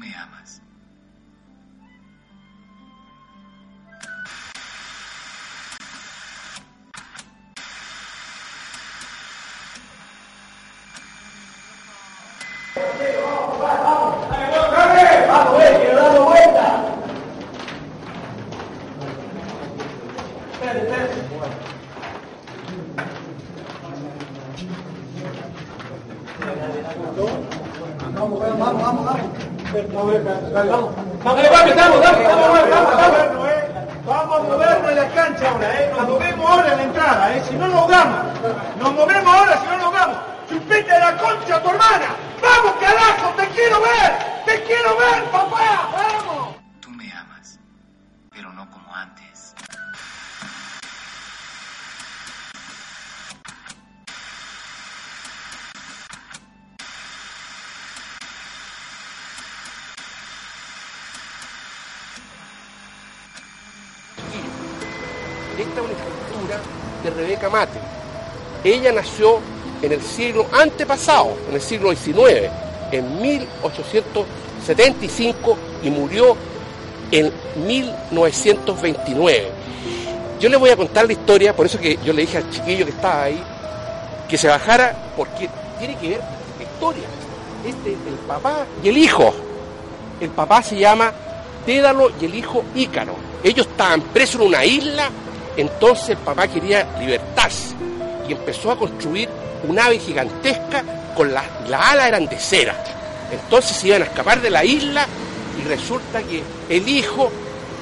me 0.00 0.14
amas. 0.14 0.60
En 69.16 69.92
el 69.92 70.02
siglo 70.02 70.46
antepasado, 70.50 71.36
en 71.48 71.54
el 71.54 71.60
siglo 71.60 71.94
XIX, 71.94 72.50
en 72.90 73.22
1875 73.22 75.56
y 75.84 75.90
murió 75.90 76.36
en 77.12 77.32
1929. 77.64 79.52
Yo 80.40 80.48
le 80.48 80.56
voy 80.56 80.70
a 80.70 80.76
contar 80.76 81.06
la 81.06 81.12
historia, 81.12 81.54
por 81.54 81.66
eso 81.66 81.78
que 81.78 81.96
yo 82.04 82.12
le 82.12 82.22
dije 82.22 82.38
al 82.38 82.50
chiquillo 82.50 82.86
que 82.86 82.90
estaba 82.90 83.22
ahí, 83.22 83.40
que 84.28 84.36
se 84.36 84.48
bajara, 84.48 85.12
porque 85.16 85.48
tiene 85.78 85.96
que 85.96 86.08
ver 86.08 86.20
la 86.58 86.64
historia. 86.64 87.04
Este 87.64 87.92
es 87.92 87.98
el 88.08 88.14
papá 88.26 88.66
y 88.82 88.88
el 88.88 88.98
hijo. 88.98 89.32
El 90.20 90.30
papá 90.30 90.60
se 90.60 90.76
llama 90.76 91.12
Dédalo 91.64 92.10
y 92.20 92.24
el 92.24 92.34
hijo 92.34 92.64
Ícaro. 92.74 93.14
Ellos 93.44 93.68
estaban 93.68 94.00
presos 94.00 94.40
en 94.40 94.48
una 94.48 94.64
isla, 94.64 95.08
entonces 95.56 96.08
el 96.10 96.16
papá 96.16 96.48
quería 96.48 96.84
libertarse 96.98 97.73
y 98.28 98.32
empezó 98.32 98.70
a 98.70 98.78
construir 98.78 99.28
un 99.68 99.78
ave 99.78 99.98
gigantesca 99.98 100.82
con 101.14 101.32
la 101.32 101.44
alas 101.70 102.08
eran 102.08 102.26
de 102.26 102.38
cera. 102.38 102.74
Entonces 103.30 103.76
se 103.76 103.88
iban 103.88 104.02
a 104.02 104.06
escapar 104.06 104.40
de 104.40 104.50
la 104.50 104.64
isla 104.64 105.06
y 105.58 105.66
resulta 105.66 106.22
que 106.22 106.42
el 106.68 106.88
hijo 106.88 107.30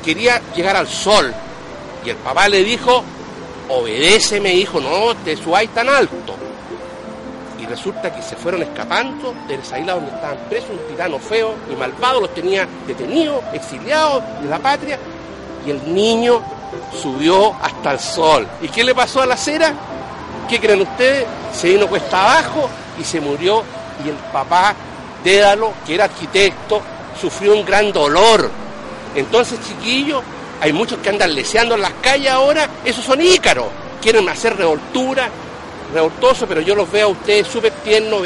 quería 0.04 0.40
llegar 0.54 0.76
al 0.76 0.88
sol 0.88 1.32
y 2.04 2.10
el 2.10 2.16
papá 2.16 2.48
le 2.48 2.62
dijo, 2.62 3.02
obedéceme 3.68 4.54
hijo, 4.54 4.80
no 4.80 5.14
te 5.24 5.36
subáis 5.36 5.70
tan 5.70 5.88
alto. 5.88 6.36
Y 7.60 7.66
resulta 7.66 8.12
que 8.12 8.22
se 8.22 8.34
fueron 8.34 8.62
escapando 8.62 9.34
de 9.46 9.54
esa 9.54 9.78
isla 9.78 9.94
donde 9.94 10.10
estaban 10.10 10.38
presos, 10.48 10.70
un 10.70 10.88
tirano 10.88 11.18
feo 11.18 11.54
y 11.70 11.76
malvado 11.76 12.22
los 12.22 12.34
tenía 12.34 12.66
detenidos, 12.86 13.42
exiliados 13.52 14.22
de 14.42 14.48
la 14.48 14.58
patria, 14.58 14.98
y 15.64 15.70
el 15.70 15.94
niño 15.94 16.42
subió 17.00 17.54
hasta 17.62 17.92
el 17.92 18.00
sol. 18.00 18.48
¿Y 18.60 18.68
qué 18.68 18.82
le 18.82 18.94
pasó 18.94 19.22
a 19.22 19.26
la 19.26 19.36
cera? 19.36 19.72
¿Qué 20.48 20.60
creen 20.60 20.82
ustedes? 20.82 21.26
Se 21.54 21.68
vino 21.68 21.86
cuesta 21.86 22.22
abajo 22.22 22.68
y 22.98 23.04
se 23.04 23.20
murió 23.20 23.62
y 24.04 24.08
el 24.08 24.16
papá 24.32 24.74
Dédalo, 25.22 25.72
que 25.86 25.94
era 25.94 26.04
arquitecto, 26.04 26.82
sufrió 27.20 27.54
un 27.54 27.64
gran 27.64 27.92
dolor. 27.92 28.50
Entonces, 29.14 29.60
chiquillos, 29.66 30.22
hay 30.60 30.72
muchos 30.72 30.98
que 30.98 31.10
andan 31.10 31.34
leseando 31.34 31.74
en 31.74 31.82
las 31.82 31.92
calles 32.02 32.30
ahora, 32.30 32.68
esos 32.84 33.04
son 33.04 33.20
ícaros, 33.20 33.66
quieren 34.00 34.28
hacer 34.28 34.56
revoltura, 34.56 35.28
revoltoso, 35.92 36.46
pero 36.46 36.60
yo 36.60 36.74
los 36.74 36.90
veo 36.90 37.08
a 37.08 37.10
ustedes 37.10 37.46
súper 37.46 37.72
tiernos, 37.84 38.22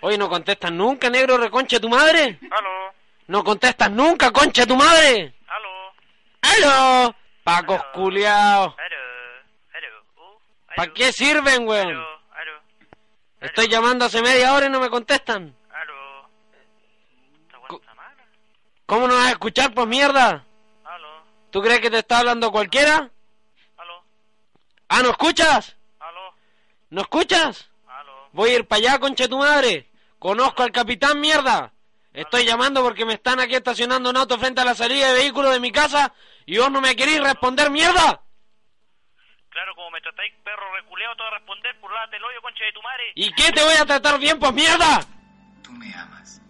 Oye, 0.00 0.16
¿no 0.18 0.28
contestas 0.28 0.70
nunca, 0.72 1.10
negro 1.10 1.36
reconcha 1.38 1.80
tu 1.80 1.88
madre? 1.88 2.38
Aló, 2.50 2.92
¿No 3.26 3.44
contestas 3.44 3.90
nunca, 3.90 4.30
concha 4.30 4.64
tu 4.66 4.76
madre? 4.76 5.34
aló, 5.48 5.92
¡Aló! 7.06 7.14
Pacos 7.44 7.82
culiaos. 7.94 8.74
aló, 8.78 8.96
aló, 9.74 10.02
uh, 10.16 10.74
¿Para 10.76 10.92
qué 10.92 11.12
sirven, 11.12 11.66
weón? 11.66 11.88
Aló, 11.88 12.20
aló, 12.32 12.52
Estoy 13.40 13.68
llamando 13.68 14.04
hace 14.04 14.22
media 14.22 14.52
hora 14.54 14.66
y 14.66 14.70
no 14.70 14.80
me 14.80 14.88
contestan. 14.90 15.54
aló. 15.70 16.28
¿Cómo 18.86 19.06
no 19.08 19.14
vas 19.14 19.26
a 19.26 19.30
escuchar, 19.30 19.74
pues 19.74 19.86
mierda? 19.86 20.44
Aló, 20.84 21.08
¿Tú 21.50 21.60
crees 21.60 21.80
que 21.80 21.90
te 21.90 21.98
está 21.98 22.20
hablando 22.20 22.50
cualquiera? 22.52 23.10
aló, 23.76 24.02
Ah, 24.88 25.02
¿no 25.02 25.10
escuchas? 25.10 25.76
aló, 26.00 26.32
¿No 26.90 27.00
escuchas? 27.02 27.68
Voy 28.32 28.50
a 28.50 28.54
ir 28.56 28.66
para 28.68 28.78
allá, 28.80 28.98
concha 28.98 29.26
tu 29.26 29.38
madre. 29.38 29.87
Conozco 30.18 30.62
al 30.62 30.72
capitán, 30.72 31.20
mierda. 31.20 31.72
Estoy 32.12 32.44
llamando 32.44 32.82
porque 32.82 33.04
me 33.04 33.14
están 33.14 33.38
aquí 33.38 33.54
estacionando 33.54 34.10
un 34.10 34.16
auto 34.16 34.38
frente 34.38 34.60
a 34.60 34.64
la 34.64 34.74
salida 34.74 35.08
de 35.08 35.20
vehículos 35.20 35.52
de 35.52 35.60
mi 35.60 35.70
casa 35.70 36.12
y 36.46 36.58
vos 36.58 36.70
no 36.70 36.80
me 36.80 36.96
queréis 36.96 37.22
responder, 37.22 37.70
mierda. 37.70 38.20
Claro, 39.50 39.74
como 39.74 39.90
me 39.90 40.00
tratáis 40.00 40.32
perro 40.42 40.74
reculeado, 40.74 41.14
te 41.14 41.22
voy 41.22 41.32
a 41.32 41.34
responder 41.36 41.80
por 41.80 41.92
lávate 41.92 42.16
el 42.16 42.24
hoyo, 42.24 42.42
concha 42.42 42.64
de 42.64 42.72
tu 42.72 42.82
madre. 42.82 43.12
¿Y 43.14 43.32
qué 43.32 43.52
te 43.52 43.62
voy 43.62 43.74
a 43.74 43.86
tratar 43.86 44.18
bien, 44.18 44.38
pues 44.38 44.52
mierda? 44.52 45.00
Tú 45.62 45.72
me 45.72 45.92
amas. 45.94 46.40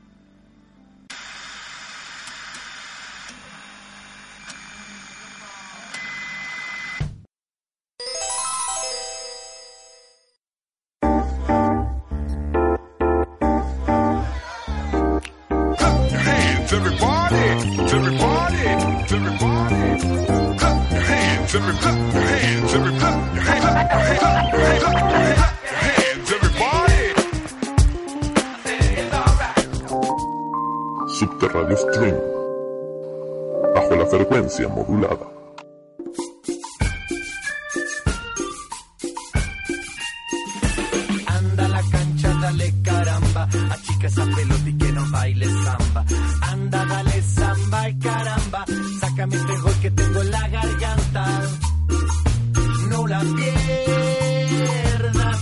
Everybody, 16.79 17.45
everybody, 17.95 18.63
everybody. 19.17 19.83
Clap 20.59 20.91
your 20.93 21.01
hands, 21.01 21.55
every 21.57 21.75
clap 21.83 21.99
your 22.15 22.23
hands, 22.23 22.75
every 22.75 22.93
clap 23.01 23.35
your 23.35 23.43
hands, 23.43 23.63
clap 23.63 24.53
your 24.53 24.61
hands, 24.61 24.83
clap 24.83 24.95
your 24.95 25.19
hands, 25.19 25.39
clap 25.39 25.57
your 25.65 25.79
hands, 25.89 26.29
everybody. 26.37 26.99
Subterráneo 31.19 31.77
Stream. 31.85 32.17
Bajo 33.75 33.93
la 33.97 34.07
frecuencia 34.07 34.69
modulada. 34.69 35.27
Anda 41.27 41.65
a 41.65 41.69
la 41.69 41.83
cancha, 41.91 42.29
dale 42.43 42.73
caramba, 42.85 43.49
achica 43.73 44.07
esa 44.07 44.25
pelota 44.25 44.69
y 44.69 44.79
que 44.79 44.93
no 44.93 45.11
baile 45.11 45.47
samba. 45.65 45.78
Anda, 46.41 46.85
dale 46.85 47.23
samba 47.23 47.89
y 47.89 47.99
caramba, 47.99 48.65
sácame 49.01 49.37
este 49.37 49.57
gol 49.59 49.75
que 49.83 49.91
tengo 49.91 50.23
en 50.23 50.31
la 50.31 50.49
garganta. 50.49 51.43
No 52.91 53.07
la 53.07 53.21
pierdas 53.21 53.77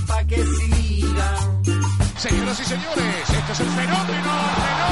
pa' 0.07 0.25
que 0.25 0.45
siga. 0.45 1.37
Señoras 2.19 2.61
y 2.61 2.65
señores, 2.65 3.31
este 3.31 3.53
es 3.53 3.61
el 3.61 3.69
fenómeno, 3.69 4.07
fenómeno, 4.07 4.86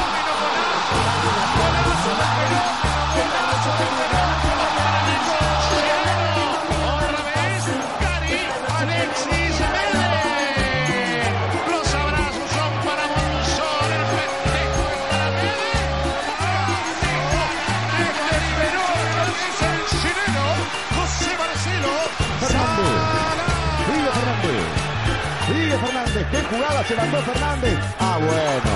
jugada 26.50 26.84
se 26.84 26.94
mandó 26.94 27.18
Fernández? 27.22 27.78
Ah, 27.98 28.18
bueno. 28.18 28.70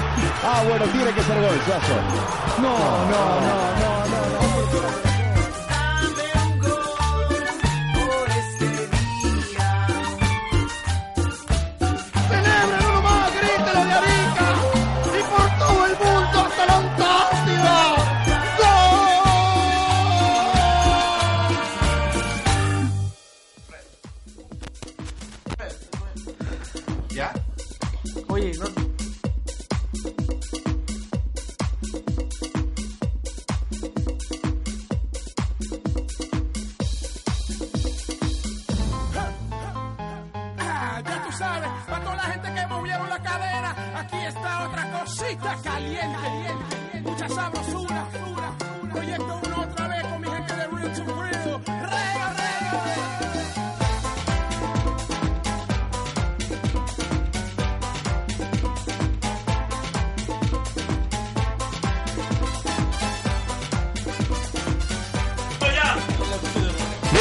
Ah, 0.45 0.63
bueno, 0.69 0.85
tiene 0.87 1.13
que 1.13 1.23
ser 1.23 1.41
gol. 1.41 1.61
No, 2.59 2.79
no, 2.79 3.41
no, 3.41 3.77
no, 3.81 4.07
no, 4.07 5.03
no. 5.03 5.08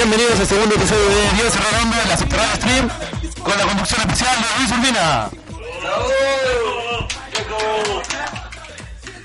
Bienvenidos 0.09 0.39
al 0.39 0.48
segundo 0.48 0.74
episodio 0.75 1.06
de 1.09 1.30
Dios 1.36 1.54
Redondo 1.69 1.95
en 2.01 2.07
la 2.09 2.15
Subterránea 2.18 2.56
Stream 2.56 2.89
con 3.44 3.57
la 3.57 3.63
conducción 3.65 4.00
especial 4.01 4.38
de 4.42 4.48
Luis 4.57 4.71
Urbina. 4.71 5.30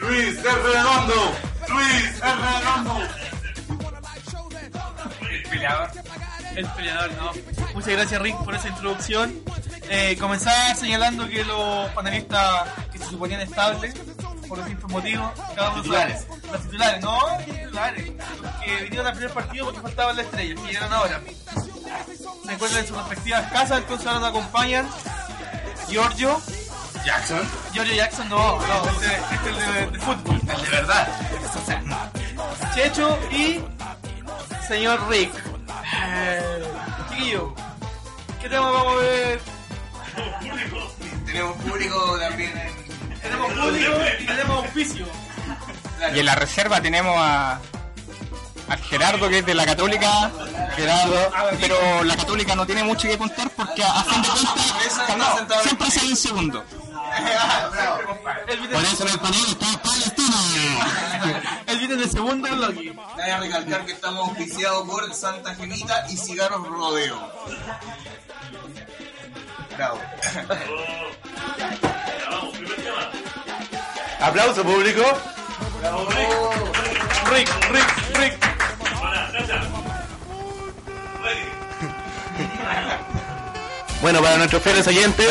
Luis 0.01 0.39
es 0.39 0.43
redondo. 0.43 1.33
Luis 1.69 2.05
es 2.05 2.21
redondo. 2.21 3.01
El 5.31 5.43
peleador. 5.45 5.91
El 6.57 6.67
peleador, 6.67 7.11
no. 7.13 7.33
Muchas 7.75 7.93
gracias 7.93 8.21
Rick 8.21 8.37
por 8.39 8.55
esa 8.57 8.67
introducción. 8.69 9.41
Eh, 9.89 10.17
comenzar 10.21 10.75
señalando 10.77 11.29
que 11.29 11.45
los 11.45 11.91
panelistas 11.91 12.65
que 12.91 12.99
se 12.99 13.05
suponían 13.05 13.41
estables, 13.41 13.95
por 14.49 14.59
distintos 14.59 14.91
motivos, 14.91 15.31
cada 15.55 15.71
uno 15.71 15.83
Titulares. 15.83 16.23
sabe- 16.23 16.42
Los 16.53 16.61
titulares, 16.63 17.03
no, 17.03 17.19
los 17.29 17.45
titulares. 17.45 18.13
Los 18.43 18.55
que 18.57 18.77
vinieron 18.85 19.07
al 19.07 19.15
primer 19.15 19.33
partido 19.33 19.65
porque 19.67 19.81
faltaban 19.81 20.17
las 20.17 20.27
estrellas, 20.27 20.61
que 20.61 20.67
llegaron 20.67 20.93
ahora. 20.93 21.21
Se 22.45 22.53
encuentran 22.53 22.83
en 22.83 22.89
sus 22.89 22.97
respectivas 22.97 23.53
casas, 23.53 23.79
entonces 23.79 24.07
ahora 24.07 24.21
nos 24.21 24.29
acompañan 24.31 24.89
Giorgio. 25.89 26.41
Jackson. 27.05 27.41
Giorgio 27.73 27.95
Jackson, 27.97 28.29
no, 28.29 28.59
no, 28.59 28.91
este, 28.91 29.07
este 29.35 29.51
es 29.51 29.57
el 29.57 29.75
de, 29.75 29.87
de 29.91 29.99
fútbol. 29.99 30.41
El 30.41 30.63
de 30.63 30.71
verdad. 30.71 31.09
Checho 32.75 33.19
y 33.31 33.61
señor 34.69 35.09
Rick. 35.09 35.33
Eh, 36.05 36.65
chiquillo, 37.11 37.55
¿qué 38.41 38.49
tema 38.49 38.71
vamos 38.71 38.93
a 38.95 38.97
ver? 38.97 39.41
Tenemos 41.27 41.57
público 41.63 42.19
también 42.19 42.53
Tenemos 43.23 43.53
público 43.53 43.93
y 44.21 44.27
tenemos 44.27 44.65
auspicio. 44.65 45.07
Y 46.15 46.19
en 46.19 46.27
la 46.27 46.35
reserva 46.35 46.81
tenemos 46.81 47.15
a, 47.17 47.61
a 48.69 48.77
Gerardo, 48.89 49.29
que 49.29 49.39
es 49.39 49.47
de 49.47 49.55
la 49.55 49.65
Católica. 49.65 50.31
Gerardo. 50.77 51.31
Pero 51.61 52.05
la 52.05 52.17
Católica 52.17 52.55
no 52.55 52.67
tiene 52.67 52.83
mucho 52.83 53.09
que 53.09 53.19
contar 53.19 53.51
porque 53.51 53.83
a 53.85 54.03
fin 54.05 54.23
de 54.23 54.29
cuentas 54.29 55.17
no, 55.49 55.63
siempre 55.63 55.91
sale 55.91 56.09
en 56.09 56.17
segundo. 56.17 56.65
Por 58.73 58.85
eso 58.85 59.07
en 59.07 59.09
el 59.13 59.19
panel 59.19 59.45
está 59.49 59.83
Palestina. 59.83 60.37
Él 61.67 61.79
viene 61.79 61.97
de 61.97 62.09
segundo 62.09 62.49
en 62.49 62.61
Loki. 62.61 62.89
Hay 62.89 63.25
que 63.25 63.39
recalcar 63.39 63.87
que 63.87 63.93
estamos 63.93 64.29
auspiciados 64.29 64.89
por 64.89 65.15
Santa 65.15 65.55
Gemita 65.55 66.07
y 66.09 66.17
Cigarros 66.17 66.67
Rodeo. 66.67 67.33
Bravo. 69.77 70.01
Aplauso 74.21 74.63
público. 74.63 75.03
Rick, 77.31 77.49
Rick, 77.73 78.19
Rick. 78.19 78.39
Bueno, 84.01 84.21
para 84.21 84.37
nuestros 84.37 84.63
fieles 84.63 84.87
oyentes, 84.87 85.27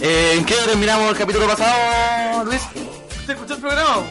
eh, 0.00 0.34
¿en 0.36 0.44
qué 0.44 0.54
terminamos 0.66 1.10
el 1.10 1.16
capítulo 1.16 1.46
pasado, 1.46 2.44
Luis? 2.44 2.60
¿Usted 3.20 3.34
escuchó 3.34 3.54
el 3.54 3.60
programa? 3.60 4.02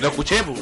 Lo 0.00 0.08
escuché, 0.08 0.42
pues. 0.42 0.58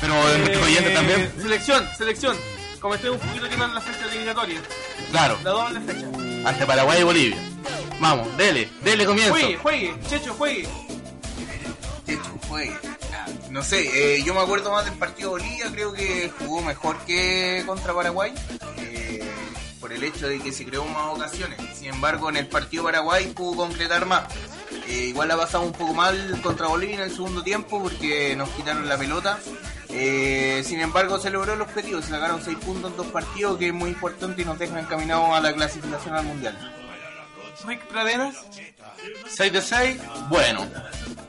Pero 0.00 0.32
en 0.32 0.40
nuestros 0.40 0.64
oyentes 0.64 0.92
Eh, 0.92 0.94
también. 0.94 1.32
Selección, 1.40 1.88
selección. 1.96 2.36
Comenté 2.80 3.10
un 3.10 3.18
poquito 3.18 3.48
que 3.48 3.54
en 3.54 3.74
la 3.74 3.80
fecha 3.80 4.06
eliminatoria. 4.06 4.60
Claro, 5.10 5.36
La 5.42 5.50
doble 5.50 5.80
fecha. 5.80 6.06
ante 6.48 6.66
Paraguay 6.66 7.00
y 7.00 7.04
Bolivia. 7.04 7.38
Vamos, 7.98 8.36
dele, 8.36 8.68
dele 8.82 9.04
comienzo. 9.04 9.32
Juegue, 9.32 9.56
juegue, 9.56 9.94
Checho, 10.08 10.34
juegue. 10.34 10.68
Checho, 12.06 12.38
juegue. 12.48 12.78
No 13.50 13.62
sé, 13.62 14.16
eh, 14.16 14.22
yo 14.24 14.34
me 14.34 14.40
acuerdo 14.40 14.70
más 14.72 14.84
del 14.84 14.94
partido 14.94 15.30
Bolivia, 15.30 15.70
creo 15.72 15.92
que 15.92 16.30
jugó 16.38 16.60
mejor 16.60 16.98
que 17.06 17.62
contra 17.66 17.94
Paraguay, 17.94 18.32
eh, 18.78 19.22
por 19.80 19.92
el 19.92 20.04
hecho 20.04 20.28
de 20.28 20.38
que 20.38 20.52
se 20.52 20.66
creó 20.66 20.84
más 20.84 21.14
ocasiones. 21.14 21.58
Sin 21.74 21.88
embargo, 21.88 22.28
en 22.28 22.36
el 22.36 22.46
partido 22.46 22.84
Paraguay 22.84 23.26
pudo 23.28 23.56
concretar 23.56 24.04
más. 24.06 24.24
Eh, 24.88 25.06
igual 25.08 25.28
la 25.28 25.36
pasamos 25.36 25.68
un 25.68 25.72
poco 25.74 25.94
mal 25.94 26.40
contra 26.42 26.66
Bolivia 26.66 26.96
en 26.96 27.02
el 27.02 27.10
segundo 27.10 27.42
tiempo 27.42 27.82
porque 27.82 28.34
nos 28.36 28.48
quitaron 28.50 28.88
la 28.88 28.98
pelota. 28.98 29.38
Eh, 29.88 30.62
sin 30.66 30.80
embargo, 30.80 31.18
se 31.18 31.30
logró 31.30 31.54
el 31.54 31.60
objetivo, 31.62 32.02
se 32.02 32.10
sacaron 32.10 32.42
6 32.42 32.58
puntos 32.58 32.90
en 32.90 32.96
dos 32.96 33.06
partidos, 33.08 33.58
que 33.58 33.68
es 33.68 33.74
muy 33.74 33.90
importante 33.90 34.42
y 34.42 34.44
nos 34.44 34.58
dejan 34.58 34.78
encaminados 34.78 35.30
a 35.30 35.40
la 35.40 35.52
clasificación 35.52 36.14
al 36.14 36.24
mundial. 36.24 36.74
Rick 37.66 37.86
Pradenas. 37.86 38.36
6 39.28 39.52
de 39.52 39.62
6, 39.62 39.98
bueno. 40.28 40.66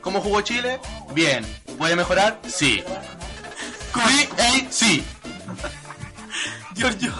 ¿Cómo 0.00 0.20
jugó 0.20 0.40
Chile? 0.42 0.80
Bien. 1.14 1.44
¿Puede 1.80 1.96
mejorar? 1.96 2.38
Sí. 2.46 2.84
Sí. 4.68 5.02
Giorgio. 6.74 7.14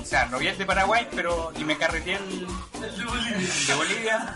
O 0.00 0.04
sea, 0.06 0.24
no 0.26 0.38
vi 0.38 0.46
el 0.46 0.56
de 0.56 0.64
Paraguay, 0.64 1.06
pero 1.14 1.52
y 1.54 1.62
me 1.62 1.76
carreteé 1.76 2.16
el, 2.16 2.46
de 3.66 3.74
Bolivia. 3.74 4.32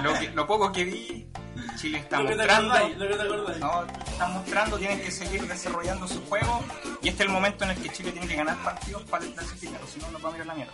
Lo, 0.02 0.14
que- 0.18 0.30
lo 0.30 0.46
poco 0.46 0.72
que 0.72 0.84
vi, 0.84 1.26
Chile 1.78 1.98
está 1.98 2.20
Lo 2.22 2.28
que 2.28 2.30
te 2.30 2.36
mostrando. 2.38 2.72
acordáis, 2.72 2.96
lo 2.96 3.08
que 3.08 3.14
te 3.14 3.22
acordáis. 3.22 3.58
No, 3.60 3.84
están 4.10 4.32
mostrando, 4.32 4.78
tienen 4.78 5.02
que 5.02 5.10
seguir 5.10 5.46
desarrollando 5.46 6.08
su 6.08 6.24
juego. 6.24 6.64
Y 7.02 7.08
este 7.10 7.24
es 7.24 7.28
el 7.28 7.34
momento 7.34 7.64
en 7.64 7.70
el 7.72 7.76
que 7.82 7.90
Chile 7.90 8.12
tiene 8.12 8.26
que 8.26 8.36
ganar 8.36 8.56
partidos 8.64 9.02
para 9.02 9.26
clasificar, 9.26 9.80
si 9.92 10.00
no 10.00 10.10
nos 10.12 10.24
va 10.24 10.30
a 10.30 10.32
mirar 10.32 10.46
la 10.46 10.54
mierda. 10.54 10.72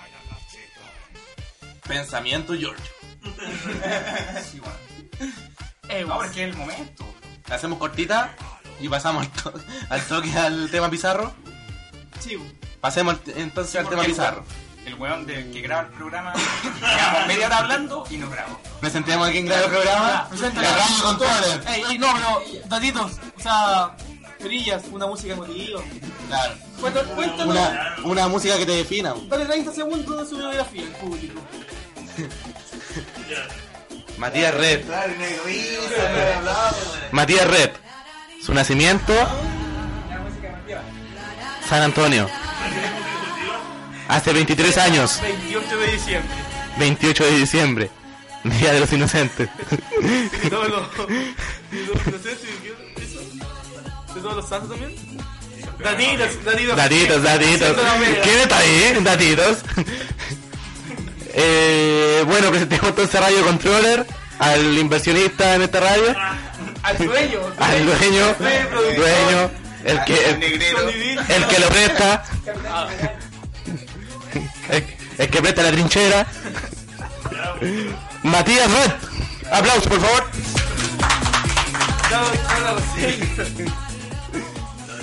Pensamiento 1.88 2.54
George. 2.54 2.82
Sí, 4.52 4.60
bueno. 4.60 6.12
Ahora 6.12 6.28
es 6.28 6.32
que 6.34 6.44
es 6.44 6.50
el 6.50 6.56
momento. 6.56 7.04
La 7.48 7.56
hacemos 7.56 7.78
cortita 7.78 8.34
y 8.80 8.88
pasamos 8.88 9.24
al, 9.26 9.30
to- 9.42 9.54
al 9.90 10.02
toque 10.06 10.36
al 10.36 10.70
tema 10.70 10.90
Pizarro. 10.90 11.32
Sí. 12.20 12.36
Pasemos 12.80 13.14
al- 13.14 13.32
entonces 13.38 13.76
al 13.76 13.88
tema 13.88 14.02
el 14.02 14.08
Pizarro. 14.08 14.44
El 14.84 14.94
weón 14.94 15.26
del 15.26 15.50
que 15.50 15.60
graba 15.62 15.82
el 15.82 15.88
programa, 15.88 16.32
llevamos 16.32 17.26
media 17.26 17.46
hora 17.46 17.58
hablando 17.58 18.04
y 18.08 18.18
no 18.18 18.30
grabo. 18.30 18.60
Presentemos 18.80 19.28
a 19.28 19.32
quien 19.32 19.46
graba 19.46 19.64
el 19.64 19.70
programa. 19.70 20.28
Presenta 20.28 20.62
La 20.62 20.72
radio 20.76 21.02
controller. 21.02 21.62
Ey, 21.66 21.82
ey, 21.90 21.98
no, 21.98 22.06
pero 22.14 22.42
datitos. 22.66 23.12
O 23.36 23.40
sea, 23.40 23.96
perillas, 24.38 24.84
una 24.92 25.06
música 25.08 25.32
emotiva. 25.32 25.80
Claro. 26.28 26.54
Cuéntanos, 26.80 27.10
cuéntanos. 27.14 27.46
Una, 27.56 27.96
una 28.04 28.28
música 28.28 28.56
que 28.58 28.66
te 28.66 28.72
defina. 28.76 29.12
Dale 29.28 29.46
30 29.46 29.72
segundos 29.72 30.20
de 30.22 30.26
su 30.30 30.36
biografía 30.36 30.82
al 30.82 30.92
público. 31.00 31.40
Matías 34.18 34.54
Red. 34.54 34.80
Matías 37.12 37.46
Red. 37.46 37.70
Su 38.44 38.54
nacimiento. 38.54 39.12
San 41.68 41.82
Antonio. 41.82 42.28
Hace 44.08 44.32
23 44.32 44.78
años. 44.78 45.20
28 45.20 45.78
de 45.78 45.92
diciembre. 45.92 46.34
28 46.78 47.24
de 47.24 47.30
diciembre. 47.32 47.90
Día 48.44 48.72
de 48.72 48.80
los 48.80 48.92
Inocentes. 48.92 49.48
¿Y 50.44 50.48
todos 50.48 50.68
los. 50.68 50.82
¿Y 51.72 51.86
los 51.86 52.06
inocentes? 52.06 52.38
¿De 54.14 54.20
todos 54.20 54.36
los 54.36 54.48
santos 54.48 54.70
también? 54.70 54.94
Datitos, 55.82 56.44
datitos. 56.44 56.76
Datitos, 56.76 57.22
datitos. 57.22 57.76
¿Quién 58.22 58.38
está 58.40 58.58
ahí? 58.58 58.98
Datitos. 59.02 59.58
Eh, 61.38 62.24
bueno, 62.26 62.48
presentemos 62.48 62.88
entonces 62.88 63.14
a 63.14 63.20
Radio 63.20 63.44
Controller, 63.44 64.06
al 64.38 64.78
inversionista 64.78 65.54
en 65.54 65.60
esta 65.62 65.80
radio, 65.80 66.14
Al 66.82 66.96
dueño. 66.96 67.40
al 67.58 67.84
dueño, 67.84 69.50
el 69.84 70.02
que, 70.04 70.30
el, 70.30 70.42
el 70.42 71.46
que 71.46 71.58
lo 71.58 71.68
presta, 71.68 72.24
el, 74.70 74.96
el 75.18 75.28
que 75.30 75.42
presta 75.42 75.62
la 75.62 75.72
trinchera. 75.72 76.26
Matías 78.22 78.70
Red. 78.70 78.92
Aplausos, 79.52 79.86
por 79.88 80.00
favor. 80.00 80.30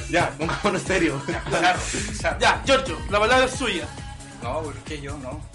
ya, 0.10 0.30
pongámonos 0.32 0.82
serio. 0.82 1.22
Ya, 2.40 2.60
Giorgio, 2.66 2.98
la 3.12 3.20
palabra 3.20 3.46
es 3.46 3.52
suya. 3.52 3.86
No, 4.42 4.62
¿por 4.62 4.74
qué 4.84 5.00
yo 5.00 5.16
no? 5.20 5.53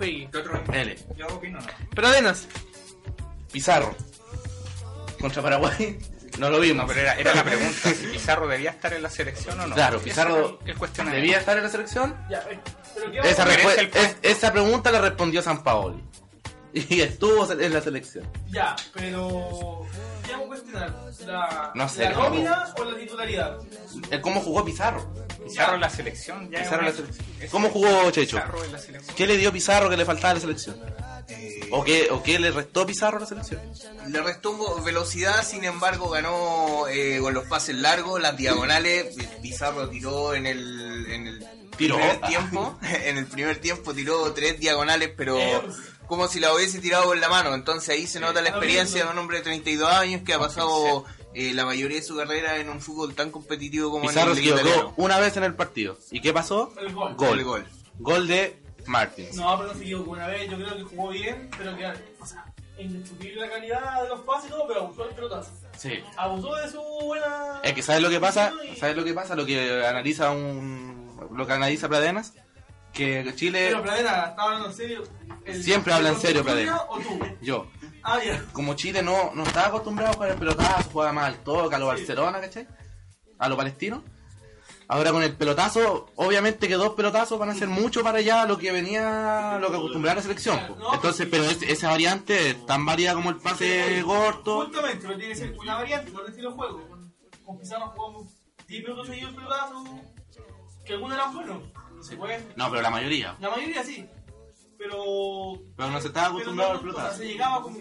Juegue. 0.00 0.28
¿Qué 0.32 0.38
otro? 0.38 0.62
L. 0.72 0.96
Yo 1.16 1.26
opino 1.28 1.60
no. 1.60 1.66
Pradenas. 1.94 2.46
Pizarro. 3.52 3.94
Contra 5.20 5.42
Paraguay. 5.42 5.98
No 6.38 6.48
lo 6.48 6.60
vimos. 6.60 6.84
No, 6.84 6.86
pero 6.88 7.00
era, 7.00 7.14
era 7.14 7.34
la 7.34 7.44
pregunta, 7.44 7.90
si 7.92 8.06
Pizarro 8.06 8.46
debía 8.48 8.70
estar 8.70 8.92
en 8.94 9.02
la 9.02 9.10
selección 9.10 9.60
o 9.60 9.66
no. 9.66 9.74
Claro, 9.74 9.98
Pizarro 10.00 10.58
el 10.64 10.76
cuestionario. 10.76 11.20
debía 11.20 11.38
estar 11.38 11.56
en 11.58 11.64
la 11.64 11.68
selección. 11.68 12.16
Ya, 12.30 12.38
eh, 12.50 12.58
pero 12.94 13.10
¿qué 13.12 13.18
Esa, 13.28 13.44
Pero 13.44 13.70
el- 13.72 13.90
es- 13.92 14.16
esa 14.22 14.52
pregunta 14.52 14.90
la 14.92 15.00
respondió 15.00 15.42
San 15.42 15.62
Paoli. 15.62 16.02
Y 16.72 17.00
estuvo 17.00 17.50
en 17.52 17.72
la 17.74 17.80
selección. 17.80 18.24
Ya, 18.48 18.76
pero. 18.94 19.84
¿Qué 20.30 20.36
vamos 20.36 20.46
a 20.46 20.48
cuestionar? 20.48 20.94
¿La, 21.26 21.72
No 21.74 21.88
sé, 21.88 22.04
¿la 22.04 22.12
¿cómo? 22.12 22.28
nómina 22.28 22.74
o 22.78 22.84
la 22.84 22.96
titularidad? 22.98 23.58
Eh, 24.10 24.20
¿Cómo 24.20 24.40
jugó 24.40 24.64
Pizarro? 24.64 25.12
Pizarro 25.44 25.74
en 25.74 25.80
la 25.80 25.90
selección, 25.90 26.50
ya 26.50 26.60
Pizarro 26.60 26.80
en 26.80 26.86
la 26.86 26.92
selección. 26.92 27.26
¿Cómo 27.50 27.68
jugó 27.70 28.10
Checho? 28.10 28.36
Pizarro 28.36 28.64
en 28.64 28.72
la 28.72 28.78
selección. 28.78 29.16
¿Qué 29.16 29.26
le 29.26 29.36
dio 29.36 29.52
Pizarro 29.52 29.90
que 29.90 29.96
le 29.96 30.04
faltaba 30.04 30.30
a 30.30 30.34
la 30.34 30.40
selección? 30.40 30.76
¿O 31.72 31.84
qué, 31.84 32.08
¿O 32.10 32.22
qué 32.22 32.38
le 32.38 32.50
restó 32.50 32.86
Pizarro 32.86 33.16
a 33.18 33.20
la 33.20 33.26
selección? 33.26 33.60
Le 34.08 34.20
restó 34.22 34.82
velocidad, 34.82 35.44
sin 35.44 35.64
embargo 35.64 36.08
ganó 36.10 36.86
eh, 36.88 37.18
con 37.20 37.34
los 37.34 37.46
pases 37.46 37.76
largos, 37.76 38.20
las 38.20 38.36
diagonales. 38.36 39.16
Pizarro 39.42 39.88
tiró 39.88 40.34
en 40.34 40.46
el, 40.46 41.06
en 41.10 41.26
el 41.26 41.46
Tiró. 41.76 41.96
primer 41.96 42.20
tiempo, 42.22 42.78
en 43.04 43.18
el 43.18 43.26
primer 43.26 43.60
tiempo 43.60 43.94
tiró 43.94 44.32
tres 44.32 44.58
diagonales, 44.60 45.10
pero 45.16 45.38
como 46.10 46.26
si 46.26 46.40
la 46.40 46.52
hubiese 46.52 46.80
tirado 46.80 47.04
con 47.04 47.20
la 47.20 47.28
mano. 47.28 47.54
Entonces 47.54 47.90
ahí 47.90 48.08
se 48.08 48.18
nota 48.18 48.42
la 48.42 48.48
experiencia 48.48 49.04
de 49.04 49.10
un 49.12 49.16
hombre 49.16 49.36
de 49.36 49.44
32 49.44 49.88
años 49.88 50.22
que 50.22 50.34
ha 50.34 50.40
pasado 50.40 51.04
eh, 51.34 51.54
la 51.54 51.64
mayoría 51.64 51.98
de 51.98 52.02
su 52.02 52.16
carrera 52.16 52.56
en 52.56 52.68
un 52.68 52.80
fútbol 52.80 53.14
tan 53.14 53.30
competitivo 53.30 53.92
como 53.92 54.08
Pizarro 54.08 54.32
en 54.32 54.38
el 54.38 54.44
italiano. 54.44 54.92
una 54.96 55.20
vez 55.20 55.36
en 55.36 55.44
el 55.44 55.54
partido. 55.54 55.96
¿Y 56.10 56.20
qué 56.20 56.32
pasó? 56.32 56.74
El 56.80 56.92
gol. 56.92 57.14
Gol. 57.14 57.38
El 57.38 57.44
gol. 57.44 57.66
Gol 58.00 58.26
de 58.26 58.60
Martins. 58.86 59.36
No, 59.36 59.56
pero 59.56 59.72
no 59.72 59.78
se 59.78 59.84
equivocó 59.84 60.10
una 60.10 60.26
vez. 60.26 60.50
Yo 60.50 60.56
creo 60.56 60.76
que 60.76 60.82
jugó 60.82 61.10
bien, 61.10 61.48
pero 61.56 61.76
que. 61.76 61.86
O 62.18 62.26
sea, 62.26 62.44
indiscutible 62.76 63.42
la 63.42 63.50
calidad 63.50 64.02
de 64.02 64.08
los 64.08 64.20
pases 64.22 64.48
y 64.48 64.50
todo, 64.50 64.66
pero 64.66 64.80
abusó 64.80 65.04
del 65.04 65.14
pelotazo. 65.14 65.52
Sí. 65.78 66.02
Abusó 66.16 66.56
de 66.56 66.70
su 66.72 66.82
buena. 67.04 67.60
Es 67.62 67.72
que 67.72 67.82
¿sabes 67.82 68.02
lo 68.02 68.10
que 68.10 68.18
pasa? 68.18 68.52
¿Sabes 68.76 68.96
lo 68.96 69.04
que 69.04 69.14
pasa? 69.14 69.36
Lo 69.36 69.46
que 69.46 69.86
analiza 69.86 70.32
un 70.32 71.16
lo 71.30 71.46
que 71.46 71.52
analiza 71.52 71.88
Pradenas 71.88 72.34
que 72.92 73.32
Chile 73.36 73.66
Pero 73.68 73.82
Pradena, 73.82 74.10
estaba 74.30 74.42
hablando 74.44 74.68
en 74.68 74.74
serio. 74.74 75.02
El- 75.44 75.62
siempre 75.62 75.92
habla 75.92 76.10
en 76.10 76.20
serio 76.20 76.42
Pradena. 76.42 76.80
¿O 76.88 76.98
tú? 76.98 77.18
Yo. 77.40 77.66
Ah, 78.02 78.18
ya. 78.24 78.44
Como 78.52 78.74
Chile 78.74 79.02
no, 79.02 79.32
no 79.34 79.42
estaba 79.42 79.68
acostumbrado 79.68 80.10
a 80.12 80.14
jugar 80.14 80.30
el 80.30 80.38
pelotazo, 80.38 80.90
juega 80.92 81.12
más 81.12 81.26
al 81.26 81.36
toque, 81.44 81.74
a 81.74 81.78
lo 81.78 81.86
Barcelona, 81.86 82.40
¿cachai? 82.40 82.66
A 83.38 83.48
lo 83.48 83.56
palestino. 83.56 84.02
Ahora 84.88 85.12
con 85.12 85.22
el 85.22 85.36
pelotazo, 85.36 86.10
obviamente 86.16 86.66
que 86.66 86.74
dos 86.74 86.94
pelotazos 86.94 87.38
van 87.38 87.50
a 87.50 87.54
ser 87.54 87.68
mucho 87.68 88.02
para 88.02 88.18
allá 88.18 88.44
lo 88.44 88.58
que 88.58 88.72
venía, 88.72 89.56
lo 89.60 89.70
que 89.70 89.76
acostumbraba 89.76 90.16
la 90.16 90.22
selección. 90.22 90.58
po. 90.66 90.94
Entonces, 90.94 91.28
pero 91.30 91.44
es- 91.44 91.62
esa 91.62 91.90
variante 91.90 92.50
es 92.50 92.66
tan 92.66 92.84
válida 92.84 93.14
como 93.14 93.30
el 93.30 93.36
pase 93.36 94.02
corto. 94.04 94.64
Justamente, 94.64 94.98
pero 95.06 95.16
tiene 95.16 95.32
que 95.32 95.38
ser 95.38 95.52
una 95.58 95.74
variante, 95.76 96.10
no 96.10 96.22
el 96.22 96.30
estilo 96.30 96.50
de 96.50 96.56
juego. 96.56 96.88
Con, 96.88 97.14
con 97.44 97.58
Pizarro 97.60 97.86
jugamos 97.94 98.26
10 98.66 98.82
minutos 98.82 99.06
seguidos 99.06 99.30
el 99.30 99.36
pelotazo, 99.36 99.84
que 100.84 100.92
algunos 100.94 101.16
eran 101.16 101.34
buenos. 101.34 101.62
No, 102.56 102.70
pero 102.70 102.82
la 102.82 102.90
mayoría. 102.90 103.36
La 103.40 103.50
mayoría 103.50 103.82
sí. 103.84 104.06
Pero. 104.78 105.60
Pero 105.76 105.90
no 105.90 106.00
se 106.00 106.08
estaba 106.08 106.28
acostumbrado 106.28 106.80
o 106.80 106.92
sea, 106.94 107.12
se 107.12 107.26
llegaba 107.26 107.62
como. 107.62 107.78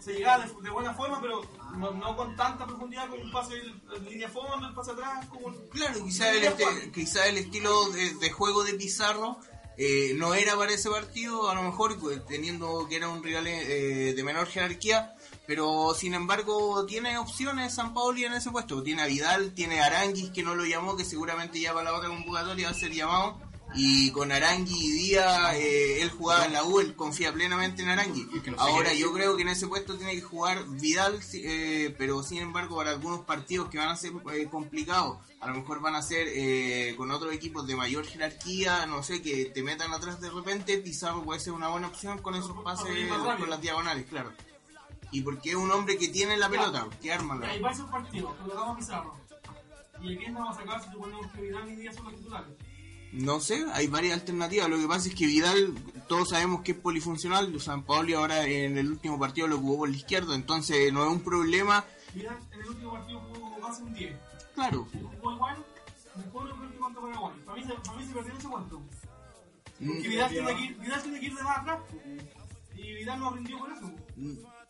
Se 0.00 0.12
llegaba 0.14 0.44
de, 0.44 0.52
de 0.62 0.70
buena 0.70 0.94
forma, 0.94 1.20
pero 1.20 1.40
no, 1.76 1.90
no 1.92 2.16
con 2.16 2.36
tanta 2.36 2.66
profundidad 2.66 3.08
como 3.08 3.22
un 3.22 3.32
pase 3.32 3.54
en, 3.58 3.82
en 3.96 4.04
línea 4.04 4.28
fondo, 4.28 4.66
el 4.68 4.74
pase 4.74 4.90
atrás, 4.92 5.26
como. 5.26 5.52
Claro, 5.70 6.04
quizá 6.04 6.30
el, 6.32 6.44
este- 6.44 6.92
quizá 6.92 7.26
el 7.26 7.38
estilo 7.38 7.90
de, 7.90 8.14
de 8.14 8.30
juego 8.30 8.62
de 8.62 8.74
Pizarro 8.74 9.38
eh, 9.78 10.12
no 10.14 10.34
era 10.34 10.54
para 10.56 10.72
ese 10.72 10.90
partido, 10.90 11.50
a 11.50 11.54
lo 11.54 11.62
mejor 11.62 11.98
pues, 11.98 12.24
teniendo 12.26 12.86
que 12.88 12.96
era 12.96 13.08
un 13.08 13.22
rival 13.22 13.46
eh, 13.46 14.12
de 14.14 14.22
menor 14.22 14.46
jerarquía, 14.46 15.14
pero 15.46 15.94
sin 15.94 16.14
embargo 16.14 16.84
tiene 16.86 17.18
opciones 17.18 17.74
San 17.74 17.94
Paoli 17.94 18.24
en 18.24 18.34
ese 18.34 18.50
puesto. 18.50 18.82
Tiene 18.82 19.02
a 19.02 19.06
Vidal, 19.06 19.52
tiene 19.54 19.80
a 19.80 19.86
Aranguis 19.86 20.30
que 20.30 20.42
no 20.42 20.54
lo 20.54 20.64
llamó, 20.64 20.96
que 20.96 21.04
seguramente 21.04 21.60
ya 21.60 21.72
para 21.72 21.90
la 21.90 21.96
otra 21.96 22.08
convocatoria 22.08 22.66
va 22.66 22.72
a 22.72 22.78
ser 22.78 22.92
llamado. 22.92 23.38
Y 23.74 24.10
con 24.12 24.32
Arangui 24.32 24.72
y 24.74 24.90
Díaz, 24.92 25.54
eh, 25.56 26.00
él 26.00 26.10
jugaba 26.10 26.46
en 26.46 26.52
la 26.52 26.64
U, 26.64 26.80
él 26.80 26.94
confía 26.94 27.32
plenamente 27.32 27.82
en 27.82 27.90
Arangui. 27.90 28.26
Ahora 28.56 28.94
yo 28.94 29.12
creo 29.12 29.36
que 29.36 29.42
en 29.42 29.48
ese 29.48 29.66
puesto 29.66 29.96
tiene 29.96 30.14
que 30.14 30.22
jugar 30.22 30.64
Vidal, 30.68 31.20
eh, 31.34 31.94
pero 31.98 32.22
sin 32.22 32.38
embargo 32.38 32.76
para 32.76 32.92
algunos 32.92 33.20
partidos 33.20 33.68
que 33.68 33.76
van 33.76 33.88
a 33.88 33.96
ser 33.96 34.12
eh, 34.32 34.48
complicados, 34.50 35.18
a 35.40 35.48
lo 35.48 35.54
mejor 35.54 35.80
van 35.80 35.94
a 35.94 36.00
ser 36.00 36.26
eh, 36.28 36.94
con 36.96 37.10
otros 37.10 37.34
equipos 37.34 37.66
de 37.66 37.76
mayor 37.76 38.06
jerarquía, 38.06 38.86
no 38.86 39.02
sé, 39.02 39.20
que 39.20 39.46
te 39.46 39.62
metan 39.62 39.92
atrás 39.92 40.20
de 40.20 40.30
repente, 40.30 40.78
Pizarro 40.78 41.22
puede 41.22 41.40
ser 41.40 41.52
una 41.52 41.68
buena 41.68 41.88
opción 41.88 42.18
con 42.18 42.34
esos 42.34 42.56
pases, 42.62 42.86
con 43.38 43.50
las 43.50 43.60
diagonales, 43.60 44.06
claro. 44.06 44.32
Y 45.16 45.22
porque 45.22 45.48
es 45.50 45.56
un 45.56 45.70
hombre 45.70 45.96
que 45.96 46.08
tiene 46.08 46.36
la 46.36 46.50
pelota, 46.50 46.86
que 47.00 47.10
arma 47.10 47.36
la 47.36 47.48
Hay 47.48 47.58
varios 47.58 47.88
partidos, 47.90 48.34
colocamos 48.34 48.74
a 48.74 48.76
Pizarro. 48.76 49.14
¿Y 50.02 50.14
a 50.14 50.18
quién 50.18 50.34
vamos 50.34 50.54
a 50.54 50.60
sacar 50.60 50.84
si 50.84 50.90
suponemos 50.90 51.26
que 51.32 51.40
Vidal 51.40 51.68
y 51.72 51.76
Díaz 51.76 51.94
son 51.96 52.04
los 52.04 52.16
titulares? 52.16 52.48
No 53.12 53.40
sé, 53.40 53.64
hay 53.72 53.86
varias 53.86 54.20
alternativas. 54.20 54.68
Lo 54.68 54.76
que 54.76 54.86
pasa 54.86 55.08
es 55.08 55.14
que 55.14 55.24
Vidal, 55.24 55.72
todos 56.06 56.28
sabemos 56.28 56.60
que 56.60 56.72
es 56.72 56.78
polifuncional. 56.78 57.58
San 57.62 57.82
Paoli 57.84 58.12
ahora 58.12 58.44
en 58.46 58.76
el 58.76 58.90
último 58.90 59.18
partido 59.18 59.46
lo 59.48 59.56
jugó 59.56 59.78
por 59.78 59.88
la 59.88 59.96
izquierda, 59.96 60.34
entonces 60.34 60.92
no 60.92 61.06
es 61.06 61.10
un 61.10 61.20
problema. 61.20 61.82
Vidal 62.12 62.36
en 62.52 62.60
el 62.60 62.68
último 62.68 62.92
partido 62.92 63.20
jugó 63.20 63.40
como 63.40 63.58
base 63.60 63.82
un 63.84 63.94
10. 63.94 64.16
Claro. 64.54 64.86
Jugó 64.92 65.32
igual, 65.32 65.64
mejor 66.16 66.44
creo 66.58 66.70
que 66.72 66.76
contra 66.76 67.00
Paraguay. 67.00 67.34
Para 67.46 67.56
mí, 67.58 67.64
se- 67.64 67.72
para 67.74 67.96
mí 67.96 68.06
se 68.06 68.12
perdió 68.12 68.34
ese 68.36 68.48
cuento. 68.48 68.80
Mm. 69.80 69.86
Porque 69.88 70.08
Vidal 70.08 70.30
tiene, 70.30 70.54
que 70.56 70.60
ir, 70.62 70.76
Vidal 70.78 71.02
tiene 71.02 71.20
que 71.20 71.26
ir 71.26 71.34
de 71.36 71.42
más 71.42 71.58
atrás. 71.58 71.78
Y 72.74 72.92
Vidal 72.92 73.18
no 73.18 73.30
rindió 73.30 73.58
por 73.58 73.72
eso. 73.72 73.90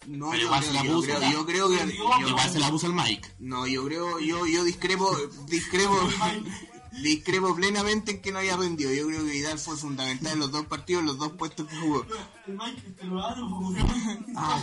No, 0.07 0.31
Pero 0.31 0.41
yo, 0.43 0.47
igual 0.47 0.63
se 0.65 0.73
la 0.73 0.81
creo, 0.81 0.93
yo, 0.93 0.97
puso. 1.01 1.17
creo, 1.19 1.31
yo 1.33 1.47
creo 1.47 1.69
que 1.69 1.97
yo- 1.97 2.29
Igual 2.29 2.51
se 2.51 2.59
la 2.61 2.71
puso 2.71 2.87
el 2.87 2.93
Mike. 2.93 3.29
No, 3.41 3.67
yo 3.67 3.85
creo, 3.87 4.21
yo, 4.21 4.47
yo 4.47 4.63
discrepo, 4.63 5.17
discrepo, 5.49 5.99
discrepo 7.03 7.55
plenamente 7.57 8.13
en 8.13 8.23
que 8.23 8.31
no 8.31 8.39
haya 8.39 8.57
rendido. 8.57 8.93
Yo 8.93 9.09
creo 9.09 9.25
que 9.25 9.31
Vidal 9.33 9.59
fue 9.59 9.77
fundamental 9.77 10.35
en 10.35 10.39
los 10.39 10.53
dos 10.53 10.67
partidos, 10.67 11.01
en 11.01 11.07
los 11.07 11.19
dos 11.19 11.33
puestos 11.33 11.67
que 11.67 11.77
jugó. 11.77 12.07
El 12.47 12.57
Mike 12.57 12.83
peruano, 13.01 13.49
po, 13.51 13.59
weón. 13.69 14.27
Ah. 14.37 14.63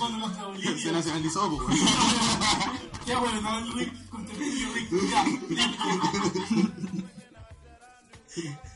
Se 0.81 0.91
nacionalizó, 0.93 1.49
po. 1.49 1.65
Qué 3.05 3.15
bueno, 3.15 3.41
no, 3.41 3.57
el 3.59 3.73
Rick, 3.73 4.09
con 4.09 4.25
Tepeño, 4.25 4.69
Rick, 4.73 4.89
ya, 5.09 5.25
listo. 5.25 5.83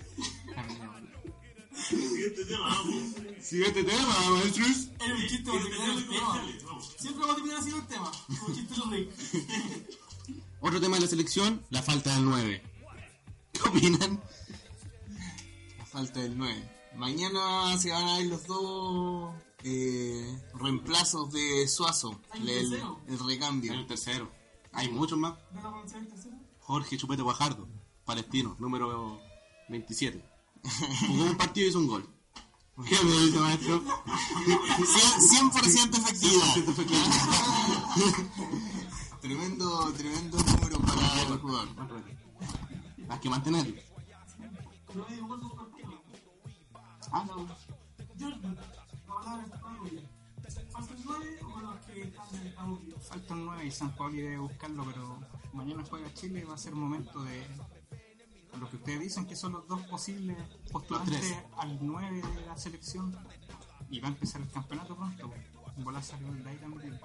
Siguiente 1.90 2.46
tema, 2.46 2.66
vamos. 2.68 2.96
Siguiente 3.42 3.84
tema, 3.84 4.30
maestros. 4.32 4.90
Era 5.00 5.16
un 5.16 5.22
chiste 5.28 5.50
para 5.52 5.62
terminar 5.64 5.98
el 5.98 6.08
tema. 6.08 6.42
Siempre 6.98 7.22
vamos 7.22 7.32
a 7.32 7.36
terminar 7.36 7.60
así 7.60 7.70
el 7.70 7.88
tema. 7.88 8.12
Un 8.48 8.56
chiste 8.56 8.74
los. 8.76 9.10
Otro 10.60 10.82
tema 10.82 10.96
de 10.98 11.02
la 11.04 11.08
selección, 11.08 11.64
la 11.70 11.82
falta 11.82 12.14
del 12.16 12.26
9. 12.26 12.64
¿Qué 13.54 13.62
opinan? 13.70 14.22
La 15.78 15.86
falta 15.86 16.20
del 16.20 16.38
9. 16.38 16.72
Mañana 16.96 17.78
se 17.78 17.92
van 17.92 18.08
a 18.08 18.18
ver 18.18 18.26
los 18.26 18.46
dos 18.48 19.36
eh, 19.64 20.40
reemplazos 20.56 21.32
de 21.32 21.68
Suazo, 21.68 22.20
Hay 22.32 22.42
un 22.42 22.50
el, 22.50 22.70
tercero. 22.70 23.00
el 23.08 23.20
recambio. 23.20 23.74
El 23.74 23.88
tercero. 23.88 24.32
Hay 24.74 24.90
muchos 24.90 25.18
más. 25.18 25.36
¿No 25.54 25.62
lo 25.62 25.72
conoces 25.72 26.26
el? 26.26 26.32
Jorge 26.60 26.98
Chupete 26.98 27.22
Guajardo, 27.22 27.68
palestino, 28.04 28.56
número 28.60 29.22
27. 29.70 30.22
Jugó 31.08 31.24
un 31.24 31.38
partido 31.38 31.66
y 31.66 31.70
hizo 31.70 31.80
un 31.80 31.88
gol. 31.88 32.08
¿Qué 32.88 32.96
me 33.04 33.12
dice, 33.12 33.40
maestro? 33.40 33.84
100% 33.84 35.98
efectividad. 35.98 36.56
tremendo, 39.22 39.92
tremendo 39.94 40.38
número 40.38 40.80
para 40.80 41.22
el 41.22 41.40
jugador. 41.40 41.70
Hay 43.10 43.20
que 43.20 43.30
partido. 43.30 43.84
Ah, 47.12 47.26
no. 47.26 47.48
Jordan, 48.20 48.56
la 48.56 48.64
palabra 49.08 49.44
está 49.44 49.68
muy 49.70 49.90
bien. 49.90 50.08
¿Falta 50.72 50.94
el 50.94 51.02
9 51.04 51.40
o 51.42 51.52
con 51.52 51.64
los 51.64 51.76
que 51.86 52.02
están 52.04 52.36
en 52.36 52.48
Estados 52.48 52.80
Unidos? 52.80 53.08
Falta 53.08 53.34
un 53.34 53.46
9 53.46 53.66
y 53.66 53.72
San 53.72 53.96
Pauli 53.96 54.22
debe 54.22 54.38
buscarlo, 54.38 54.86
pero 54.86 55.18
mañana 55.54 55.84
juega 55.90 56.14
Chile 56.14 56.42
y 56.42 56.44
va 56.44 56.54
a 56.54 56.58
ser 56.58 56.76
momento 56.76 57.24
de 57.24 57.48
lo 58.58 58.70
que 58.70 58.78
ustedes 58.78 59.00
dicen 59.02 59.26
que 59.26 59.36
son 59.36 59.54
los 59.54 59.68
dos 59.68 59.82
posibles 59.88 60.38
postulantes 60.72 61.36
al 61.58 61.78
9 61.82 62.22
de 62.22 62.46
la 62.46 62.58
selección 62.58 63.16
y 63.90 64.00
va 64.00 64.08
a 64.08 64.12
empezar 64.12 64.42
el 64.42 64.50
campeonato 64.50 64.96
pronto. 64.96 65.32
Bola 65.78 66.02
salió 66.02 66.32
de 66.34 66.50
ahí 66.50 66.58
también. 66.58 67.00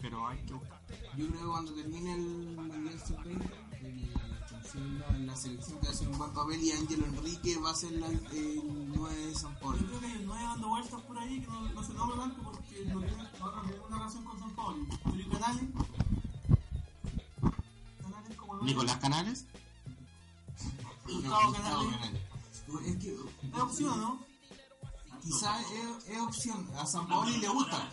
Pero 0.00 0.26
hay 0.26 0.38
que 0.46 0.54
buscar. 0.54 0.80
Yo 1.16 1.26
creo 1.28 1.40
que 1.40 1.46
cuando 1.46 1.74
termine 1.74 2.14
el 2.14 2.56
Mundial 2.56 3.00
Sub-20, 3.06 3.50
el 3.82 4.14
Cancela 4.48 5.06
en 5.10 5.26
la 5.26 5.36
selección 5.36 5.78
que 5.78 5.86
va 5.86 5.90
a 5.90 5.94
hacer 5.94 6.08
un 6.08 6.18
buen 6.18 6.32
papel 6.32 6.60
y 6.62 6.70
Ángelo 6.72 7.06
Enrique 7.06 7.58
va 7.58 7.70
a 7.70 7.74
ser 7.74 7.92
la- 7.92 8.06
el 8.08 8.88
9 8.94 9.14
de 9.26 9.34
San 9.34 9.54
Paulo. 9.58 9.78
Yo 9.78 9.86
creo 9.86 10.00
que 10.00 10.06
hay 10.06 10.12
el 10.12 10.26
9 10.26 10.42
dando 10.42 10.68
vueltas 10.68 11.00
por 11.02 11.18
ahí 11.18 11.40
que 11.40 11.46
no, 11.48 11.60
no 11.68 11.82
se 11.84 11.92
nombra 11.94 12.16
tanto 12.18 12.42
porque 12.42 12.60
no 12.60 12.66
tiene, 12.66 12.94
una 12.96 13.96
relación 13.98 14.24
con 14.24 14.38
San 14.38 14.50
Paulo. 14.56 14.86
Pero 15.04 15.30
Canales. 15.30 15.64
Canales 18.02 18.36
como 18.36 18.62
Nicolás 18.62 18.96
Canales. 18.96 19.46
Gustavo 21.20 21.52
Canales. 21.52 22.10
Es 22.86 22.96
que 22.96 23.16
Es 23.54 23.60
opción, 23.60 24.00
¿no? 24.00 24.30
quizás 25.22 25.60
es, 25.72 26.08
es 26.08 26.20
opción. 26.22 26.68
A 26.76 26.86
San 26.86 27.06
Paoli 27.06 27.36
le 27.38 27.48
gusta. 27.48 27.90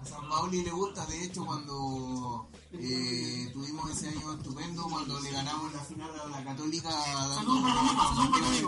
A 0.00 0.04
San 0.04 0.28
Paoli 0.28 0.62
le 0.62 0.70
gusta. 0.70 1.06
De 1.06 1.24
hecho, 1.24 1.44
cuando 1.46 2.48
eh, 2.72 3.50
tuvimos 3.52 3.90
ese 3.90 4.08
año 4.08 4.32
estupendo, 4.34 4.84
cuando 4.84 5.20
le 5.20 5.30
ganamos 5.30 5.72
la 5.72 5.80
final 5.80 6.10
a 6.20 6.26
la 6.28 6.44
Católica. 6.44 6.90
Saludos 6.90 7.62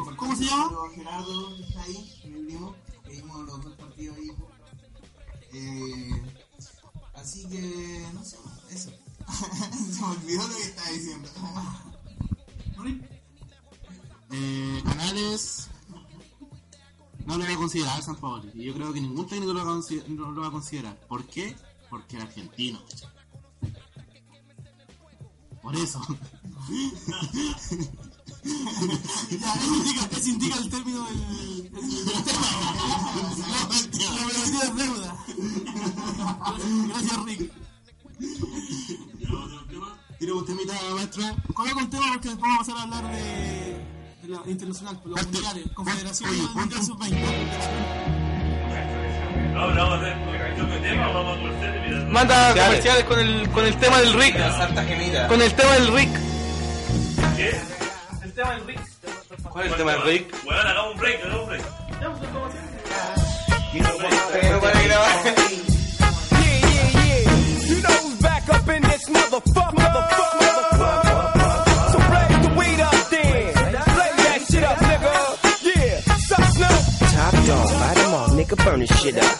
para. 0.05 0.17
¿Cómo 0.17 0.37
se 0.37 0.45
llama? 0.45 0.71
Gerardo 0.95 1.57
está 1.57 1.83
ahí, 1.83 2.21
mi 2.25 2.45
primo. 2.45 2.75
Eh, 3.07 3.23
Eh, 5.52 6.23
así 7.14 7.45
que, 7.49 8.07
no 8.14 8.25
sé, 8.25 8.37
eso. 8.71 8.90
Se 9.93 10.00
me 10.00 10.07
olvidó 10.07 10.47
lo 10.47 10.55
que 10.57 10.62
estaba 10.62 10.88
diciendo. 10.90 11.29
Eh, 14.33 14.81
Canales 14.85 15.69
no 17.27 17.37
lo 17.39 17.45
va 17.45 17.51
a 17.53 17.57
considerar 17.57 18.03
San 18.03 18.17
Paolo. 18.17 18.45
Y 18.55 18.65
yo 18.65 18.75
creo 18.75 18.93
que 18.93 19.01
ningún 19.01 19.27
técnico 19.27 19.53
lo 19.53 19.65
va 19.65 19.71
a, 19.73 19.75
consider- 19.75 20.09
no 20.09 20.31
lo 20.31 20.41
va 20.43 20.49
a 20.49 20.51
considerar. 20.53 20.97
¿Por 21.09 21.25
qué? 21.27 21.57
Porque 21.89 22.17
era 22.17 22.25
argentino. 22.27 22.81
Por 25.63 25.77
eso. 25.77 26.01
Ya, 28.43 29.55
eso 29.55 29.75
indica, 29.77 30.09
eso 30.17 30.29
indica 30.31 30.57
el 30.57 30.71
término 30.71 31.05
del. 31.07 31.63
del 31.71 31.71
tema. 32.25 32.47
La 34.53 34.71
deuda. 34.75 35.25
Gracias, 36.89 37.25
Rick. 37.25 37.53
¿Tiene 40.31 40.43
un 40.43 40.47
temita, 40.47 40.75
maestra? 40.95 41.35
Coloca 41.53 41.77
un 41.79 41.91
tema 41.91 42.07
porque 42.13 42.29
después 42.29 42.53
vamos 42.53 42.69
a 42.69 42.73
pasar 42.73 42.79
a 42.79 42.83
hablar 42.83 43.13
de, 43.13 43.83
de 44.23 44.29
la 44.29 44.41
internacional, 44.47 45.01
los 45.05 45.23
mundiales, 45.25 45.65
Confederación 45.75 46.55
Mundial 46.55 46.83
Sub-20. 46.85 47.17
No, 49.55 49.71
no, 49.73 49.75
vamos 49.75 49.93
a 49.93 49.97
hacer 49.97 50.39
canción 50.39 50.71
de 50.71 50.79
tema 50.79 51.11
o 51.11 51.15
vamos 51.15 51.37
a 51.37 51.41
torcer, 51.43 51.81
mira. 51.85 52.05
Manda 52.11 52.55
comerciales 52.55 53.05
con 53.07 53.19
el, 53.19 53.51
con 53.51 53.65
el 53.67 53.77
tema 53.79 53.99
del 53.99 54.13
Rick. 54.13 54.37
Con 55.27 55.43
el 55.43 55.53
tema 55.53 55.73
del 55.73 55.93
Rick. 55.95 56.11
¿Qué? 57.37 57.61
El 58.23 58.33
tema 58.33 58.51
del 58.53 58.67
Rick. 58.69 58.81
¿Cuál 59.51 59.67
es 59.67 59.73
el 59.73 59.79
tema 59.79 59.93
del 59.95 60.03
Rick? 60.03 60.45
Bueno, 60.45 60.61
hagamos 60.61 60.95
un 60.95 61.01
break, 61.01 61.25
hagamos 61.25 61.41
un 61.41 61.49
break. 61.49 61.65
Pero 64.33 64.61
para 64.61 64.81
grabar. 64.81 65.25
Yeah, 65.25 65.35
yeah, 66.41 66.91
yeah. 66.93 67.67
You 67.67 67.83
know 67.83 67.91
who's 67.91 68.23
back 68.23 68.49
up 68.49 68.69
in 68.69 68.83
this 68.83 69.09
motherfucker. 69.09 69.75
motherfucker, 69.75 70.10
Burn 78.64 78.81
this 78.81 79.00
shit 79.00 79.17
up. 79.17 79.40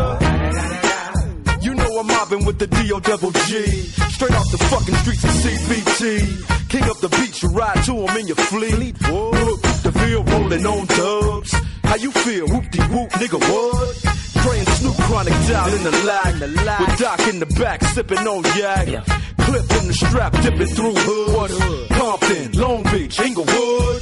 I'm 2.01 2.07
mobbing 2.07 2.45
with 2.45 2.57
the 2.57 2.65
D.O. 2.65 2.99
double 2.99 3.29
G. 3.29 3.61
Straight 4.09 4.33
off 4.33 4.49
the 4.49 4.57
fucking 4.57 4.95
streets 4.95 5.23
of 5.23 5.29
CBT. 5.29 6.67
King 6.67 6.83
up 6.89 6.97
the 6.97 7.09
beach, 7.09 7.43
you 7.43 7.49
ride 7.49 7.83
to 7.85 7.93
him 7.93 8.17
in 8.17 8.25
your 8.25 8.37
fleet. 8.37 8.97
Whoop, 9.05 9.61
the 9.85 9.91
field 9.91 10.27
rolling 10.31 10.65
on 10.65 10.87
dubs. 10.87 11.53
How 11.83 11.97
you 11.97 12.11
feel? 12.11 12.47
Whoop 12.47 12.71
de 12.71 12.81
whoop, 12.89 13.11
nigga, 13.21 13.37
what? 13.37 14.57
And 14.57 14.67
Snoop 14.69 14.95
Chronic 14.95 15.33
down 15.47 15.73
in 15.75 15.83
the 15.83 15.91
lag. 16.09 16.41
With 16.41 16.97
Doc 16.97 17.19
in 17.27 17.39
the 17.39 17.45
back, 17.45 17.83
sipping 17.83 18.25
on 18.25 18.43
yak. 18.57 19.05
Clip 19.37 19.71
in 19.77 19.87
the 19.87 19.93
strap, 19.93 20.33
dipping 20.41 20.73
through 20.73 20.95
hood? 20.95 21.89
Compton, 21.91 22.51
Long 22.53 22.81
Beach, 22.81 23.19
Inglewood. 23.19 24.01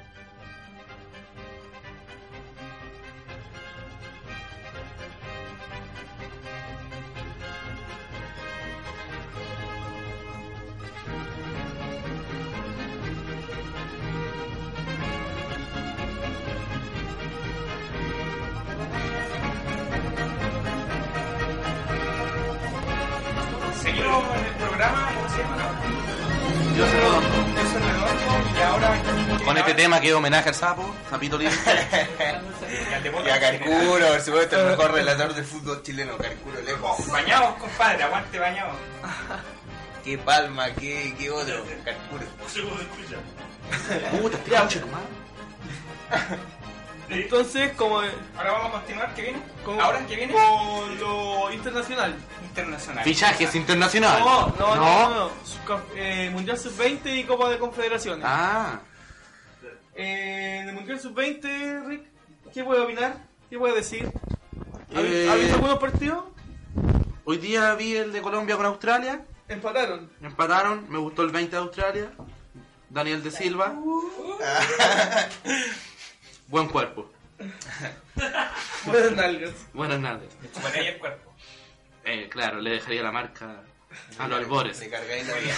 Seguimos 23.81 24.23
en 24.37 24.45
el 24.45 24.53
programa, 24.53 25.11
¿cómo 25.15 25.29
se 25.29 25.37
llama? 25.41 25.57
Yo 26.77 26.85
soy 26.85 26.99
Redondo. 26.99 27.29
Yo 27.55 27.69
soy 27.71 27.81
Redondo 27.81 28.49
y 28.55 28.61
ahora... 28.61 29.01
Con 29.43 29.57
este 29.57 29.73
tema 29.73 29.99
que 29.99 30.09
es 30.09 30.13
homenaje 30.13 30.49
al 30.49 30.55
sapo, 30.55 30.95
sapito 31.09 31.37
libre. 31.37 31.55
Y 32.71 33.29
a 33.29 33.39
Carcuro, 33.39 34.07
por 34.07 34.21
supuesto, 34.21 34.59
el 34.59 34.67
mejor 34.67 34.93
relator 34.93 35.33
del 35.33 35.43
fútbol 35.43 35.83
chileno, 35.83 36.15
Carcuro 36.17 36.61
lejos. 36.61 37.07
Bañados, 37.11 37.55
compadre, 37.55 38.03
aguante 38.03 38.39
bañados. 38.39 38.75
Qué 40.05 40.17
palma, 40.17 40.69
qué, 40.79 41.13
qué 41.19 41.29
otro, 41.29 41.65
Carcuro. 41.83 42.25
Puta, 44.21 44.37
este 44.37 44.51
coche, 44.55 44.81
comadre. 44.81 45.07
Entonces, 47.09 47.73
como. 47.73 47.99
Ahora 47.99 48.51
vamos 48.53 48.69
a 48.69 48.71
continuar, 48.71 49.13
¿qué 49.15 49.21
viene? 49.23 49.41
¿Ahora 49.81 49.99
qué 50.07 50.15
viene? 50.15 50.33
Con 50.33 50.99
lo 50.99 51.51
internacional. 51.51 52.15
Fichajes 53.03 53.55
internacional. 53.55 54.19
No, 54.19 54.47
no, 54.59 54.75
no, 54.75 54.75
no. 54.75 55.09
no. 55.09 55.31
Su- 55.43 55.59
eh, 55.95 56.29
Mundial 56.31 56.57
Sub-20 56.57 57.19
y 57.19 57.23
Copa 57.23 57.49
de 57.49 57.57
Confederaciones. 57.59 58.25
Ah. 58.27 58.79
Eh, 59.95 60.59
en 60.61 60.69
el 60.69 60.75
Mundial 60.75 60.99
Sub-20, 60.99 61.85
Rick, 61.87 62.03
¿qué 62.53 62.63
puede 62.63 62.81
opinar? 62.81 63.17
¿Qué 63.49 63.57
puede 63.57 63.75
decir? 63.75 64.11
¿Ha, 64.95 64.99
Eh, 65.01 65.29
ha 65.29 65.35
visto 65.35 65.55
algunos 65.55 65.79
partidos? 65.79 66.25
Hoy 67.25 67.37
día 67.37 67.73
vi 67.75 67.95
el 67.95 68.11
de 68.11 68.21
Colombia 68.21 68.55
con 68.57 68.65
Australia. 68.65 69.21
Empataron. 69.47 70.09
Empataron. 70.21 70.85
Me 70.89 70.97
gustó 70.97 71.21
el 71.23 71.29
20 71.31 71.55
de 71.55 71.61
Australia. 71.61 72.11
Daniel 72.89 73.23
de 73.23 73.31
Silva. 73.31 73.73
Buen 76.47 76.67
cuerpo. 76.67 77.09
Buenas 78.85 79.11
nalgas. 79.13 79.51
Buenas 79.73 79.99
nalgas. 79.99 80.29
Bueno, 80.61 80.77
ahí 80.77 80.87
el 80.87 80.97
cuerpo. 80.99 81.30
Eh, 82.05 82.27
claro, 82.29 82.59
le 82.59 82.71
dejaría 82.71 83.03
la 83.03 83.11
marca 83.11 83.61
a 84.17 84.27
los 84.27 84.37
albores. 84.39 84.79
Le 84.79 84.89
cargáis 84.89 85.27
la 85.27 85.35
vida. 85.35 85.55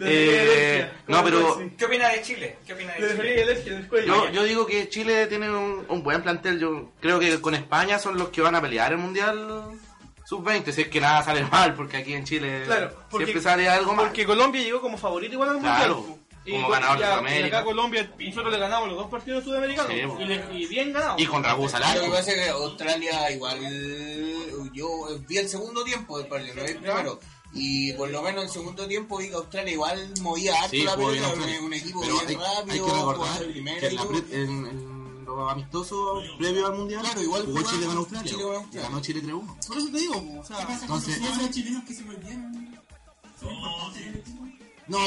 Eh, 0.00 0.88
no, 1.08 1.24
pero 1.24 1.60
¿Qué 1.76 1.84
opina 1.84 2.08
de 2.08 2.22
Chile? 2.22 2.56
¿Qué 2.66 2.72
opina 2.74 2.94
de 2.94 3.00
Le 3.00 3.06
Chile? 3.08 3.22
dejaría 3.22 3.42
el 3.42 3.48
eje 3.50 3.70
del 3.70 3.88
cuello. 3.88 4.06
yo, 4.26 4.30
yo 4.30 4.44
digo 4.44 4.66
que 4.66 4.88
Chile 4.88 5.26
tiene 5.26 5.50
un, 5.50 5.84
un 5.88 6.02
buen 6.02 6.22
plantel. 6.22 6.58
Yo 6.60 6.92
creo 7.00 7.18
que 7.18 7.40
con 7.40 7.54
España 7.54 7.98
son 7.98 8.16
los 8.18 8.28
que 8.28 8.40
van 8.40 8.54
a 8.54 8.60
pelear 8.60 8.92
el 8.92 8.98
mundial 8.98 9.64
sub-20. 10.24 10.72
Si 10.72 10.82
es 10.82 10.88
que 10.88 11.00
nada 11.00 11.22
sale 11.22 11.42
mal, 11.50 11.74
porque 11.74 11.96
aquí 11.98 12.14
en 12.14 12.24
Chile 12.24 12.62
Claro, 12.64 12.92
porque, 13.10 13.26
siempre 13.26 13.42
sale 13.42 13.68
algo 13.68 13.94
mal. 13.94 14.06
porque 14.06 14.24
Colombia 14.26 14.62
llegó 14.62 14.80
como 14.80 14.96
favorito 14.98 15.34
igual 15.34 15.50
al 15.50 15.58
Claro, 15.60 15.96
mundial. 15.96 16.18
Como 16.50 16.62
con- 16.64 16.72
ganador 16.72 16.98
de 16.98 17.02
y 17.02 17.06
a- 17.06 17.10
Sudamérica. 17.12 17.46
Y 17.46 17.48
acá 17.48 17.64
Colombia, 17.64 18.12
nosotros 18.18 18.52
le 18.52 18.58
ganamos 18.58 18.88
los 18.88 18.96
dos 18.98 19.10
partidos 19.10 19.44
sudamericanos. 19.44 19.92
Sí, 19.92 20.22
y, 20.22 20.24
le- 20.24 20.58
y 20.58 20.66
bien 20.66 20.92
ganados. 20.92 21.20
Y 21.20 21.26
con 21.26 21.42
Raúl 21.44 21.68
Salah. 21.68 21.94
Lo 21.96 22.02
que 22.02 22.08
pasa 22.10 22.30
es 22.32 22.36
que 22.36 22.48
Australia 22.50 23.30
igual 23.30 23.58
yo 24.72 24.88
vi 25.26 25.38
el 25.38 25.48
segundo 25.48 25.84
tiempo 25.84 26.18
del 26.18 26.26
partido, 26.28 26.54
no 26.56 26.62
vi 26.64 26.68
el 26.70 26.78
primero. 26.78 27.20
Y 27.54 27.92
por 27.94 28.10
lo 28.10 28.20
menos 28.22 28.42
en 28.42 28.48
el 28.48 28.52
segundo 28.52 28.86
tiempo 28.86 29.16
vi 29.16 29.28
que 29.28 29.34
Australia 29.34 29.72
igual 29.72 30.12
movía 30.20 30.54
harto 30.56 30.68
Sí, 30.70 30.82
la 30.82 30.96
pelota, 30.96 31.32
un, 31.32 31.64
un 31.64 31.72
equipo 31.72 32.00
Pero 32.02 32.14
bien 32.18 32.28
hay, 32.28 32.36
rápido, 32.36 32.84
hay 32.86 32.90
que 32.92 32.98
recordar 32.98 33.38
que 33.80 33.86
en, 33.86 33.94
la 33.96 34.04
pre- 34.06 34.42
en- 34.42 34.66
en 34.66 35.24
los 35.24 35.52
amistosos 35.52 36.24
previos 36.38 36.68
al 36.70 36.76
mundial 36.76 37.00
Claro, 37.02 37.22
igual 37.22 37.44
jugó 37.46 37.62
Chile 37.62 37.86
con 37.86 37.96
Australia. 37.96 38.30
Chile 38.30 38.42
con 38.42 38.54
Australia. 38.56 38.88
Ganó 38.88 39.00
Chile 39.00 39.22
3-1. 39.22 39.66
Por 39.66 39.78
eso 39.78 39.88
te 39.90 39.98
digo, 39.98 40.14
o 40.40 40.44
sea, 40.44 40.78
Entonces, 40.82 41.16
Esos 41.16 41.50
chilenos 41.50 41.84
que 41.84 41.94
se 41.94 42.02
volvieron. 42.02 42.78
son 43.40 43.54
importantes 43.54 44.02
en 44.02 44.08
el 44.08 44.14
equipo. 44.16 44.47
No, 44.88 44.98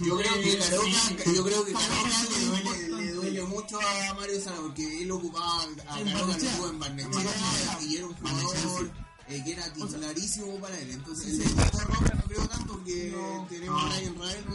yo 0.00 0.18
creo 0.18 0.34
que 0.42 0.58
Caroca, 0.58 1.32
yo 1.34 1.44
creo 1.44 1.64
que 1.64 1.72
Caroca 1.72 2.24
le 2.30 2.44
duele, 2.44 2.88
le 2.88 3.12
duele 3.12 3.42
mucho 3.44 3.78
a 3.80 4.14
Mario 4.14 4.40
Sala 4.40 4.58
porque 4.60 5.02
él 5.02 5.10
ocupaba 5.10 5.62
a 5.62 6.04
Caroca 6.04 6.26
lo 6.26 6.36
tuvo 6.36 6.68
en 6.68 6.78
Barnechea 6.78 7.78
y 7.80 7.96
era 7.96 8.06
un 8.06 8.14
jugador 8.14 8.90
eh, 9.28 9.42
que 9.42 9.52
era 9.52 9.72
titularísimo 9.72 10.56
para 10.60 10.78
él. 10.78 10.90
Entonces, 10.90 11.34
el 11.34 11.42
equipo 11.42 11.80
roja 11.80 12.14
no 12.14 12.22
creo 12.24 12.48
tanto 12.48 12.84
que 12.84 13.14
tenemos 13.48 13.82
a 13.82 13.88
Ryan 13.96 14.18
Rael, 14.18 14.44
no 14.46 14.54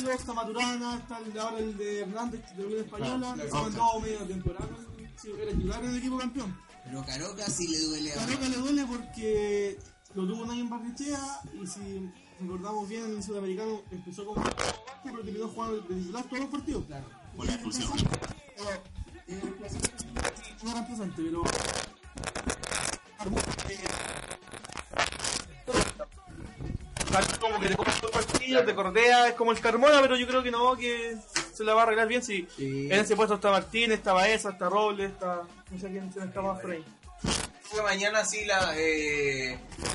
Los 0.00 0.20
está 0.20 0.32
Maturana, 0.32 0.98
está 0.98 1.42
ahora 1.42 1.58
el 1.58 1.76
de 1.76 2.00
Hernández 2.00 2.40
de 2.54 2.62
la 2.62 2.66
Unión 2.66 2.84
Española, 2.84 3.34
que 3.34 3.42
se 3.42 3.52
mandó 3.52 4.00
media 4.00 4.26
temporada, 4.26 4.68
sí, 5.20 5.28
era 5.36 5.50
titular 5.50 5.84
en 5.84 5.90
el 5.90 5.96
equipo 5.96 6.18
campeón. 6.18 6.56
Pero 6.84 7.04
Caroca 7.04 7.46
sí 7.50 7.66
le 7.66 7.80
duele 7.80 8.12
a 8.12 8.14
Caroca 8.14 8.48
le 8.48 8.56
duele 8.56 8.86
porque 8.86 9.78
lo 10.14 10.26
tuvo 10.26 10.42
un 10.42 10.50
año 10.50 10.60
en 10.60 10.70
Barnechea 10.70 11.40
y 11.60 11.66
si 11.66 12.10
recordamos 12.40 12.88
bien 12.88 13.04
el 13.04 13.22
sudamericano 13.22 13.82
empezó 13.90 14.24
como 14.24 14.42
pero 15.04 15.20
terminó 15.22 15.48
jugando 15.48 15.76
de 15.76 15.94
titular 15.94 16.24
todos 16.24 16.40
los 16.40 16.50
partidos. 16.50 16.84
Claro. 16.86 17.04
Por 17.36 17.46
la 17.46 17.52
expulsión. 17.52 17.90
No 20.62 20.72
reemplazante, 20.72 21.22
pero 21.22 21.42
como 27.40 27.60
que 27.60 27.68
te 27.68 27.76
comes 27.76 28.02
los 28.02 28.10
partidos, 28.10 28.66
te 28.66 28.74
cortea, 28.74 29.28
es 29.28 29.34
como 29.34 29.52
el 29.52 29.60
Carmona, 29.60 30.00
pero 30.00 30.16
yo 30.16 30.26
creo 30.26 30.42
que 30.42 30.50
no, 30.50 30.76
que 30.76 31.16
se 31.52 31.64
la 31.64 31.74
va 31.74 31.82
a 31.82 31.84
arreglar 31.84 32.08
bien 32.08 32.22
si 32.22 32.46
en 32.58 32.92
ese 32.92 33.16
puesto 33.16 33.34
está 33.34 33.50
Martínez, 33.50 33.98
está 33.98 34.12
Baeza, 34.12 34.50
está 34.50 34.68
Robles, 34.68 35.10
está 35.12 35.42
no 35.70 35.78
sé 35.78 35.88
quién 35.88 36.12
se 36.12 36.20
me 36.20 36.26
escapa 36.26 36.52
más 36.52 36.60
por 36.60 36.70
ahí. 36.72 36.84
mañana 37.82 38.24
sí 38.24 38.44
la 38.44 38.76
eh, 38.76 39.54
eh, 39.54 39.58
el 39.58 39.87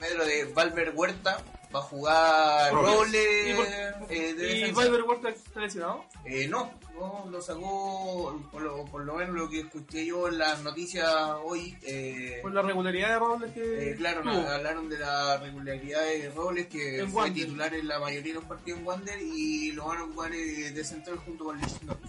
metro 0.00 0.24
de 0.24 0.44
Valver 0.52 0.92
Huerta 0.94 1.38
va 1.74 1.80
a 1.80 1.82
jugar 1.82 2.72
Robles. 2.72 3.26
¿Y 3.48 3.54
por- 3.54 3.66
eh, 4.10 4.34
de 4.34 4.52
¿Y 4.56 4.60
defensa. 4.60 4.80
Valver 4.82 5.02
Huerta 5.02 5.28
está 5.30 5.60
lesionado? 5.60 6.04
Eh, 6.24 6.46
no, 6.48 6.70
no, 6.94 7.26
lo 7.30 7.40
sacó, 7.42 8.40
por 8.52 8.62
lo, 8.62 8.84
por 8.86 9.04
lo 9.04 9.14
menos 9.14 9.34
lo 9.34 9.50
que 9.50 9.60
escuché 9.60 10.06
yo 10.06 10.28
en 10.28 10.38
las 10.38 10.62
noticias 10.62 11.08
hoy. 11.44 11.76
Eh, 11.82 12.38
Por 12.42 12.52
la 12.54 12.62
regularidad 12.62 13.08
de 13.10 13.18
Robles 13.18 13.52
que 13.52 13.90
eh, 13.90 13.96
claro, 13.96 14.20
hablaron 14.30 14.88
de 14.88 14.98
la 14.98 15.38
regularidad 15.38 16.02
de 16.02 16.30
Robles, 16.30 16.66
que 16.68 17.00
En 17.00 17.10
fue 17.10 17.22
Wander. 17.24 17.44
titular 17.44 17.74
en 17.74 17.88
la 17.88 17.98
mayoría 17.98 18.32
de 18.34 18.40
los 18.40 18.44
partidos 18.48 18.78
en 18.80 18.86
Wander 18.86 19.20
y 19.20 19.72
lo 19.72 19.86
van 19.86 19.98
a 19.98 20.02
jugar 20.02 20.32
eh, 20.34 20.70
de 20.70 20.84
central 20.84 21.18
junto 21.18 21.44
con 21.46 21.58
Lichnowsky. 21.60 22.08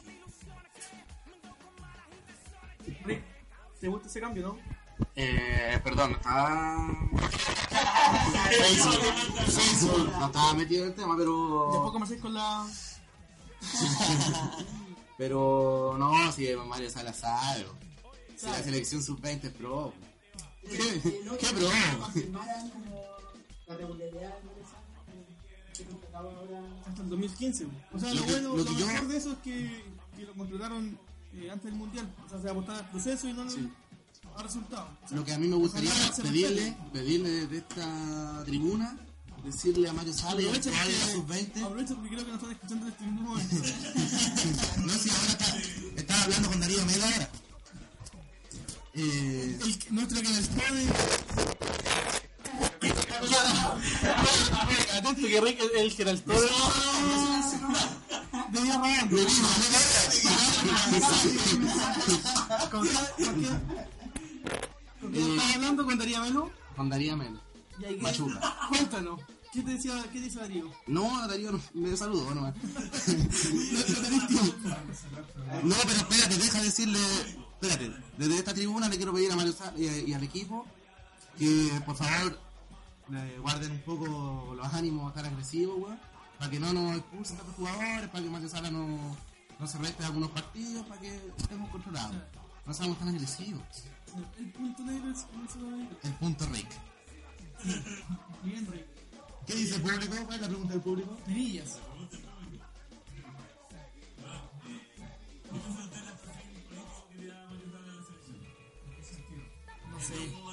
Rick, 3.05 3.21
¿te 3.81 3.87
gusta 3.87 4.07
ese 4.07 4.21
cambio, 4.21 4.43
no? 4.43 4.59
Eh, 5.15 5.79
perdón, 5.83 6.11
estaba. 6.13 6.87
Facebook, 8.49 9.01
Facebook, 9.45 10.11
no 10.19 10.25
estaba 10.27 10.53
metido 10.53 10.83
en 10.83 10.89
el 10.89 10.95
tema, 10.95 11.15
pero. 11.17 11.69
Después 11.71 11.91
comencé 11.91 12.19
con 12.19 12.33
la... 12.33 12.65
Pero 15.17 15.95
no, 15.97 16.31
si 16.31 16.47
Mario 16.67 16.89
Sala 16.91 17.11
sabe. 17.11 17.63
bro. 17.63 17.75
Si 18.35 18.45
la 18.45 18.61
selección 18.63 19.01
sub-20 19.01 19.45
es 19.45 19.53
pro. 19.53 19.91
¿Qué, 20.61 20.77
qué 21.01 21.47
pro? 21.55 21.69
La 23.67 23.75
regularidad 23.77 24.33
hasta 26.87 27.01
el 27.01 27.09
2015. 27.09 27.67
O 27.93 27.99
sea, 27.99 28.13
Lo 28.13 28.21
que- 28.25 28.31
bueno, 28.31 28.49
lo 28.49 28.57
lo, 28.57 28.65
que 28.65 28.75
yo- 28.75 28.85
mejor 28.87 29.07
de 29.07 29.17
eso 29.17 29.31
es 29.31 29.37
que, 29.39 29.83
que 30.15 30.21
lo 30.23 30.33
contrataron 30.33 30.99
eh, 31.33 31.49
antes 31.51 31.65
del 31.65 31.75
mundial. 31.75 32.13
O 32.25 32.29
sea, 32.29 32.39
se 32.41 32.49
apostaba 32.49 32.79
al 32.79 32.89
proceso 32.91 33.27
y 33.27 33.33
no 33.33 33.49
al 34.37 34.43
resultado. 34.43 34.87
O 35.03 35.07
sea, 35.07 35.17
Lo 35.17 35.25
que 35.25 35.33
a 35.33 35.37
mí 35.37 35.47
me 35.47 35.55
gustaría 35.55 35.91
pedirle, 36.21 36.77
pedirle 36.93 37.29
desde 37.29 37.57
esta 37.57 38.43
tribuna, 38.45 38.97
decirle 39.43 39.89
a 39.89 39.93
Mario 39.93 40.13
Sala 40.13 40.41
y 40.41 40.45
a 40.45 40.49
Aprovecha 40.49 40.69
porque- 40.71 41.11
sub-20. 41.13 41.63
Aprovecha 41.63 41.95
porque 41.95 42.09
creo 42.09 42.25
que 42.25 42.31
nos 42.31 42.41
están 42.41 42.51
escuchando 42.51 42.85
en 42.85 42.91
este 42.91 43.03
mismo 43.05 43.21
momento. 43.21 43.55
No, 44.85 44.93
si 44.93 45.09
ahora 45.09 45.27
está, 45.27 45.57
estaba 45.95 46.23
hablando 46.23 46.49
con 46.49 46.59
Darío 46.59 46.85
Mela 46.85 47.05
ahora. 47.05 47.29
Eh, 48.93 49.59
El 49.61 49.77
que- 49.79 49.91
nuestro 49.91 50.21
que 50.21 50.29
nos 50.29 50.47
pone. 50.47 50.85
Atento 54.97 55.27
que 55.27 55.41
Rick 55.41 55.59
el, 55.77 55.91
Geraltoro. 55.91 56.39
De 58.51 58.61
día 58.61 58.73
robando. 58.75 59.17
¿Con 62.71 62.87
qué- 62.87 62.91
con 63.21 63.41
qué- 63.41 63.49
con 65.01 65.11
qué 65.13 65.19
estás 65.19 65.55
hablando 65.55 65.76
con 65.87 65.97
Daría 65.99 66.21
Melo? 66.21 66.51
con 66.75 66.91
ahí 67.85 67.95
que- 67.95 68.01
Machuca. 68.01 68.39
Cuéntanos. 68.69 69.21
¿Qué 69.53 69.61
te 69.63 69.71
decía, 69.71 70.03
qué 70.11 70.19
dice 70.19 70.39
Darío? 70.39 70.69
No, 70.87 71.27
Darío 71.27 71.51
no- 71.53 71.61
me 71.73 71.95
saludó 71.97 72.33
nomás. 72.35 72.53
No, 75.63 75.75
pero 75.83 75.97
espérate, 75.97 76.37
deja 76.37 76.61
decirle. 76.61 76.99
Espérate, 77.59 77.91
desde 78.17 78.35
esta 78.37 78.53
tribuna 78.53 78.87
le 78.89 78.97
quiero 78.97 79.13
pedir 79.13 79.31
a 79.31 79.35
Mario 79.35 79.53
Sala 79.53 79.73
y, 79.77 79.87
a- 79.87 79.97
y 79.99 80.13
al 80.13 80.23
equipo 80.23 80.65
que 81.39 81.71
por 81.85 81.95
favor 81.95 82.37
eh, 83.13 83.37
guarden 83.41 83.71
un 83.71 83.81
poco 83.81 84.53
los 84.55 84.73
ánimos 84.73 85.13
tan 85.13 85.25
agresivos, 85.25 85.77
weón. 85.81 85.99
Para 86.37 86.51
que 86.51 86.59
no 86.59 86.71
nos 86.73 86.97
expulsen 86.97 87.37
tantos 87.37 87.55
jugadores, 87.55 88.09
para 88.09 88.23
que 88.23 88.29
Mario 88.29 88.49
Sala 88.49 88.69
no, 88.69 89.17
no 89.59 89.67
se 89.67 89.77
reste 89.79 90.03
algunos 90.05 90.29
partidos, 90.31 90.85
para 90.85 91.01
que 91.01 91.19
estemos 91.37 91.69
controlados. 91.71 92.15
No 92.65 92.73
seamos 92.73 92.99
tan 92.99 93.07
agresivos. 93.09 93.63
El 94.17 94.51
punto 94.51 94.83
negro 94.83 95.11
es 95.11 95.25
el 96.03 96.13
punto 96.13 96.45
Rick. 96.47 96.69
Bien, 98.43 98.67
Rick. 98.71 98.85
¿Qué 99.45 99.55
dice 99.55 99.75
el 99.75 99.81
público? 99.81 100.15
¿Cuál 100.25 100.35
es 100.35 100.41
la 100.41 100.47
pregunta 100.47 100.73
del 100.73 100.81
público? 100.81 101.17
Perillas. 101.25 101.79
No 109.89 109.99
sé. 109.99 110.46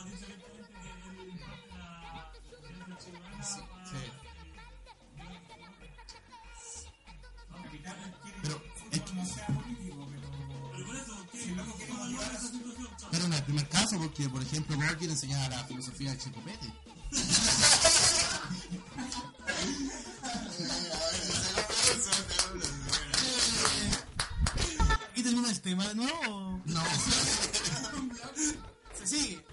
El 13.44 13.52
primer 13.52 13.68
caso, 13.68 13.98
porque 13.98 14.26
por 14.30 14.42
ejemplo, 14.42 14.74
quiere 14.98 15.12
enseñar 15.12 15.50
la 15.50 15.62
filosofía 15.64 16.12
de 16.12 16.18
Checopete. 16.18 16.72
¿Y 25.14 25.22
termina 25.22 25.50
el 25.50 25.60
tema 25.60 25.86
de 25.88 25.94
nuevo? 25.94 26.62
No. 26.64 26.82
Se 28.94 29.06
sigue. 29.06 29.44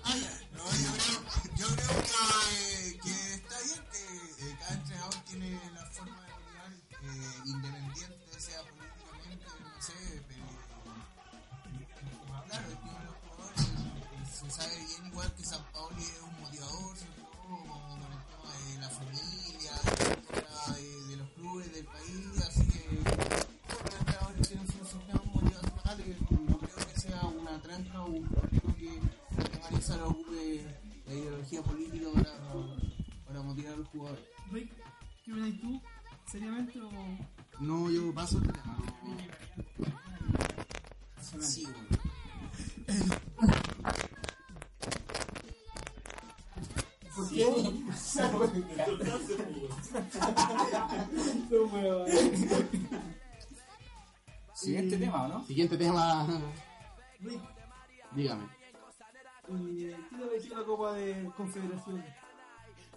Siguiente 55.52 55.78
tema. 55.78 56.26
Rick, 57.20 57.42
Dígame. 58.12 58.46
eh, 58.46 59.98
¿qué 60.10 60.16
te 60.16 60.26
pareció 60.26 60.58
la 60.58 60.64
Copa 60.64 60.94
de 60.94 61.30
Confederaciones? 61.36 62.06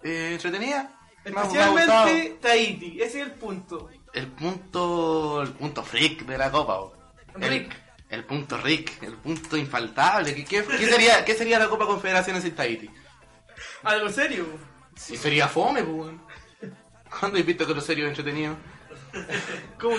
Eh, 0.04 0.34
¿Entretenida? 0.34 0.96
Especialmente 1.24 2.38
Tahiti, 2.40 3.02
ese 3.02 3.22
es 3.22 3.26
el 3.26 3.32
punto. 3.32 3.90
El 4.12 4.28
punto. 4.28 5.42
El 5.42 5.48
punto 5.50 5.82
freak 5.82 6.26
de 6.26 6.38
la 6.38 6.52
copa, 6.52 6.76
bo. 6.78 6.96
El, 7.40 7.48
Rick. 7.48 7.76
el 8.10 8.24
punto 8.24 8.56
Rick, 8.58 9.02
el 9.02 9.16
punto 9.16 9.56
infaltable. 9.56 10.32
¿Qué, 10.32 10.44
qué, 10.44 10.62
qué 10.64 10.86
sería, 10.86 11.24
¿Qué 11.24 11.34
sería 11.34 11.58
la 11.58 11.68
Copa 11.68 11.86
Confederaciones 11.86 12.44
sin 12.44 12.54
Tahiti? 12.54 12.88
Algo 13.82 14.08
serio. 14.10 14.46
Si 14.94 15.16
sería 15.16 15.48
fome, 15.48 15.82
pues. 15.82 15.96
weón. 15.96 16.22
¿Cuándo 17.18 17.36
has 17.36 17.44
visto 17.46 17.66
que 17.66 17.74
lo 17.74 17.80
serio 17.80 18.04
es 18.04 18.10
entretenido? 18.10 18.56
¿Cómo? 19.80 19.96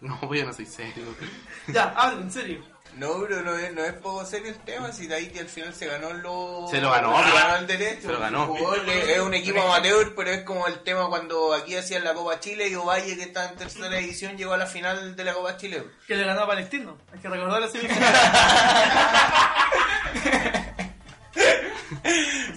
No, 0.10 0.18
pues 0.20 0.40
yo 0.40 0.46
no 0.46 0.52
soy 0.52 0.66
serio. 0.66 1.04
Ya, 1.68 1.84
habla, 1.96 2.22
en 2.22 2.30
serio. 2.30 2.64
No, 2.96 3.20
pero 3.20 3.42
no 3.42 3.54
es, 3.56 3.72
no 3.72 3.84
es 3.84 3.92
poco 3.92 4.24
serio 4.26 4.48
el 4.48 4.58
tema. 4.60 4.90
Si 4.90 5.06
Tahiti 5.08 5.38
al 5.38 5.46
final 5.46 5.72
se 5.72 5.86
ganó 5.86 6.12
lo. 6.12 6.66
Se 6.68 6.80
lo 6.80 6.90
ganó, 6.90 7.22
se 7.24 7.30
ganó 7.32 7.56
el 7.56 7.66
derecho. 7.68 8.02
se 8.08 8.12
lo 8.12 8.18
ganó. 8.18 8.46
Jugó, 8.46 8.74
es 8.74 9.20
un 9.20 9.32
equipo 9.32 9.62
amateur, 9.62 10.12
pero 10.16 10.30
es 10.30 10.42
como 10.42 10.66
el 10.66 10.80
tema 10.82 11.06
cuando 11.08 11.54
aquí 11.54 11.76
hacían 11.76 12.02
la 12.02 12.14
Copa 12.14 12.40
Chile 12.40 12.68
y 12.68 12.74
Ovalle, 12.74 13.16
que 13.16 13.22
está 13.22 13.48
en 13.50 13.56
tercera 13.56 13.96
división, 13.96 14.36
llegó 14.36 14.54
a 14.54 14.56
la 14.56 14.66
final 14.66 15.14
de 15.14 15.22
la 15.22 15.34
Copa 15.34 15.56
Chile. 15.56 15.84
Que 16.08 16.16
le 16.16 16.24
ganó 16.24 16.40
a 16.42 16.46
Palestino. 16.48 16.98
Hay 17.12 17.20
que 17.20 17.28
recordar 17.28 17.60
la 17.60 17.68
semifinal. 17.70 18.12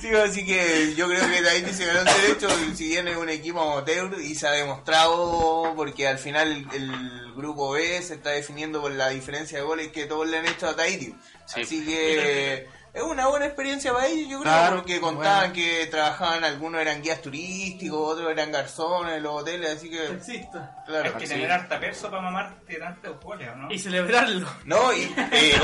Sí, 0.03 0.13
así 0.13 0.45
que 0.45 0.93
yo 0.97 1.07
creo 1.07 1.21
que 1.29 1.41
Tahiti 1.41 1.71
se 1.71 1.85
ganó 1.85 2.01
el 2.01 2.05
derecho, 2.05 2.49
si 2.75 2.89
bien 2.89 3.07
es 3.07 3.15
un 3.15 3.29
equipo 3.29 3.61
amateur 3.61 4.13
y 4.19 4.35
se 4.35 4.45
ha 4.45 4.51
demostrado 4.51 5.71
porque 5.77 6.09
al 6.09 6.17
final 6.17 6.51
el, 6.51 6.67
el 6.73 7.33
grupo 7.33 7.71
B 7.71 8.01
se 8.01 8.15
está 8.15 8.31
definiendo 8.31 8.81
por 8.81 8.91
la 8.91 9.07
diferencia 9.07 9.59
de 9.59 9.63
goles 9.63 9.93
que 9.93 10.05
todos 10.05 10.27
le 10.27 10.39
han 10.39 10.45
hecho 10.45 10.67
a 10.67 10.75
Tahiti. 10.75 11.15
Así 11.55 11.85
que 11.85 12.67
es 12.93 13.01
una 13.01 13.25
buena 13.27 13.45
experiencia 13.47 13.91
para 13.91 14.05
ellos, 14.05 14.29
yo 14.29 14.39
creo, 14.41 14.51
Claro, 14.53 14.75
porque 14.77 14.99
contaban 15.01 15.39
bueno. 15.51 15.53
que 15.55 15.87
trabajaban, 15.87 16.43
algunos 16.43 16.79
eran 16.81 17.01
guías 17.01 17.21
turísticos, 17.21 17.99
otros 18.13 18.31
eran 18.31 18.51
garzones 18.51 19.17
en 19.17 19.23
los 19.23 19.41
hoteles, 19.41 19.77
así 19.77 19.89
que... 19.89 20.05
Exista. 20.11 20.83
Claro, 20.85 21.09
Hay 21.15 21.21
que 21.21 21.27
tener 21.27 21.51
harta 21.51 21.79
perso 21.79 22.09
para 22.11 22.21
mamarte 22.21 22.75
tantos 22.75 23.19
goles, 23.19 23.49
¿o 23.51 23.55
¿no? 23.55 23.71
Y 23.71 23.79
celebrarlo. 23.79 24.47
No, 24.65 24.93
y 24.93 25.11
eh, 25.31 25.55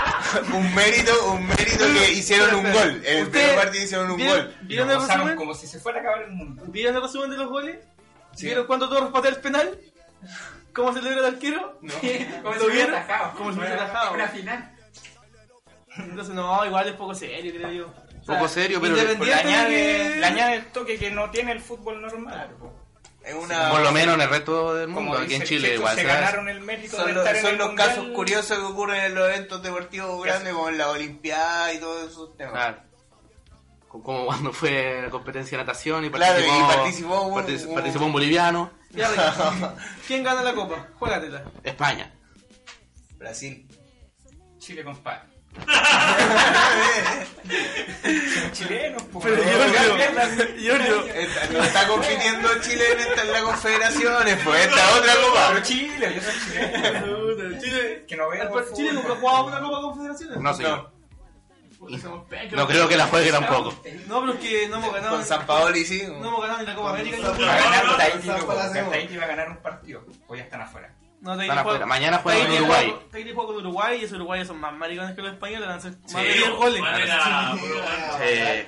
un 0.54 0.74
mérito, 0.74 1.32
un 1.32 1.46
mérito 1.46 1.84
que 1.84 2.12
hicieron 2.12 2.54
un 2.54 2.72
gol. 2.72 3.02
En 3.04 3.16
el 3.18 3.22
¿Usted 3.24 3.38
primer 3.38 3.56
partido 3.56 3.84
hicieron 3.84 4.10
un 4.10 4.16
¿Vieron- 4.16 4.36
gol. 4.46 4.56
¿Vieron 4.62 4.88
Lo 4.88 4.94
el 4.94 5.08
resumen? 5.08 5.36
como 5.36 5.54
si 5.54 5.66
se 5.66 5.78
fuera 5.80 5.98
a 5.98 6.00
acabar 6.02 6.22
el 6.22 6.30
mundo. 6.32 6.62
¿Vieron 6.68 6.96
el 6.96 7.02
resumen 7.02 7.30
de 7.30 7.36
los 7.36 7.48
goles? 7.50 7.76
Sí. 8.34 8.46
¿Vieron 8.46 8.66
cuánto 8.66 8.88
Torres 8.88 9.10
patea 9.12 9.30
el 9.32 9.36
penal? 9.40 9.78
¿Cómo 10.74 10.92
celebra 10.92 11.18
el 11.20 11.34
arquero? 11.34 11.78
Como 12.42 12.54
¿Lo 12.54 12.60
si 12.66 12.70
vieron? 12.70 13.00
Como 13.36 13.52
si 13.52 13.58
Una- 13.58 13.74
atajado. 13.74 14.14
Una 14.14 14.28
final. 14.28 14.74
Entonces, 15.98 16.34
no, 16.34 16.64
igual 16.64 16.88
es 16.88 16.94
poco 16.94 17.14
serio, 17.14 17.52
creo 17.54 17.70
yo. 17.72 17.86
O 17.86 18.24
sea, 18.24 18.36
Poco 18.36 18.48
serio, 18.48 18.80
pero- 18.80 18.94
le 18.96 19.02
Independiente 19.02 19.42
añade, 19.48 19.68
que... 19.70 20.16
le 20.20 20.26
añade 20.26 20.54
el 20.56 20.66
toque 20.66 20.98
que 20.98 21.10
no 21.10 21.30
tiene 21.30 21.52
el 21.52 21.60
fútbol 21.60 22.00
normal. 22.02 22.50
po. 22.58 22.72
Es 23.24 23.34
una... 23.34 23.70
Por 23.70 23.80
lo 23.80 23.92
menos 23.92 24.14
en 24.14 24.20
el 24.22 24.28
resto 24.30 24.74
del 24.74 24.88
mundo, 24.88 25.18
aquí 25.18 25.34
en 25.34 25.42
Chile 25.42 25.68
Checho, 25.68 25.80
igual 25.80 25.94
se 25.96 26.02
se 26.02 26.10
hace. 26.10 26.20
ganaron 26.20 26.48
el 26.48 26.60
mérito 26.60 26.96
de 26.96 27.02
Son, 27.02 27.14
los, 27.14 27.24
estar 27.24 27.36
en 27.36 27.42
son 27.42 27.50
el 27.52 27.58
los 27.58 27.66
mundial. 27.68 27.88
casos 27.88 28.06
curiosos 28.14 28.58
que 28.58 28.64
ocurren 28.64 29.04
en 29.04 29.14
los 29.14 29.28
eventos 29.28 29.62
deportivos 29.62 30.24
grandes, 30.24 30.52
como 30.54 30.68
en 30.68 30.78
la 30.78 30.88
Olimpiada 30.90 31.72
y 31.74 31.78
todos 31.80 32.10
esos 32.10 32.36
temas. 32.36 32.52
Claro. 32.54 32.78
Co- 33.88 34.02
Como 34.02 34.26
cuando 34.26 34.52
fue 34.52 35.00
la 35.02 35.10
competencia 35.10 35.56
de 35.58 35.64
natación 35.64 36.04
y 36.04 36.10
Claro, 36.10 36.34
participó, 36.34 36.58
y 36.58 36.76
participó 36.76 37.22
un- 37.22 37.34
partic- 37.44 37.66
un- 37.66 37.74
participó 37.74 38.04
un 38.06 38.12
boliviano. 38.12 38.70
Ya, 38.90 39.08
¿Quién 40.06 40.22
gana 40.22 40.42
la 40.42 40.54
copa? 40.54 40.86
Juégatela. 40.98 41.44
España. 41.64 42.12
Brasil. 43.16 43.66
Chile, 44.58 44.84
compadre. 44.84 45.22
Chilenos, 48.52 49.02
po. 49.04 49.20
Pero 49.20 49.36
Giorgio, 50.56 51.04
no 51.52 51.62
está 51.62 51.86
compitiendo 51.86 52.48
Chile 52.60 52.92
en, 52.92 53.00
esta, 53.00 53.22
en 53.22 53.32
la 53.32 53.42
confederaciones, 53.42 54.38
pues 54.44 54.66
esta 54.66 54.76
es 54.76 54.96
otra 54.96 55.14
copa. 55.14 55.48
Pero 55.48 55.62
Chile, 55.62 56.14
yo 56.14 56.20
soy 56.22 56.34
chileno. 56.44 57.58
Chile, 57.60 58.04
Que 58.08 58.16
no 58.16 58.28
veo 58.28 58.74
Chile 58.74 58.92
nunca 58.92 59.12
ha 59.12 59.16
jugado 59.16 59.46
una 59.46 59.60
Copa 59.60 59.80
Confederaciones. 59.82 60.38
No, 60.38 60.54
señor. 60.54 60.98
No 62.52 62.66
creo 62.66 62.88
que 62.88 62.96
la 62.96 63.06
juegue 63.06 63.30
tampoco. 63.30 63.72
No, 64.08 64.20
pero 64.20 64.32
es 64.34 64.40
que 64.40 64.68
no 64.68 64.78
hemos 64.78 64.92
ganado. 64.92 65.16
Con 65.16 65.24
San 65.24 65.46
Paoli 65.46 65.84
sí. 65.84 66.02
No 66.06 66.28
hemos 66.28 66.40
ganado 66.40 66.58
ni 66.58 66.66
la 66.66 66.74
Copa 66.74 66.90
América 66.90 67.16
Va 67.28 67.54
a 67.54 67.58
ganar. 67.58 67.96
Tahiti 68.90 69.16
va 69.16 69.24
a 69.24 69.28
ganar 69.28 69.48
un 69.50 69.56
partido. 69.58 70.04
O 70.26 70.34
ya 70.34 70.42
están 70.42 70.62
afuera. 70.62 70.92
No, 71.20 71.32
Están 71.32 71.46
juega- 71.48 71.60
afuera. 71.62 71.86
Mañana 71.86 72.18
juegan 72.18 72.46
con 72.46 72.56
Uruguay. 72.56 72.86
juega- 72.90 73.10
Tahiti 73.10 73.32
juega 73.34 73.46
con 73.48 73.56
Uruguay 73.56 73.98
y 74.00 74.04
esos 74.04 74.16
uruguayos 74.16 74.46
son 74.46 74.60
más 74.60 74.72
maricones 74.72 75.16
que 75.16 75.22
los 75.22 75.32
españoles, 75.32 75.66
van 75.66 75.74
a 75.76 75.78
hacer 75.78 75.92
más 76.12 76.22
de 76.22 76.32
Sí, 76.32 76.38
10 76.38 76.50
goles. 76.50 76.82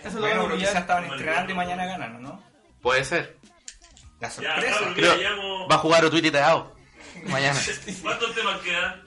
Eso 0.04 0.14
lo 0.14 0.20
Bueno, 0.20 0.42
van 0.44 0.52
a 0.52 0.56
quizás 0.56 0.74
estaban 0.76 1.04
entrenando 1.04 1.52
y 1.52 1.54
mañana 1.54 1.86
ganan, 1.86 2.22
¿no? 2.22 2.42
puede 2.82 3.04
ser. 3.04 3.36
La 4.20 4.28
Ya, 4.28 4.34
sorpresa. 4.34 4.78
Creo, 4.94 5.16
mira, 5.16 5.30
llamo- 5.30 5.68
va 5.68 5.74
a 5.76 5.78
jugar 5.78 6.04
Otuiti 6.04 6.28
y 6.28 6.30
Teao. 6.30 6.74
Mañana. 7.26 7.58
¿Cuántos 8.02 8.34
temas 8.34 8.58
quedan? 8.60 9.02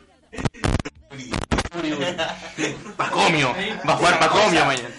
Pacomio. 2.98 3.54
Va 3.88 3.94
a 3.94 3.98
jugar 3.98 4.20
Pacomio 4.20 4.66
mañana. 4.66 4.90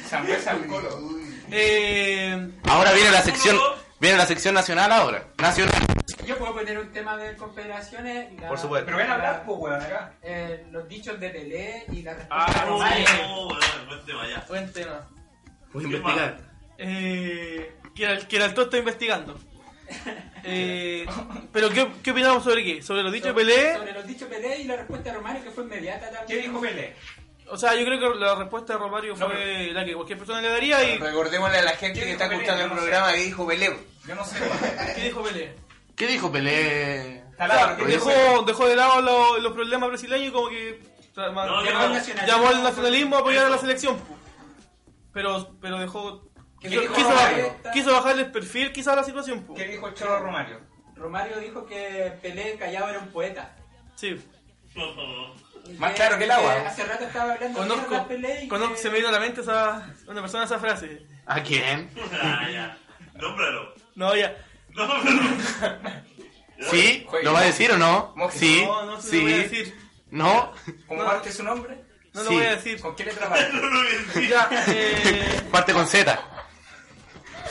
Eh, 1.50 2.50
Ahora 2.68 2.92
viene 2.92 3.10
la 3.10 3.22
sección. 3.22 3.58
Viene 4.04 4.18
la 4.18 4.26
sección 4.26 4.52
nacional 4.54 4.92
ahora. 4.92 5.24
Nacional. 5.38 5.74
Yo 6.26 6.36
puedo 6.36 6.52
poner 6.52 6.78
un 6.78 6.92
tema 6.92 7.16
de 7.16 7.34
confederaciones. 7.36 8.32
y 8.32 8.36
la- 8.36 8.48
Por 8.48 8.58
supuesto. 8.58 8.84
Pero 8.84 8.98
ven 8.98 9.08
a 9.10 9.14
hablar, 9.14 9.44
pues, 9.46 9.58
weón, 9.58 9.80
acá. 9.80 10.12
eh, 10.20 10.66
los 10.70 10.86
dichos 10.86 11.18
de 11.18 11.30
Pelé 11.30 11.84
y 11.90 12.02
la 12.02 12.12
respuesta 12.12 12.44
Ah, 12.46 12.52
de 12.64 12.70
Romario. 12.70 13.06
Oh, 13.30 13.46
bueno, 13.46 13.60
buen 13.88 14.04
tema 14.04 14.28
ya. 14.28 14.44
buen 14.46 14.72
tema. 14.74 15.08
Voy 15.72 15.84
a 15.86 15.88
¿Qué 15.88 15.96
investigar. 15.96 16.38
Eh, 16.76 17.76
que, 17.94 18.04
el, 18.04 18.28
que 18.28 18.36
el 18.36 18.42
alto 18.42 18.62
está 18.64 18.76
investigando. 18.76 19.40
Eh, 20.46 21.06
pero 21.54 21.70
¿qué, 21.70 21.88
¿qué 22.02 22.10
opinamos 22.10 22.44
sobre 22.44 22.62
qué? 22.62 22.82
¿Sobre 22.82 23.02
los 23.02 23.10
dichos 23.10 23.28
de 23.28 23.34
Pelé? 23.34 23.76
Sobre 23.78 23.92
los 23.94 24.06
dichos 24.06 24.28
de 24.28 24.36
Pelé 24.36 24.58
y 24.60 24.64
la 24.64 24.76
respuesta 24.76 25.08
de 25.08 25.16
Romario 25.16 25.42
que 25.42 25.50
fue 25.50 25.64
inmediata 25.64 26.10
también. 26.10 26.26
¿Qué 26.42 26.46
dijo 26.46 26.60
Pelé? 26.60 26.94
O 27.50 27.56
sea, 27.58 27.74
yo 27.74 27.84
creo 27.84 27.98
que 28.14 28.18
la 28.18 28.34
respuesta 28.36 28.72
de 28.72 28.78
Romario 28.78 29.14
No, 29.16 29.26
fue 29.26 29.70
la 29.72 29.84
que 29.84 29.94
cualquier 29.94 30.18
persona 30.18 30.40
le 30.40 30.48
daría 30.48 30.82
y... 30.82 30.98
Recordémosle 30.98 31.58
a 31.58 31.62
la 31.62 31.72
gente 31.76 32.00
¿Qué 32.00 32.06
que 32.06 32.12
está 32.12 32.26
escuchando 32.26 32.62
el 32.64 32.68
no 32.70 32.74
sé. 32.76 32.80
programa 32.80 33.12
que 33.12 33.18
dijo 33.18 33.46
Pelé. 33.46 33.76
Yo 34.06 34.14
no 34.14 34.24
sé. 34.24 34.38
¿Qué 34.94 35.02
dijo 35.02 35.22
Pelé? 35.22 35.54
¿Qué 35.94 36.06
dijo 36.06 36.32
Pelé? 36.32 37.22
Dejó, 37.86 38.42
dejó 38.46 38.66
de 38.66 38.76
lado 38.76 39.02
los, 39.02 39.42
los 39.42 39.52
problemas 39.52 39.88
brasileños 39.88 40.28
y 40.28 40.32
como 40.32 40.48
que 40.48 40.80
ma- 41.32 41.46
No, 41.46 41.62
llamó, 41.64 41.80
no, 41.80 41.88
nacionalismo. 41.90 42.26
llamó 42.26 42.48
al 42.48 42.62
nacionalismo 42.62 43.16
a 43.16 43.18
apoyar 43.20 43.46
a 43.46 43.50
la 43.50 43.58
selección. 43.58 43.98
po. 43.98 44.16
Pero, 45.12 45.50
pero 45.60 45.78
dejó... 45.78 46.22
¿Qué 46.60 46.68
Quiso, 46.70 46.80
dijo 46.80 46.94
quiso 46.94 47.10
Romario? 47.10 47.46
bajar- 47.58 47.72
quiso 47.72 47.92
bajarle 47.92 48.22
el 48.22 48.30
perfil 48.32 48.72
quizá 48.72 48.92
a 48.94 48.96
la 48.96 49.04
situación. 49.04 49.42
po. 49.44 49.54
¿Qué 49.54 49.64
dijo 49.64 49.86
el 49.88 49.94
Cholo 49.94 50.18
Romario? 50.20 50.60
Romario 50.96 51.38
dijo 51.40 51.66
que 51.66 52.12
Pelé 52.22 52.56
callado 52.56 52.88
era 52.88 52.98
un 53.00 53.08
poeta. 53.08 53.54
Sí. 53.96 54.18
Más 55.78 55.90
Que- 55.90 55.96
claro 55.96 56.18
que 56.18 56.24
el 56.24 56.30
agua. 56.30 56.54
Hace 56.66 56.84
rato 56.84 57.04
estaba 57.04 57.32
hablando 57.34 57.58
Conozco, 57.58 57.94
de 57.94 58.00
Pelé 58.02 58.44
y 58.44 58.48
conozco, 58.48 58.74
que- 58.74 58.80
se 58.80 58.90
me 58.90 58.96
vino 58.96 59.08
a 59.08 59.12
la 59.12 59.20
mente 59.20 59.40
esa, 59.40 59.92
una 60.06 60.20
persona 60.20 60.44
esa 60.44 60.58
frase. 60.58 61.06
¿A 61.26 61.42
quién? 61.42 61.90
Ah, 62.22 62.48
ya. 62.50 62.78
Nómbralo. 63.14 63.74
No, 63.94 64.14
ya. 64.14 64.34
Nómbralo. 64.70 65.22
¿Sí? 66.70 67.06
¿Lo 67.22 67.32
va 67.32 67.40
a 67.40 67.44
decir 67.44 67.70
o 67.72 67.78
no? 67.78 68.14
Sí. 68.32 68.62
No, 68.64 68.84
no 68.84 69.00
se 69.00 69.16
lo 69.16 69.22
voy 69.22 69.32
a 69.32 69.36
decir. 69.38 69.78
¿No? 70.10 70.52
¿Cómo 70.86 71.02
No. 71.02 71.08
parte 71.08 71.32
su 71.32 71.42
nombre? 71.42 71.76
No 72.12 72.22
lo 72.22 72.30
voy 72.30 72.44
a 72.44 72.50
decir. 72.54 72.80
¿Con 72.80 72.94
qué 72.94 73.04
letra 73.04 73.28
parte? 73.28 73.52
No 73.52 73.62
lo 73.62 73.78
voy 73.80 73.88
a 73.88 73.98
decir. 73.98 74.28
Ya, 74.28 74.48
eh... 74.68 75.42
Parte 75.50 75.72
con 75.72 75.86
Z. 75.88 76.20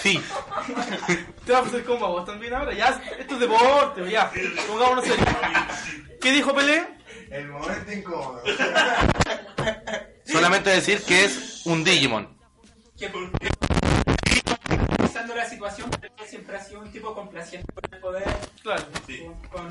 Sí. 0.02 0.22
Te 1.46 1.52
vas 1.52 1.64
a 1.64 1.68
hacer 1.68 1.84
combo, 1.84 2.08
vos 2.10 2.26
también 2.26 2.54
ahora. 2.54 2.74
Ya, 2.74 3.02
esto 3.20 3.34
es 3.36 3.40
deporte, 3.42 4.10
ya. 4.10 4.32
Pongámonos 4.68 5.04
serio. 5.06 5.26
¿Qué 6.22 6.32
dijo 6.32 6.54
Pelé? 6.56 6.88
El 7.34 7.48
momento 7.50 7.92
incómodo. 7.92 8.42
Solamente 10.26 10.70
decir 10.70 11.02
que 11.04 11.26
es 11.26 11.66
un 11.66 11.84
Digimon. 11.84 12.38
que- 12.98 13.12
analizando 14.70 15.36
la 15.36 15.46
situación, 15.50 15.90
siempre 16.26 16.56
ha 16.58 16.64
sido 16.64 16.82
un 16.82 16.92
tipo 16.92 17.14
complaciente 17.14 17.68
con 17.74 17.94
el 17.94 18.00
poder. 18.00 18.24
Claro. 18.62 18.84
Con, 19.52 19.70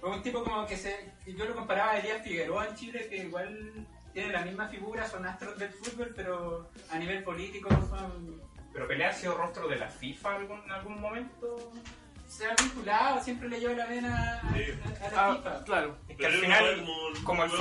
con 0.00 0.12
un 0.12 0.22
tipo 0.22 0.42
como 0.42 0.66
que 0.66 0.76
se. 0.76 1.12
Yo 1.26 1.44
lo 1.44 1.54
comparaba 1.54 1.92
a 1.92 1.98
Elías 1.98 2.22
Figueroa 2.22 2.68
en 2.68 2.74
Chile, 2.76 3.06
que 3.08 3.18
igual 3.18 3.86
tiene 4.12 4.32
la 4.32 4.42
misma 4.42 4.68
figura, 4.68 5.06
son 5.08 5.26
astros 5.26 5.58
del 5.58 5.70
fútbol, 5.70 6.12
pero 6.16 6.70
a 6.90 6.98
nivel 6.98 7.22
político 7.22 7.68
son. 7.88 8.40
Pero 8.72 8.88
Pelé 8.88 9.04
ha 9.04 9.12
sido 9.12 9.36
rostro 9.36 9.68
de 9.68 9.76
la 9.76 9.88
FIFA 9.88 10.36
algún- 10.36 10.62
en 10.64 10.70
algún 10.72 11.00
momento. 11.00 11.70
Se 12.28 12.46
ha 12.46 12.54
vinculado, 12.60 13.22
siempre 13.22 13.48
le 13.48 13.60
lleva 13.60 13.74
la 13.74 13.86
vena 13.86 14.40
a, 14.42 14.46
a- 14.46 15.08
a 15.08 15.12
la 15.12 15.28
Ah, 15.30 15.34
FIFA. 15.36 15.64
claro. 15.64 15.96
Es 16.08 16.16
que 16.16 16.26
al 16.26 16.32
final, 16.32 16.84
como 17.24 17.44
el 17.44 17.50
a 17.50 17.54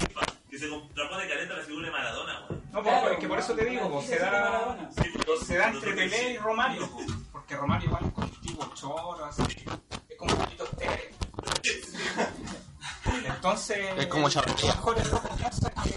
FIFA, 0.00 0.20
que 0.50 0.58
se 0.58 0.68
contrapone 0.68 1.28
caleta 1.28 1.54
a 1.54 1.56
la 1.58 1.62
figura 1.64 1.86
de 1.86 1.92
Maradona, 1.92 2.46
weón. 2.48 2.62
No, 2.72 2.82
pues, 2.82 3.12
es 3.12 3.18
que 3.18 3.28
por 3.28 3.38
eso 3.38 3.54
te 3.54 3.64
digo, 3.64 3.90
pues, 3.90 4.06
se 4.06 4.18
da, 4.18 4.90
se 5.46 5.56
da 5.56 5.68
entre 5.70 5.92
Pelé 5.94 6.32
y 6.32 6.38
Romario, 6.38 6.90
pues, 6.90 7.06
porque 7.32 7.56
Romario 7.56 7.86
igual 7.86 8.04
es 8.06 8.12
como 8.12 8.26
tipo 8.28 8.74
choro, 8.74 9.24
así, 9.24 9.42
es 10.08 10.16
como 10.18 10.34
un 10.34 10.38
poquito 10.40 10.64
estéril. 10.64 11.14
Entonces, 13.26 13.78
Es 13.96 14.06
como 14.08 14.28
charrería. 14.28 14.74
mejor 14.74 14.98
es 14.98 15.08
confianza 15.08 15.70
que 15.82 15.88
es 15.90 15.96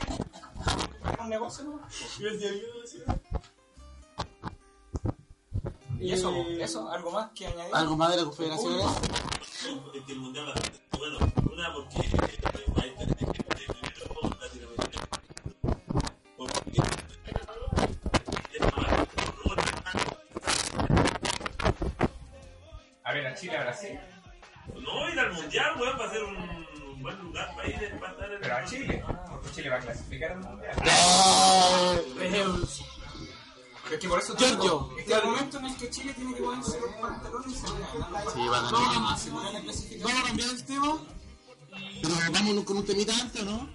un 1.19 1.29
negocio, 1.29 1.63
¿no? 1.65 1.81
Y 6.01 6.11
eso, 6.13 6.33
eso, 6.59 6.89
algo 6.89 7.11
más 7.11 7.29
que 7.35 7.45
añadir. 7.45 7.75
¿Algo 7.75 7.95
más 7.95 8.09
de 8.09 8.17
la 8.17 8.23
confederación? 8.23 8.79
Es 9.93 10.03
que 10.03 10.13
el 10.13 10.19
mundial 10.19 10.47
va 10.47 10.53
a 10.53 10.61
ser 10.61 10.71
bueno. 10.97 11.17
Una 11.53 11.73
porque 11.73 12.09
Chile 36.01 36.13
tiene 36.15 36.33
que 36.33 36.41
ponerse 36.41 36.79
los 36.79 36.95
pantalones 36.95 37.51
y 37.51 37.55
salir 37.55 37.85
a 37.85 37.93
ganar. 37.93 38.33
Sí, 38.33 38.47
van 38.47 38.65
a. 38.65 38.71
Vamos 38.71 40.19
a 40.19 40.27
cambiar 40.27 40.49
el 40.49 40.63
tema. 40.63 40.97
Pero 42.01 42.15
vamos 42.31 42.63
con 42.65 42.77
un 42.77 42.85
temita 42.85 43.13
antes, 43.19 43.41
¿o 43.41 43.45
¿no? 43.45 43.69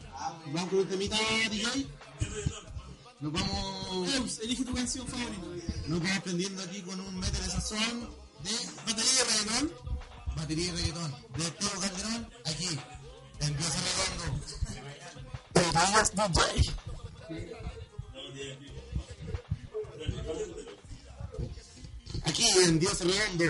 Vamos 0.46 0.70
con 0.70 0.78
un 0.80 0.88
temita, 0.88 1.16
DJ. 1.50 1.86
Nos 3.20 3.32
vamos. 3.32 4.38
Elige 4.40 4.64
tu 4.64 4.74
canción 4.74 5.06
favorita. 5.06 5.46
Nos 5.86 6.00
vamos 6.00 6.18
prendiendo 6.20 6.62
aquí 6.62 6.82
con 6.82 7.00
un 7.00 7.16
metal 7.20 7.42
de 7.42 7.50
sazón 7.50 8.10
de 8.42 8.50
batería 8.86 9.12
y 9.12 9.24
reggaetón. 9.24 9.72
Batería 10.36 10.66
y 10.66 10.70
reggaetón. 10.70 11.14
De 11.36 11.50
Teo 11.52 11.80
Calderón, 11.80 12.28
aquí. 12.44 12.78
En 13.38 13.56
Dios 13.56 13.72
Redondo. 13.84 14.24
El 15.54 15.72
Reyes 15.72 16.12
DJ. 18.34 18.75
Aquí 22.26 22.46
en 22.64 22.78
Dios 22.78 23.00
Redondo. 23.00 23.44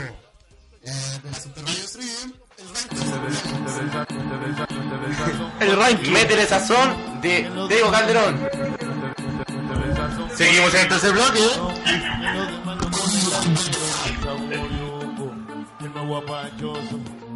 Eh, 0.83 1.21
de 1.23 1.63
la. 1.63 2.33
El 5.61 5.77
ranking. 5.77 6.13
Métele 6.13 6.47
sazón 6.47 7.21
de 7.21 7.51
Diego 7.69 7.91
Calderón. 7.91 8.49
Seguimos 10.37 10.73
en 10.75 10.81
el 10.81 10.89
tercer 10.89 11.13
bloque. 11.13 11.41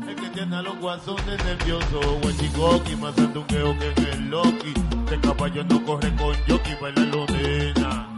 El 0.07 0.17
que 0.17 0.31
los 0.63 0.79
guasones 0.79 1.45
nerviosos. 1.45 2.21
Guachicoqui, 2.23 2.97
más 2.97 3.15
que 3.17 3.27
caballo 5.21 5.65
no 5.65 5.85
corre 5.85 6.15
con 6.17 6.35
baila 6.81 8.10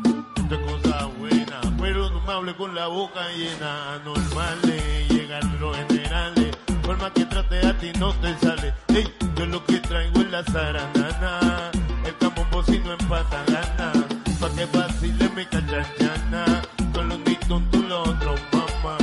hable 2.32 2.54
con 2.56 2.74
la 2.74 2.86
boca 2.86 3.20
llena. 3.36 3.94
Anormales, 3.94 5.08
llegan 5.08 5.60
los 5.60 5.76
generales. 5.76 6.56
Por 6.82 6.96
más 6.98 7.12
que 7.12 7.24
trate 7.26 7.66
a 7.66 7.78
ti 7.78 7.92
no 7.98 8.12
te 8.14 8.36
sale. 8.38 8.74
Ey, 8.88 9.06
yo 9.36 9.46
lo 9.46 9.64
que 9.64 9.78
traigo 9.80 10.20
es 10.20 10.30
la 10.30 10.42
zaranana. 10.44 11.70
El 12.04 12.16
campo 12.18 12.62
si 12.64 12.78
no 12.78 12.92
empata 12.92 13.44
gana. 13.46 13.92
Pa' 14.40 14.50
que 14.50 14.64
vacile 14.76 15.28
mi 15.36 15.44
cachachana. 15.44 16.62
Con 16.94 17.08
los 17.08 17.18
tontos 17.48 17.84
los 17.84 18.08
otros 18.08 18.40
mamá. 18.52 18.96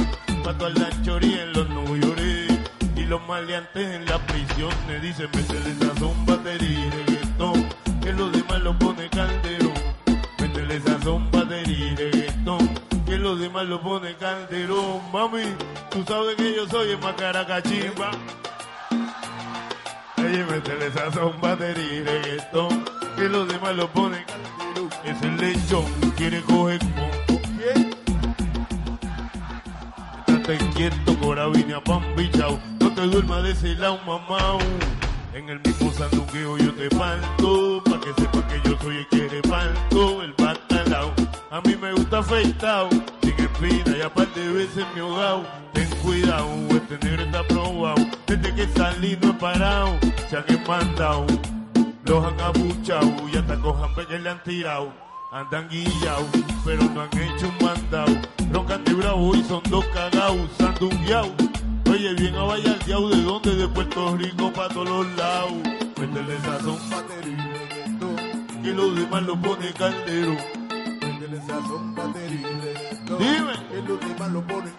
Pa' 0.44 0.54
todas 0.58 0.78
las 0.80 1.02
choris 1.04 1.38
en 1.38 1.54
los 1.54 1.68
York. 2.02 2.20
Y 2.96 3.04
los 3.04 3.22
maleantes 3.28 3.96
en 3.96 4.06
la 4.06 4.18
prisión. 4.26 4.74
Me 4.88 5.00
dicen, 5.00 5.30
métele 5.36 5.76
sazón, 5.76 6.26
batería 6.26 6.80
y 6.80 6.90
reggaetón. 6.90 7.70
Que 8.02 8.12
los 8.14 8.32
demás 8.32 8.60
lo 8.62 8.78
pone 8.78 9.10
calderón. 9.10 9.74
Métele 10.40 10.82
sazón, 10.82 11.30
batería 11.32 11.92
y 11.92 11.96
reggaetón. 11.96 12.79
Los 13.20 13.38
demás 13.38 13.66
lo 13.68 13.82
pone 13.82 14.16
calderón. 14.16 15.02
Mami, 15.12 15.44
tú 15.92 16.04
sabes 16.08 16.36
que 16.36 16.56
yo 16.56 16.68
soy 16.68 16.92
el 16.92 17.00
más 17.00 17.14
caracachimba. 17.16 18.12
Oye, 20.18 20.46
métele 20.46 20.92
sazón, 20.92 21.40
batería 21.42 21.94
y 21.94 22.04
reggaetón. 22.04 22.86
Que 23.18 23.28
los 23.28 23.48
demás 23.48 23.76
lo 23.76 23.90
ponen 23.90 24.24
calderón. 24.24 24.90
Es 25.04 25.22
el 25.22 25.38
lechón, 25.38 25.86
quiere 26.16 26.42
coger 26.44 26.80
mongo. 26.96 27.42
¿Quién? 27.58 27.96
Estate 30.28 30.70
quieto, 30.76 31.20
corabina, 31.20 31.84
pan 31.84 32.02
bichao. 32.16 32.58
No 32.80 32.94
te 32.94 33.02
duermas 33.02 33.44
de 33.44 33.52
ese 33.52 33.76
lado, 33.76 34.00
mamá. 34.08 34.58
En 35.34 35.50
el 35.50 35.60
mismo 35.60 35.92
sandungueo 35.92 36.58
yo 36.58 36.74
te 36.74 36.90
falto. 36.96 37.84
Pa' 37.84 38.00
que 38.00 38.14
sepa 38.22 38.48
que 38.48 38.70
yo 38.70 38.78
soy 38.82 38.98
el 38.98 39.08
que 39.10 39.28
reparto. 39.28 40.24
El. 40.24 40.39
A 41.52 41.62
mí 41.62 41.76
me 41.76 41.92
gusta 41.94 42.20
afeitado. 42.20 42.90
Sin 43.22 43.34
espina 43.34 43.98
y 43.98 44.02
aparte 44.02 44.40
de 44.40 44.54
veces 44.54 44.86
me 44.94 45.02
ahogado. 45.02 45.46
Ten 45.74 45.90
cuidado, 46.04 46.48
este 46.70 46.98
negro 47.04 47.24
está 47.24 47.44
probado. 47.48 48.06
Desde 48.28 48.54
que 48.54 48.68
salí 48.68 49.18
no 49.22 49.32
he 49.32 49.34
parado. 49.34 49.98
Se 50.30 50.38
han 50.38 50.46
mandado. 50.68 51.26
Los 52.06 52.26
han 52.26 52.40
abuchado 52.40 53.12
y 53.34 53.38
hasta 53.38 53.60
cojan 53.60 53.90
que 53.96 54.20
le 54.20 54.30
han 54.30 54.44
tirado. 54.44 54.94
Andan 55.32 55.68
guillados, 55.70 56.28
pero 56.66 56.84
no 56.84 57.02
han 57.02 57.18
hecho 57.18 57.48
un 57.48 57.66
mandado. 57.66 58.16
Roncan 58.52 58.84
de 58.84 58.94
bravo 58.94 59.36
y 59.36 59.44
son 59.44 59.62
dos 59.70 59.86
cagados, 59.88 60.50
sandungueados. 60.58 61.32
Oye, 61.90 62.14
bien 62.14 62.36
a 62.36 62.44
vallardeado, 62.44 63.10
¿de 63.10 63.22
dónde? 63.24 63.56
De 63.56 63.68
Puerto 63.68 64.16
Rico 64.18 64.52
pa' 64.54 64.70
todos 64.70 64.90
los 64.90 65.08
lados. 65.18 65.54
Métele 66.00 66.40
sazón, 66.42 66.78
batería 66.90 67.30
y 68.64 68.68
los 68.68 68.96
demás 68.96 69.24
lo 69.24 69.40
pone 69.40 69.72
caldero. 69.74 70.59
Dime. 71.30 71.46
que 73.70 73.82
los 73.88 74.00
demás 74.00 74.32
lo 74.32 74.42
pone 74.48 74.72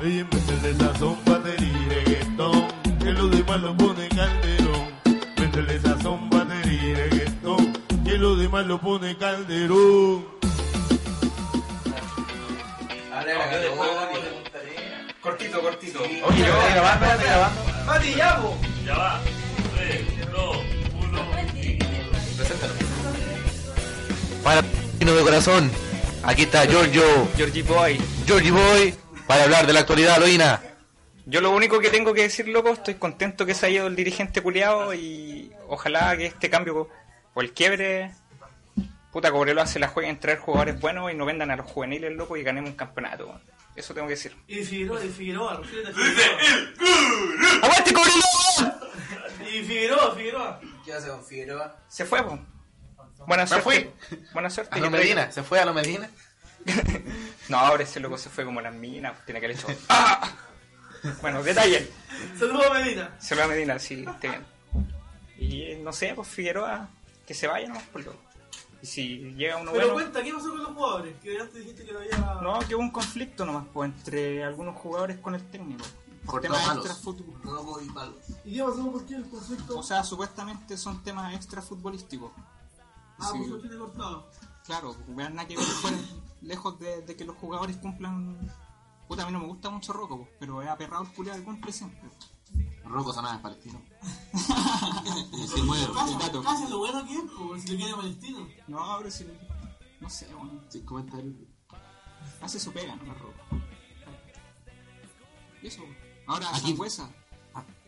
Oye, 0.00 0.24
métele 0.24 0.74
sazón, 0.74 1.16
batería 1.24 1.68
y 1.68 1.88
reggaetón, 1.88 2.66
que 2.98 3.12
los 3.12 3.30
demás 3.30 3.60
lo 3.60 3.76
pone 3.76 4.08
calderón. 4.08 4.88
Métele 5.38 5.80
sazón, 5.80 6.28
batería 6.30 6.82
y 6.82 6.94
reggaetón, 6.94 7.72
que 8.04 8.18
los 8.18 8.38
demás 8.40 8.66
lo 8.66 8.80
pone 8.80 9.16
calderón. 9.16 10.26
Cortito, 15.20 15.60
cortito. 15.62 16.00
Oye, 16.02 16.42
¿está 16.42 16.68
grabando? 16.74 17.06
¿Está 17.06 17.24
grabando? 17.24 17.60
Mati, 17.86 18.14
ya. 18.14 18.40
Ya 18.84 18.98
va. 18.98 19.20
3, 19.76 20.30
2, 20.32 20.56
1. 21.00 21.18
Para 22.60 22.83
el 25.08 25.16
de 25.16 25.22
corazón, 25.22 25.70
aquí 26.22 26.42
está 26.42 26.64
Giorgio. 26.66 27.02
Georgie 27.36 27.62
Boy. 27.62 28.00
Georgie 28.26 28.50
Boy, 28.50 28.94
para 29.26 29.44
hablar 29.44 29.66
de 29.66 29.72
la 29.72 29.80
actualidad, 29.80 30.18
Loina. 30.18 30.62
Yo 31.26 31.40
lo 31.40 31.50
único 31.50 31.78
que 31.78 31.90
tengo 31.90 32.14
que 32.14 32.22
decir, 32.22 32.48
loco, 32.48 32.70
estoy 32.70 32.94
contento 32.94 33.44
que 33.44 33.54
se 33.54 33.66
haya 33.66 33.76
ido 33.76 33.86
el 33.86 33.96
dirigente 33.96 34.40
culiado 34.40 34.94
y 34.94 35.52
ojalá 35.68 36.16
que 36.16 36.26
este 36.26 36.48
cambio 36.48 36.88
o 37.34 37.40
el 37.40 37.52
quiebre, 37.52 38.12
puta 39.12 39.30
Cobreloa 39.30 39.66
se 39.66 39.78
la 39.78 39.88
juegue 39.88 40.08
en 40.08 40.20
traer 40.20 40.38
jugadores 40.38 40.80
buenos 40.80 41.12
y 41.12 41.14
no 41.14 41.26
vendan 41.26 41.50
a 41.50 41.56
los 41.56 41.66
juveniles, 41.66 42.12
loco, 42.12 42.36
y 42.36 42.42
ganemos 42.42 42.70
un 42.70 42.76
campeonato. 42.76 43.40
Eso 43.76 43.92
tengo 43.92 44.06
que 44.06 44.14
decir. 44.14 44.34
Y 44.46 44.62
Figueroa, 44.64 45.04
y 45.04 45.08
Figueroa. 45.08 45.62
¡Aguante 47.62 47.92
Cobreloa! 47.92 48.80
Y 49.52 49.62
Figueroa, 49.64 50.14
Figueroa. 50.14 50.60
¿Qué 50.84 50.92
hace 50.92 51.08
con 51.08 51.24
Figueroa? 51.24 51.76
Se 51.88 52.04
fue, 52.04 52.22
po. 52.22 52.38
Buena 53.26 53.44
Me 53.44 53.48
suerte. 53.48 53.64
fui. 54.08 54.18
Buena 54.32 54.50
suerte. 54.50 54.74
A 54.74 54.78
lo 54.78 54.90
Medina, 54.90 55.30
se 55.32 55.42
fue 55.42 55.60
a 55.60 55.64
lo 55.64 55.74
Medina. 55.74 56.08
No, 57.48 57.58
ahora 57.58 57.82
ese 57.82 58.00
loco 58.00 58.16
se 58.16 58.30
fue 58.30 58.44
como 58.46 58.62
las 58.62 58.74
minas, 58.74 59.22
tiene 59.26 59.38
que 59.38 59.46
haber 59.46 59.58
hecho. 59.58 59.66
¡Ah! 59.90 60.32
Bueno, 61.20 61.42
detalle. 61.42 61.90
Saludos 62.38 62.66
a 62.70 62.74
Medina. 62.74 63.18
Va 63.38 63.44
a 63.44 63.48
Medina, 63.48 63.78
sí, 63.78 64.04
esté 64.08 64.28
bien. 64.28 64.46
Y 65.38 65.74
no 65.82 65.92
sé, 65.92 66.14
pues 66.14 66.26
Figueroa, 66.28 66.88
que 67.26 67.34
se 67.34 67.46
vaya 67.46 67.68
nomás 67.68 67.82
por 67.84 68.02
lo. 68.02 68.14
Y 68.80 68.86
si 68.86 69.18
llega 69.34 69.56
uno 69.56 69.72
Pero 69.72 69.92
bueno... 69.92 69.94
cuenta, 69.94 70.22
¿qué 70.22 70.32
pasó 70.32 70.50
con 70.50 70.62
los 70.62 70.72
jugadores? 70.72 71.14
Que 71.22 71.38
antes 71.38 71.54
dijiste 71.54 71.84
que 71.84 71.92
no 71.92 71.98
había... 71.98 72.16
No, 72.42 72.58
que 72.60 72.74
hubo 72.74 72.82
un 72.82 72.90
conflicto 72.90 73.44
nomás 73.46 73.64
pues, 73.72 73.90
entre 73.90 74.44
algunos 74.44 74.76
jugadores 74.76 75.18
con 75.18 75.34
el 75.34 75.42
técnico. 75.50 75.84
Por 76.26 76.40
temas 76.40 76.66
palos. 76.66 76.86
extrafutbolísticos. 76.86 78.16
¿Y 78.44 78.54
qué 78.54 78.62
pasó? 78.62 78.92
¿Por 78.92 79.06
qué 79.06 79.14
el 79.14 79.28
conflicto? 79.28 79.78
O 79.78 79.82
sea, 79.82 80.02
supuestamente 80.04 80.76
son 80.76 81.02
temas 81.02 81.34
extrafutbolísticos. 81.34 82.32
Ah, 83.18 83.28
Sí. 83.32 83.38
pues 83.38 83.50
lo 83.50 83.60
tiene 83.60 83.76
cortado. 83.78 84.30
Claro, 84.64 84.96
vean 85.08 85.34
nada 85.34 85.46
que 85.48 85.56
ver 85.56 85.64
fuera, 85.66 85.98
lejos 86.42 86.78
de, 86.78 87.02
de 87.02 87.16
que 87.16 87.24
los 87.24 87.36
jugadores 87.36 87.76
cumplan. 87.76 88.38
Puta, 89.08 89.22
a 89.22 89.26
mí 89.26 89.32
no 89.32 89.40
me 89.40 89.46
gusta 89.46 89.68
mucho 89.70 89.92
Rocco, 89.92 90.18
po, 90.20 90.28
pero 90.40 90.62
he 90.62 90.68
aperrado 90.68 91.02
el 91.04 91.12
culiado 91.12 91.38
que 91.38 91.44
cumple 91.44 91.72
siempre. 91.72 92.00
Rocco 92.84 93.12
sonaba 93.12 93.40
palestino. 93.42 93.80
Y 94.32 95.46
se 95.48 95.62
mueve. 95.62 95.86
Casi, 95.94 96.14
casi 96.42 96.68
lo 96.68 96.78
bueno 96.78 97.04
que 97.06 97.14
es, 97.14 97.22
pues, 97.36 97.62
si 97.62 97.68
le 97.70 97.76
quiere 97.76 97.94
palestino. 97.94 98.48
No, 98.68 98.94
pero 98.98 99.10
si. 99.10 99.26
No 100.00 100.08
sé, 100.10 100.26
bueno. 100.34 100.60
Sí, 100.68 100.80
comentario. 100.82 101.32
Hace 102.40 102.58
su 102.60 102.72
pega, 102.72 102.94
no 102.96 103.04
la 103.04 103.14
Rocco. 103.14 103.40
Y 105.62 105.66
eso. 105.66 105.82
Ahora, 106.26 106.48
Aquí- 106.54 106.68
Sangüesa. 106.68 107.10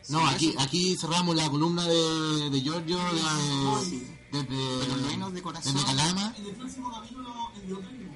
No, 0.09 0.25
aquí, 0.27 0.55
aquí 0.59 0.95
cerramos 0.95 1.35
la 1.35 1.49
columna 1.49 1.83
de, 1.85 2.49
de 2.49 2.61
Giorgio 2.61 2.97
de, 2.97 4.16
desde, 4.43 4.85
Pero 4.85 4.95
lo 4.97 5.07
menos 5.07 5.33
de 5.33 5.41
corazón. 5.41 5.73
desde 5.73 5.85
Calama. 5.87 6.33
En 6.37 6.45
el 6.45 6.51
próximo 6.55 6.91
capítulo, 6.91 7.51
el 7.55 7.67
de 7.67 7.73
otro 7.73 7.91
libro. 7.91 8.11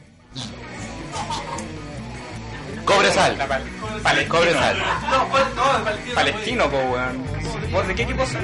Cobre 2.86 3.12
sal. 3.12 3.38
La 3.38 3.48
pal- 3.48 3.64
Palestino. 4.04 4.36
Cobre 4.36 4.54
sal. 4.54 4.78
No, 5.12 5.30
pal- 5.32 5.56
no, 5.56 5.78
de 5.78 5.84
palestino. 5.84 6.16
Palestino, 6.16 6.70
po, 6.72 6.78
weón. 6.78 7.72
¿Vos 7.72 7.88
de 7.88 7.96
qué 7.96 8.04
equipo 8.04 8.26
sos? 8.26 8.42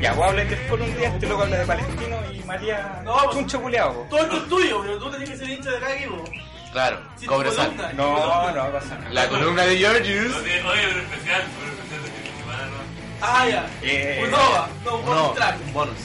Ya, 0.00 0.12
vos 0.12 0.26
hablas 0.28 0.46
Colo 0.68 0.84
un 0.84 0.96
día, 0.96 1.08
este 1.08 1.26
loco 1.26 1.42
habla 1.42 1.56
de 1.58 1.66
Palestino 1.66 2.16
y 2.32 2.40
Matías. 2.44 3.02
No, 3.04 3.14
pues- 3.16 3.30
chuncho 3.36 3.60
culeado. 3.62 4.06
Todo 4.10 4.20
esto 4.20 4.36
es 4.36 4.48
tuyo, 4.48 4.80
pero 4.82 4.98
tú 4.98 5.10
tenés 5.10 5.30
que 5.30 5.36
ser 5.36 5.48
hincha 5.50 5.70
de 5.70 5.80
cada 5.80 5.96
equipo. 5.96 6.24
Claro, 6.72 7.00
Sí, 7.16 7.26
cobre 7.26 7.48
tu 7.48 7.56
sal. 7.56 7.66
columna. 7.68 7.92
No, 7.94 8.52
no 8.52 8.72
pasa 8.72 8.98
nada. 8.98 9.10
La 9.10 9.28
columna 9.28 9.62
de 9.62 9.78
Giorgios. 9.78 10.36
Oye, 10.36 10.60
pero 10.62 11.00
especial, 11.00 11.42
pero 11.58 11.72
especial 11.72 12.02
de 12.02 12.10
de 12.10 12.38
semana, 12.40 12.64
¿no? 12.66 12.76
Ah, 13.22 13.48
ya. 13.48 13.70
Eh, 13.82 14.20
Un 14.22 14.30
Nova, 14.30 14.68
no, 14.84 14.96
un 14.96 15.04
No, 15.06 15.10
bonus 15.22 15.34
track. 15.36 15.56
un 15.66 15.72
bonus. 15.72 15.96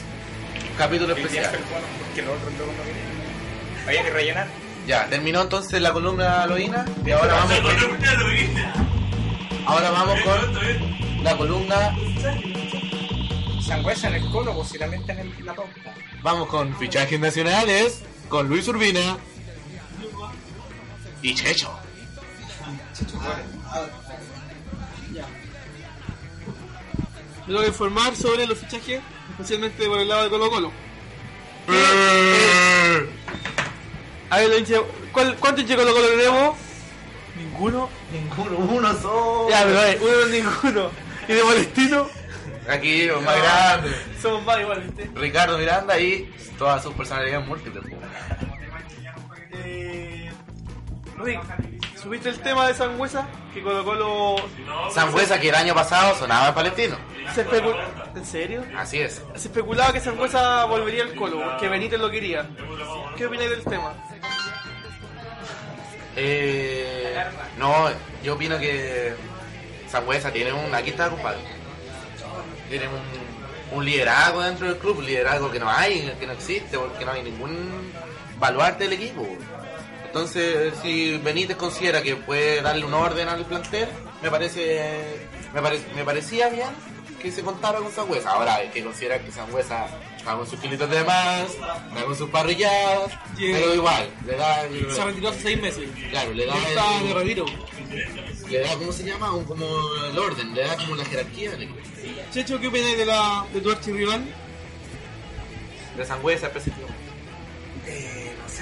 Capítulo 0.78 1.16
especial. 1.16 1.46
fue 1.50 1.60
bueno, 1.60 1.88
porque 2.06 2.22
los 2.22 2.36
otros 2.36 2.54
locos 2.54 2.76
no 2.78 2.84
querían. 2.84 3.88
Había 3.88 4.04
que 4.04 4.10
rellenar. 4.10 4.48
Ya, 4.88 5.06
terminó 5.08 5.42
entonces 5.42 5.80
la 5.82 5.94
columna 5.94 6.46
Loína 6.48 6.86
y 7.06 7.12
ahora 7.12 7.34
vamos 7.36 7.60
con, 7.62 7.72
ahora 9.68 9.92
vamos 9.92 10.20
con 10.22 11.24
la 11.24 11.38
columna, 11.38 11.96
Sangüesa 13.66 14.08
en 14.08 14.16
el 14.16 14.30
Colo, 14.32 14.56
pues 14.56 14.70
si 14.70 14.78
en 14.82 14.94
el- 14.94 15.46
la 15.46 15.54
pauta. 15.54 15.94
vamos 16.24 16.48
con 16.50 16.76
fichajes 16.78 17.20
nacionales 17.20 18.02
con 18.28 18.48
Luis 18.50 18.68
Urbina 18.68 19.18
y 21.22 21.36
Checho. 21.36 21.72
Tengo 27.52 27.62
que 27.62 27.68
informar 27.70 28.16
sobre 28.16 28.46
los 28.48 28.58
fichajes, 28.58 29.02
especialmente 29.32 29.86
por 29.88 30.00
el 30.00 30.08
lado 30.08 30.24
de 30.24 30.30
Colo 30.30 30.50
Colo. 30.50 30.72
A 34.30 34.38
ver, 34.38 34.50
los 34.50 34.60
hinchas- 34.60 34.82
¿cuál- 35.12 35.36
¿cuántos 35.38 35.62
hinchas 35.64 35.78
de 35.78 35.84
Colo 35.84 35.96
Colo 35.96 36.08
tenemos? 36.10 36.58
Ninguno. 37.36 37.90
Ninguno, 38.12 38.58
uno 38.58 39.02
solo. 39.02 39.50
Ya, 39.50 39.64
pero 39.64 39.80
a 39.80 39.84
ver, 39.84 40.00
uno 40.02 40.26
ninguno. 40.28 40.92
¿Y 41.28 41.34
de 41.34 41.42
Palestino? 41.44 42.08
Aquí, 42.70 43.06
los 43.06 43.22
más 43.24 43.36
grandes. 43.38 43.96
Somos 44.22 44.44
más 44.46 44.60
igual, 44.60 44.82
¿viste? 44.82 45.10
Ricardo 45.20 45.58
Miranda 45.58 46.00
y 46.00 46.32
todas 46.58 46.84
sus 46.84 46.94
personalidades 46.94 47.46
múltiples. 47.48 47.84
Eh, 49.54 50.32
Rick, 51.18 51.40
¿subiste 52.02 52.30
el 52.30 52.40
tema 52.40 52.68
de 52.68 52.74
Sangüesa? 52.74 53.28
Que 53.54 53.62
Colo 53.62 53.84
Colo... 53.84 54.36
Sangüesa 54.92 55.40
que 55.40 55.50
el 55.50 55.56
año 55.56 55.74
pasado 55.76 56.16
sonaba 56.18 56.50
en 56.50 56.54
palestino. 56.54 56.98
Se 57.36 57.46
especu- 57.48 57.76
¿En 58.16 58.26
serio? 58.26 58.64
Así 58.78 59.00
es. 59.00 59.22
Se 59.36 59.48
especulaba 59.48 59.94
que 59.94 60.00
Sangüesa 60.00 60.66
volvería 60.66 61.04
al 61.04 61.16
Colo, 61.16 61.42
porque 61.44 61.68
Benítez 61.68 62.00
lo 62.00 62.10
quería. 62.10 62.48
¿Qué 63.18 63.26
opináis 63.26 63.50
del 63.50 63.64
tema? 63.64 63.94
Eh, 66.16 67.24
no, 67.58 67.88
yo 68.24 68.34
opino 68.36 68.58
que 68.60 69.14
Sangüesa 69.90 70.32
tiene 70.32 70.52
un. 70.54 70.74
Aquí 70.76 70.90
está, 70.90 71.10
compadre. 71.10 71.40
Tiene 72.70 72.88
un, 72.88 73.78
un 73.78 73.86
liderazgo 73.86 74.42
dentro 74.42 74.68
del 74.68 74.78
club, 74.78 74.98
un 75.00 75.06
liderazgo 75.06 75.52
que 75.52 75.60
no 75.60 75.70
hay, 75.70 76.14
que 76.20 76.28
no 76.28 76.34
existe, 76.34 76.78
porque 76.78 77.06
no 77.06 77.12
hay 77.12 77.24
ningún 77.24 77.92
baluarte 78.40 78.86
del 78.86 78.94
equipo. 78.94 79.26
Entonces, 80.12 80.74
si 80.82 81.18
Benítez 81.20 81.56
considera 81.56 82.02
que 82.02 82.18
puede 82.18 82.62
darle 82.62 82.84
un 82.84 82.94
orden 82.94 83.30
al 83.30 83.46
plantel, 83.46 83.88
me 84.22 84.30
parece. 84.30 85.18
Me, 85.54 85.62
pare- 85.62 85.80
me 85.96 86.04
parecía 86.04 86.50
bien 86.50 86.68
que 87.22 87.32
se 87.32 87.42
contara 87.44 87.80
con 87.80 87.90
Sangüesa. 87.94 88.32
Ahora 88.32 88.56
hay 88.56 88.68
que 88.72 88.84
considerar 88.84 89.22
que 89.22 89.32
Sangüesa 89.32 89.86
está 90.18 90.36
con 90.36 90.46
sus 90.46 90.60
kilitos 90.60 90.90
de 90.90 91.02
más, 91.06 91.44
está 91.52 92.04
con 92.06 92.16
sus 92.18 92.30
parrilladas, 92.30 93.10
Yeah. 93.38 93.58
pero 93.58 93.74
igual, 93.74 94.10
le 94.26 94.36
da. 94.36 94.64
Se 94.94 95.04
retiró 95.06 95.30
hace 95.30 95.42
seis 95.44 95.62
meses. 95.62 95.90
Claro, 96.10 96.34
le 96.34 96.46
da. 96.46 96.54
El- 97.00 97.08
de 97.08 97.14
retiro. 97.14 97.46
le 98.50 98.60
da, 98.60 98.76
¿cómo 98.76 98.92
se 98.92 99.04
llama? 99.06 99.34
Un, 99.34 99.46
como 99.46 99.66
el 100.12 100.20
orden, 100.20 100.54
le 100.54 100.62
da 100.64 100.76
como 100.76 100.96
la 100.96 101.06
jerarquía. 101.06 101.52
Checho, 102.34 102.60
¿qué 102.60 102.68
opináis 102.68 102.98
de, 102.98 103.06
la, 103.06 103.46
de 103.54 103.62
tu 103.62 103.72
archirrival? 103.72 104.26
De 105.96 106.06
Sangüesa 106.06 106.48
específicamente. 106.48 106.91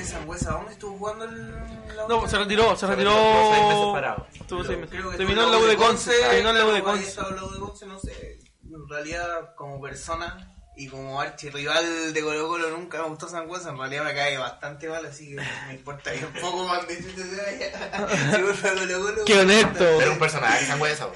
Sangüesa, 0.05 0.51
¿dónde 0.51 0.71
estuvo 0.73 0.97
jugando 0.97 1.25
el... 1.25 1.51
la 1.95 2.07
No, 2.07 2.27
se 2.27 2.37
retiró, 2.37 2.75
se 2.75 2.87
retiró. 2.87 3.11
Estuvo 3.11 3.53
seis 3.53 3.65
meses 3.65 3.85
parado. 3.93 4.27
Estuvo 4.33 4.63
seis 4.63 4.77
meses. 4.79 4.95
Creo 4.95 5.11
que 5.11 5.17
Terminó 5.17 5.43
en 5.43 5.51
la 5.51 5.57
U 5.57 5.65
de 5.65 5.75
Conce. 5.75 6.11
Terminó 6.11 6.49
en 6.49 6.57
la 6.57 6.65
U 6.65 6.71
de 6.71 6.83
Conce. 6.83 7.85
no 7.85 7.99
sé. 7.99 8.39
En 8.63 8.87
realidad, 8.87 9.55
como 9.55 9.81
persona 9.81 10.55
y 10.75 10.87
como 10.87 11.19
archirrival 11.19 12.13
de 12.13 12.21
Colo 12.21 12.47
Colo 12.47 12.69
nunca 12.69 13.01
me 13.01 13.09
gustó 13.09 13.27
Sangüesa. 13.27 13.71
En 13.71 13.77
realidad 13.77 14.05
me 14.05 14.15
cae 14.15 14.37
bastante 14.37 14.87
mal, 14.87 15.05
así 15.05 15.29
que 15.29 15.41
me 15.67 15.73
importa 15.73 16.11
bien 16.11 16.25
un 16.25 16.41
poco 16.41 16.65
más 16.67 16.87
de 16.87 16.95
si 16.95 18.41
vuelve 18.41 18.69
a 18.69 18.73
Colo 18.73 19.01
Colo. 19.01 19.25
Qué 19.25 19.39
honesto. 19.39 19.83
Era 19.83 20.11
un 20.11 20.19
personaje 20.19 20.65
Sangüesa. 20.65 21.09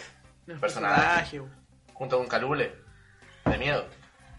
personaje. 0.60 1.42
Junto 1.94 2.18
con 2.18 2.28
Calule. 2.28 2.76
De 3.46 3.58
miedo. 3.58 3.86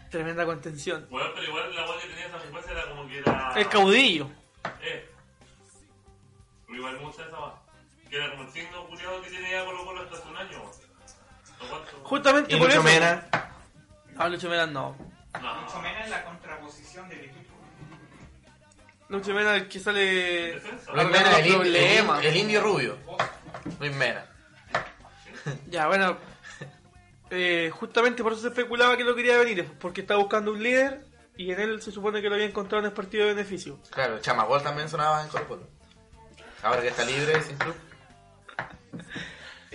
Tremenda 0.09 0.45
contención. 0.45 1.07
Bueno, 1.09 1.29
pero 1.33 1.47
igual 1.47 1.75
la 1.75 1.89
weá 1.89 2.01
que 2.01 2.07
tenía 2.07 2.27
esa 2.27 2.39
secuencia 2.41 2.71
era 2.71 2.89
como 2.89 3.07
que 3.07 3.19
era. 3.19 3.53
El 3.55 3.67
caudillo. 3.69 4.29
Eh. 4.81 5.09
Pero 6.67 6.77
igual 6.79 6.97
gusta 6.99 7.25
esa 7.25 7.39
weá. 7.39 7.53
Que 8.09 8.15
era 8.17 8.31
como 8.31 8.43
el 8.43 8.51
signo 8.51 8.87
culiado 8.87 9.21
que 9.21 9.29
tiene 9.29 9.51
ya 9.51 9.65
Colo 9.65 9.83
Colo 9.85 10.01
hasta 10.01 10.15
hace 10.17 10.27
un 10.29 10.37
año. 10.37 10.61
¿No 11.61 11.67
cuánto? 11.69 11.91
Justamente 12.03 12.55
Y 12.55 12.59
por 12.59 12.67
Lucho 12.67 12.79
eso. 12.79 12.83
Mena. 12.89 13.27
Ah, 14.17 14.29
Lucho 14.29 14.49
Mena 14.49 14.65
no. 14.67 14.91
Mucho 14.93 15.79
menos 15.81 16.05
en 16.05 16.11
la 16.11 16.23
contraposición 16.23 17.09
del 17.09 17.19
equipo. 17.21 17.53
Lucho 19.09 19.33
Mena 19.33 19.55
el 19.55 19.67
que 19.67 19.79
sale. 19.79 20.53
Luis 20.53 21.09
Mena, 21.11 21.37
el, 21.39 21.47
in- 21.47 21.61
el, 21.61 21.75
el 22.25 22.35
indio 22.37 22.61
rubio. 22.61 22.97
Luis 23.79 23.93
Mena. 23.95 24.25
Ya, 25.69 25.87
bueno. 25.87 26.17
Eh, 27.29 27.71
justamente 27.73 28.23
por 28.23 28.33
eso 28.33 28.41
se 28.43 28.47
especulaba 28.49 28.95
que 28.97 29.03
lo 29.03 29.15
quería 29.15 29.37
venir, 29.37 29.71
porque 29.79 30.01
estaba 30.01 30.19
buscando 30.19 30.51
un 30.51 30.61
líder 30.63 31.05
y 31.37 31.51
en 31.51 31.59
él 31.59 31.81
se 31.81 31.91
supone 31.91 32.21
que 32.21 32.29
lo 32.29 32.35
había 32.35 32.47
encontrado 32.47 32.79
en 32.79 32.85
el 32.87 32.93
partido 32.93 33.25
de 33.25 33.33
beneficio. 33.33 33.79
Claro, 33.91 34.19
Chamagol 34.19 34.61
también 34.63 34.87
sonaba 34.89 35.21
en 35.23 35.27
Colo 35.29 35.47
Colo. 35.47 35.67
Ahora 36.63 36.81
que 36.81 36.87
está 36.89 37.03
libre 37.05 37.41
sin 37.41 37.57
club. 37.57 37.75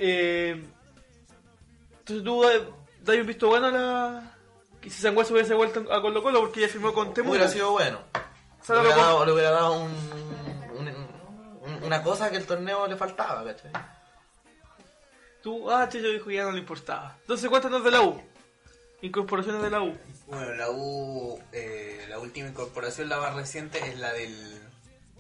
Eh, 0.03 0.65
entonces 1.99 2.25
tú 2.25 2.43
eh, 2.49 2.67
das 3.03 3.17
un 3.17 3.27
visto 3.27 3.49
bueno 3.49 3.67
a 3.67 3.71
la. 3.71 4.33
Que 4.81 4.89
si 4.89 5.03
Sangüesa 5.03 5.35
hubiese 5.35 5.53
vuelto 5.53 5.93
a 5.93 6.01
Colo 6.01 6.23
Colo 6.23 6.41
porque 6.41 6.61
ya 6.63 6.69
firmó 6.69 6.95
con 6.95 7.13
Temuco. 7.13 7.33
Hubiera 7.33 7.49
sido 7.49 7.73
bueno. 7.73 7.99
Le 8.67 8.79
hubiera 8.81 8.97
dado, 8.97 9.25
le 9.27 9.33
hubiera 9.33 9.51
dado 9.51 9.73
un, 9.75 9.91
un- 10.79 10.89
un- 11.71 11.85
una 11.85 12.03
cosa 12.03 12.31
que 12.31 12.39
el 12.39 12.47
torneo 12.47 12.87
le 12.87 12.97
faltaba, 12.97 13.45
¿cachai? 13.45 13.71
Tú, 15.43 15.71
ah, 15.71 15.89
Checho 15.89 16.09
dijo 16.09 16.27
que 16.27 16.35
ya 16.35 16.45
no 16.45 16.53
le 16.53 16.59
importaba. 16.59 17.17
Entonces 17.23 17.49
cuéntanos 17.49 17.83
de 17.85 17.91
la 17.91 18.03
U. 18.03 18.21
Incorporaciones 19.03 19.63
de 19.63 19.71
la 19.71 19.83
U. 19.83 19.97
Bueno, 20.27 20.55
la 20.55 20.71
U, 20.71 21.41
eh, 21.53 22.05
la 22.09 22.19
última 22.19 22.49
incorporación, 22.49 23.09
la 23.09 23.19
más 23.19 23.35
reciente, 23.35 23.79
es 23.79 23.99
la 23.99 24.13
del, 24.13 24.61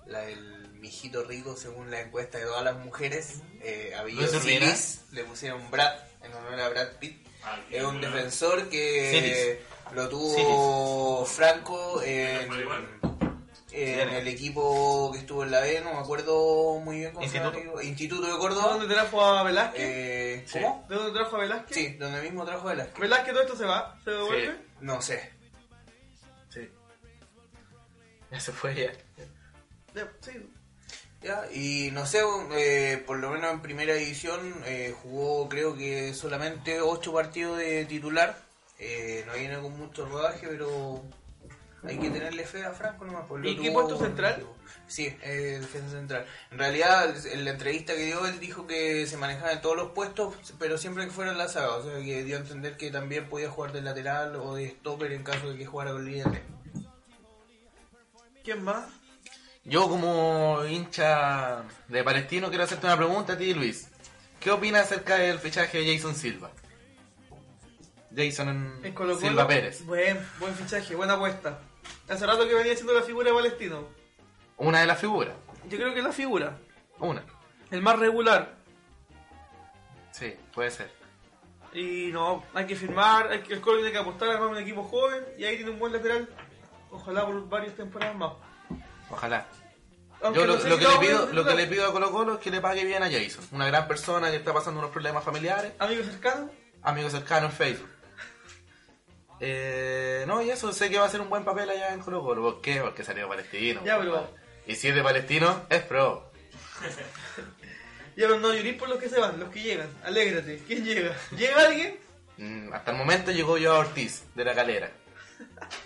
la 0.06 0.20
del 0.20 0.68
mijito 0.80 1.24
rico, 1.24 1.56
según 1.56 1.90
la 1.90 2.00
encuesta 2.00 2.38
de 2.38 2.44
todas 2.44 2.64
las 2.64 2.76
mujeres. 2.76 3.40
Eh, 3.62 3.94
a. 3.94 4.04
Silis 4.40 5.04
le 5.12 5.24
pusieron 5.24 5.70
Brad, 5.70 5.94
en 6.22 6.34
honor 6.34 6.60
a 6.60 6.68
Brad 6.68 6.88
Pitt. 6.98 7.26
Es 7.70 7.82
un 7.82 8.00
defensor 8.00 8.68
que 8.68 9.62
lo 9.94 10.08
tuvo 10.08 11.24
Franco 11.24 12.02
en, 12.02 12.48
en 13.72 14.08
el 14.10 14.28
equipo 14.28 15.10
que 15.12 15.20
estuvo 15.20 15.44
en 15.44 15.50
la 15.50 15.60
B, 15.60 15.80
no 15.82 15.94
me 15.94 16.00
acuerdo 16.00 16.78
muy 16.80 16.98
bien 16.98 17.12
cómo 17.12 17.26
se 17.26 17.38
llama. 17.38 17.52
Instituto 17.82 18.26
de 18.26 18.38
Córdoba. 18.38 18.74
¿Dónde 18.74 18.92
trajo 18.92 19.24
a 19.24 19.42
Velázquez? 19.42 19.80
Eh, 19.82 20.46
¿Cómo? 20.52 20.86
¿De 20.88 20.94
dónde 20.96 21.12
trajo 21.12 21.36
a 21.36 21.40
Velázquez? 21.40 21.76
Sí, 21.76 21.94
donde 21.94 22.22
mismo 22.22 22.44
trajo 22.44 22.68
Velázquez. 22.68 22.98
¿Velázquez 22.98 23.32
todo 23.32 23.42
esto 23.42 23.56
se 23.56 23.64
va? 23.64 23.98
¿Se 24.04 24.10
devuelve? 24.10 24.56
No 24.80 25.00
sé. 25.00 25.40
Ya 28.30 28.38
se 28.38 28.52
fue 28.52 28.74
ya. 28.74 28.92
Ya, 31.22 31.52
y 31.52 31.90
no 31.92 32.06
sé, 32.06 32.20
eh, 32.52 33.02
por 33.06 33.18
lo 33.18 33.30
menos 33.30 33.52
en 33.52 33.60
primera 33.60 33.92
división 33.94 34.54
eh, 34.64 34.94
jugó 35.02 35.48
creo 35.50 35.76
que 35.76 36.14
solamente 36.14 36.80
8 36.80 37.12
partidos 37.12 37.58
de 37.58 37.84
titular. 37.84 38.38
Eh, 38.78 39.24
no 39.26 39.34
viene 39.34 39.58
con 39.58 39.76
mucho 39.76 40.06
rodaje, 40.06 40.46
pero 40.48 41.02
hay 41.82 41.98
que 41.98 42.10
tenerle 42.10 42.44
fe 42.44 42.64
a 42.64 42.72
Franco 42.72 43.04
nomás. 43.04 43.24
pues, 43.26 43.42
lo 43.42 43.48
¿Y 43.48 43.56
qué 43.56 43.70
puesto 43.70 43.98
central? 43.98 44.44
Sí, 44.86 45.06
eh, 45.22 45.58
defensa 45.60 45.90
central. 45.90 46.26
En 46.50 46.58
realidad, 46.58 47.26
en 47.26 47.44
la 47.44 47.52
entrevista 47.52 47.94
que 47.94 48.04
dio, 48.04 48.26
él 48.26 48.38
dijo 48.38 48.66
que 48.66 49.06
se 49.06 49.16
manejaba 49.16 49.52
en 49.52 49.60
todos 49.60 49.76
los 49.76 49.92
puestos, 49.92 50.34
pero 50.58 50.76
siempre 50.76 51.04
que 51.04 51.10
fuera 51.10 51.32
en 51.32 51.38
la 51.38 51.48
saga. 51.48 51.76
O 51.76 51.82
sea, 51.82 51.98
que 52.00 52.24
dio 52.24 52.36
a 52.36 52.40
entender 52.40 52.76
que 52.76 52.90
también 52.90 53.28
podía 53.28 53.48
jugar 53.48 53.72
de 53.72 53.82
lateral 53.82 54.36
o 54.36 54.54
de 54.56 54.68
stopper 54.68 55.12
en 55.12 55.22
caso 55.22 55.50
de 55.50 55.56
que 55.56 55.66
jugara 55.66 55.92
con 55.92 56.04
línea 56.04 56.24
3. 56.24 56.42
¿Quién 58.44 58.62
más? 58.62 58.86
Yo 59.64 59.88
como 59.88 60.64
hincha 60.68 61.62
de 61.88 62.02
Palestino 62.02 62.48
quiero 62.48 62.64
hacerte 62.64 62.86
una 62.86 62.96
pregunta 62.96 63.34
a 63.34 63.38
ti, 63.38 63.54
Luis. 63.54 63.88
¿Qué 64.38 64.50
opinas 64.50 64.86
acerca 64.86 65.16
del 65.16 65.38
fichaje 65.38 65.78
de 65.78 65.94
Jason 65.96 66.14
Silva? 66.14 66.50
Jason. 68.14 68.80
Silva 69.20 69.46
Pérez. 69.46 69.84
Buen, 69.84 70.18
buen 70.38 70.54
fichaje, 70.54 70.94
buena 70.94 71.14
apuesta. 71.14 71.60
Hace 72.08 72.26
rato 72.26 72.46
que 72.46 72.54
venía 72.54 72.74
siendo 72.74 72.92
la 72.92 73.02
figura 73.02 73.30
de 73.30 73.36
Palestino. 73.36 73.84
Una 74.56 74.80
de 74.80 74.86
las 74.86 74.98
figuras. 74.98 75.34
Yo 75.68 75.78
creo 75.78 75.92
que 75.92 76.00
es 76.00 76.04
la 76.04 76.12
figura. 76.12 76.58
Una. 76.98 77.22
El 77.70 77.82
más 77.82 77.98
regular. 77.98 78.56
Sí, 80.12 80.34
puede 80.52 80.70
ser. 80.70 80.90
Y 81.72 82.10
no, 82.12 82.42
hay 82.52 82.66
que 82.66 82.74
firmar, 82.74 83.28
hay 83.28 83.40
que, 83.40 83.54
el 83.54 83.60
Colo 83.60 83.76
tiene 83.76 83.92
que 83.92 83.98
apostar 83.98 84.28
a 84.28 84.34
armar 84.34 84.48
un 84.48 84.58
equipo 84.58 84.82
joven 84.82 85.24
y 85.38 85.44
ahí 85.44 85.56
tiene 85.56 85.70
un 85.70 85.78
buen 85.78 85.92
lateral. 85.92 86.28
Ojalá 86.90 87.24
por 87.24 87.48
varias 87.48 87.76
temporadas 87.76 88.16
más. 88.16 88.32
Ojalá. 89.08 89.46
Aunque 90.22 90.40
Yo 90.40 90.46
lo, 90.46 90.54
no 90.54 90.60
sé 90.60 90.68
lo 90.68 90.76
si 90.76 90.84
que 90.84 90.88
le 90.90 90.98
pido, 90.98 91.26
lo 91.32 91.44
que 91.44 91.54
le 91.54 91.66
pido 91.66 91.86
a 91.86 91.92
Colo 91.92 92.10
Colo 92.10 92.34
es 92.34 92.40
que 92.40 92.50
le 92.50 92.60
pague 92.60 92.84
bien 92.84 93.02
a 93.02 93.10
Jason. 93.10 93.44
Una 93.52 93.66
gran 93.66 93.86
persona 93.86 94.30
que 94.30 94.36
está 94.36 94.52
pasando 94.52 94.80
unos 94.80 94.90
problemas 94.90 95.24
familiares. 95.24 95.72
¿Amigo 95.78 96.02
cercano? 96.02 96.50
Amigo 96.82 97.08
cercano 97.08 97.46
en 97.46 97.52
Facebook. 97.52 97.88
Eh, 99.40 100.24
no, 100.26 100.42
y 100.42 100.50
eso, 100.50 100.72
sé 100.72 100.90
que 100.90 100.98
va 100.98 101.06
a 101.06 101.10
ser 101.10 101.20
un 101.20 101.30
buen 101.30 101.44
papel 101.44 101.70
allá 101.70 101.92
en 101.94 102.00
Colo 102.00 102.22
Colo. 102.22 102.42
¿Por 102.42 102.60
qué? 102.60 102.80
Porque 102.80 103.04
salió 103.04 103.28
palestino. 103.28 103.80
Ya, 103.84 103.98
pero- 103.98 104.30
Y 104.66 104.74
si 104.76 104.88
es 104.88 104.94
de 104.94 105.02
palestino, 105.02 105.64
es 105.70 105.82
pro. 105.82 106.30
Ya, 108.16 108.26
pero 108.26 108.40
no 108.40 108.52
llorís 108.52 108.74
por 108.74 108.88
los 108.88 108.98
que 108.98 109.08
se 109.08 109.18
van, 109.18 109.38
los 109.40 109.48
que 109.50 109.62
llegan. 109.62 109.88
Alégrate. 110.04 110.62
¿Quién 110.66 110.84
llega? 110.84 111.16
¿Llega 111.34 111.60
alguien? 111.64 111.98
Mm, 112.36 112.72
Hasta 112.74 112.90
el 112.90 112.96
momento 112.98 113.30
llegó 113.30 113.56
yo 113.56 113.72
a 113.74 113.78
Ortiz, 113.78 114.24
de 114.34 114.44
la 114.44 114.54
calera. 114.54 114.90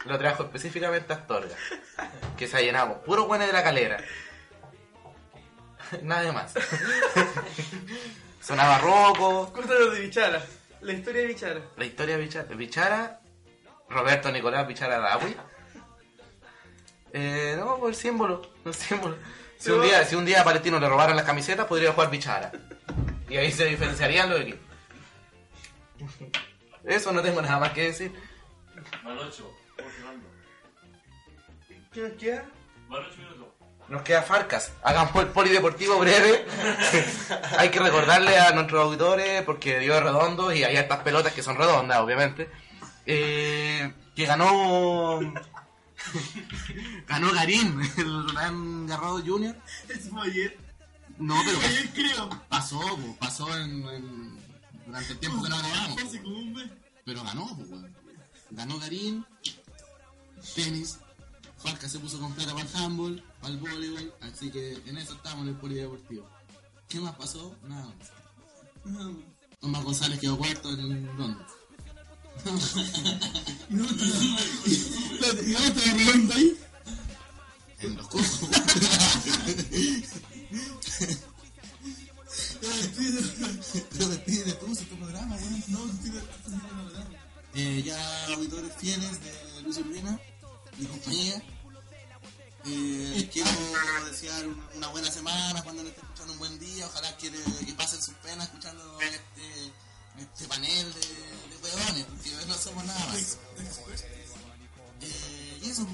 Lo 0.06 0.18
trajo 0.18 0.42
específicamente 0.44 1.12
a 1.12 1.16
Astorga. 1.16 1.54
Que 2.36 2.48
se 2.48 2.56
ha 2.56 2.60
llenado. 2.60 3.02
Puro 3.04 3.26
buenos 3.26 3.46
de 3.46 3.52
la 3.52 3.62
calera. 3.62 3.98
Nada 6.02 6.32
más. 6.32 6.54
Sonaba 8.40 8.78
roco. 8.78 9.52
Cuéntanos 9.52 9.92
de 9.92 10.00
Bichara. 10.00 10.42
La 10.80 10.92
historia 10.92 11.20
de 11.22 11.26
Bichara. 11.28 11.60
La 11.76 11.84
historia 11.84 12.16
de 12.16 12.22
Bichara. 12.22 12.54
Bichara 12.54 13.20
Roberto 13.88 14.30
Nicolás 14.32 14.66
Bichara 14.66 14.98
Dawi. 14.98 15.36
Eh, 17.12 17.54
no, 17.58 17.78
por 17.78 17.90
el 17.90 17.94
símbolo. 17.94 18.42
El 18.64 18.74
símbolo. 18.74 19.16
Si 19.56 19.70
un, 19.70 19.82
día, 19.82 20.04
si 20.04 20.14
un 20.14 20.24
día 20.24 20.40
a 20.40 20.44
Palestino 20.44 20.78
le 20.78 20.88
robaran 20.88 21.16
las 21.16 21.24
camisetas, 21.24 21.66
podría 21.66 21.92
jugar 21.92 22.10
Bichara. 22.10 22.52
Y 23.28 23.36
ahí 23.36 23.50
se 23.50 23.64
diferenciarían 23.66 24.28
los 24.28 24.40
equipos. 24.40 24.60
Eso 26.84 27.12
no 27.12 27.22
tengo 27.22 27.40
nada 27.40 27.58
más 27.58 27.72
que 27.72 27.84
decir. 27.84 28.12
Van 29.02 29.18
ocho. 29.18 29.50
Funcionando. 29.76 30.28
¿Qué 31.92 32.00
nos 32.00 32.12
queda? 32.12 32.44
Van 32.88 33.02
ocho 33.02 33.16
minutos. 33.16 33.34
Nos 33.88 34.02
queda 34.02 34.22
Farcas. 34.22 34.72
Hagamos 34.82 35.14
el 35.16 35.28
polideportivo 35.28 35.98
breve. 35.98 36.46
Hay 37.58 37.70
que 37.70 37.80
recordarle 37.80 38.38
a 38.38 38.50
nuestros 38.52 38.82
auditores, 38.82 39.42
porque 39.42 39.78
dio 39.78 39.98
redondo 40.00 40.52
y 40.52 40.64
hay 40.64 40.76
estas 40.76 41.00
pelotas 41.00 41.32
que 41.32 41.42
son 41.42 41.56
redondas, 41.56 41.98
obviamente. 42.00 42.50
Eh, 43.06 43.92
que 44.14 44.26
ganó. 44.26 45.20
ganó 47.08 47.32
Garín, 47.32 47.80
el 47.96 48.26
gran 48.32 48.86
Garrado 48.86 49.22
Junior. 49.24 49.56
Eso 49.88 50.10
fue 50.10 50.28
ayer. 50.28 50.58
No, 51.18 51.34
pero 51.44 51.58
Ayer 51.66 51.90
creo. 51.94 52.28
pasó, 52.48 52.78
po, 52.80 53.16
pasó 53.18 53.56
en, 53.56 53.88
en- 53.88 54.38
durante 54.86 55.12
el 55.12 55.18
tiempo 55.18 55.42
que 55.42 55.48
no 55.48 55.58
grabamos. 55.58 56.00
Pero 57.04 57.22
ganó, 57.24 57.46
po. 57.56 57.64
Ganó 58.50 58.78
Garín, 58.78 59.24
tenis, 60.54 60.98
Farca 61.58 61.88
se 61.88 61.98
puso 61.98 62.20
completa 62.20 62.52
para 62.52 62.66
el 62.68 62.76
handball, 62.76 63.24
para 63.40 63.54
el 63.54 63.58
voleibol, 63.60 64.12
así 64.20 64.50
que 64.50 64.74
en 64.86 64.98
eso 64.98 65.14
estamos 65.14 65.42
en 65.42 65.48
el 65.48 65.54
polideportivo. 65.56 66.28
¿Qué 66.88 67.00
más 67.00 67.14
pasó? 67.16 67.56
Nada 67.66 67.86
más. 67.86 69.14
Tomás 69.60 69.82
González 69.82 70.18
quedó 70.20 70.36
cuarto 70.36 70.70
en 70.70 71.06
Londres. 71.16 71.46
No, 73.70 73.84
¿Y 74.66 75.54
está 75.54 75.80
arreglando 75.90 76.34
ahí? 76.34 76.58
En 77.80 77.96
los 77.96 78.06
cursos. 78.08 78.48
Pero 83.90 84.08
despide 84.08 84.52
tú, 84.54 84.74
tu 84.74 84.96
programa, 84.96 85.36
weón. 85.36 85.64
No, 85.68 85.80
eh, 87.54 87.82
ya 87.84 88.26
auditores 88.34 88.72
fieles 88.78 89.20
de 89.22 89.62
Luis 89.62 89.76
Urbina, 89.78 90.18
mi 90.78 90.86
compañía. 90.86 91.42
Eh, 92.66 93.28
quiero 93.32 93.50
desear 94.10 94.46
un- 94.48 94.60
una 94.74 94.88
buena 94.88 95.10
semana 95.10 95.62
cuando 95.62 95.82
nos 95.82 95.90
estén 95.92 96.04
escuchando 96.04 96.32
un 96.32 96.38
buen 96.38 96.58
día. 96.58 96.86
Ojalá 96.86 97.16
que, 97.18 97.30
que 97.30 97.72
pasen 97.74 98.02
sus 98.02 98.14
penas 98.14 98.48
escuchando 98.48 98.98
este, 99.00 99.72
este 100.18 100.46
panel 100.46 100.94
de, 100.94 101.00
de 101.00 101.56
huevones, 101.62 102.04
porque 102.04 102.30
no 102.46 102.54
somos 102.54 102.84
nada 102.84 103.06
más. 103.06 103.38
Eh, 105.00 105.60
y 105.62 105.70
eso. 105.70 105.86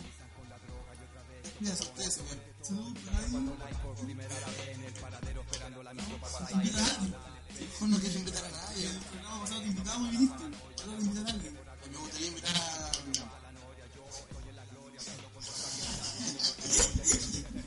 Ya, 1.61 1.71
a 1.71 1.75
ustedes, 1.75 2.15
señor. 2.15 2.37
Vos 7.81 7.89
no 7.89 7.99
quieres 7.99 8.17
invitar 8.17 8.45
a 8.45 8.51
nadie. 8.51 8.87
El 8.87 8.99
programa 8.99 9.47
te 9.49 9.67
invitamos 9.67 10.09
y 10.09 10.11
viniste. 10.17 10.45
Ahora 10.45 10.97
a 10.97 11.01
invitar 11.01 11.27
a 11.27 11.31
alguien. 11.31 11.55
Me 11.91 11.99
gustaría 11.99 12.29
invitar 12.29 12.57
a. 12.57 12.59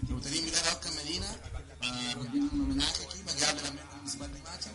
Me 0.08 0.14
gustaría 0.14 0.40
invitar 0.40 0.68
a 0.68 0.72
Oscar 0.74 0.94
Medina 0.94 1.28
para 1.80 2.18
un 2.18 2.62
homenaje 2.62 3.04
aquí, 3.06 3.20
para 3.26 3.38
que 3.38 3.46
hable 3.46 3.62
también 3.62 3.86
con 3.88 3.96
el 3.96 4.02
municipal 4.02 4.34
de 4.34 4.40
Macha. 4.42 4.72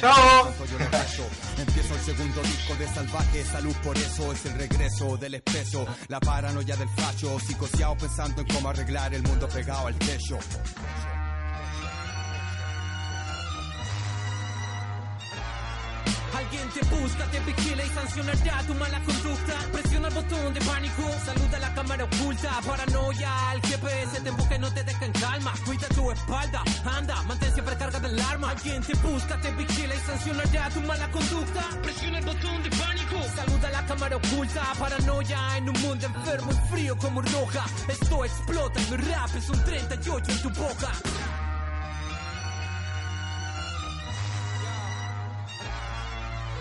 Chao. 0.00 0.52
Empiezo 1.58 1.94
el 1.94 2.00
segundo 2.00 2.42
disco 2.42 2.74
de 2.74 2.88
Salvaje, 2.88 3.44
salud 3.44 3.74
por 3.84 3.96
eso 3.96 4.32
es 4.32 4.46
el 4.46 4.54
regreso 4.54 5.16
del 5.16 5.34
espeso, 5.34 5.86
la 6.08 6.20
paranoia 6.20 6.76
del 6.76 6.88
facho, 6.90 7.38
psicoseado 7.38 7.96
pensando 7.96 8.40
en 8.42 8.48
cómo 8.48 8.68
arreglar 8.68 9.14
el 9.14 9.22
mundo 9.22 9.48
pegado 9.48 9.86
al 9.86 9.94
techo. 9.96 10.38
Alguien 16.46 16.68
te 16.70 16.80
busca, 16.94 17.24
te 17.24 17.40
vigila 17.40 17.84
y 17.84 17.88
sancionará 17.88 18.62
tu 18.62 18.74
mala 18.74 19.00
conducta. 19.02 19.54
Presiona 19.72 20.06
el 20.06 20.14
botón 20.14 20.54
de 20.54 20.60
pánico, 20.60 21.02
saluda 21.24 21.56
a 21.56 21.60
la 21.60 21.74
cámara 21.74 22.04
oculta. 22.04 22.60
Paranoia, 22.64 23.32
el 23.54 23.60
GPS 23.62 24.20
te 24.20 24.28
empuja 24.28 24.54
y 24.54 24.58
no 24.60 24.72
te 24.72 24.84
deja 24.84 25.04
en 25.06 25.12
calma. 25.12 25.52
Cuida 25.64 25.88
tu 25.88 26.08
espalda, 26.12 26.62
anda, 26.84 27.20
mantén 27.24 27.52
siempre 27.52 27.76
carga 27.76 27.98
de 27.98 28.06
alarma. 28.06 28.50
Alguien 28.50 28.80
te 28.80 28.94
busca, 28.94 29.40
te 29.40 29.50
vigila 29.54 29.94
y 29.96 29.98
sancionará 29.98 30.70
tu 30.70 30.80
mala 30.82 31.10
conducta. 31.10 31.62
Presiona 31.82 32.18
el 32.18 32.24
botón 32.24 32.62
de 32.62 32.70
pánico, 32.70 33.16
saluda 33.34 33.68
a 33.68 33.72
la 33.72 33.86
cámara 33.86 34.16
oculta. 34.16 34.62
Paranoia 34.78 35.56
en 35.56 35.68
un 35.68 35.80
mundo 35.82 36.06
enfermo 36.06 36.52
y 36.52 36.68
frío 36.70 36.96
como 36.96 37.22
roja. 37.22 37.64
Esto 37.88 38.24
explota 38.24 38.80
mi 38.88 38.96
rap 38.98 39.34
es 39.34 39.50
un 39.50 39.64
38 39.64 40.30
en 40.30 40.42
tu 40.42 40.50
boca. 40.50 40.92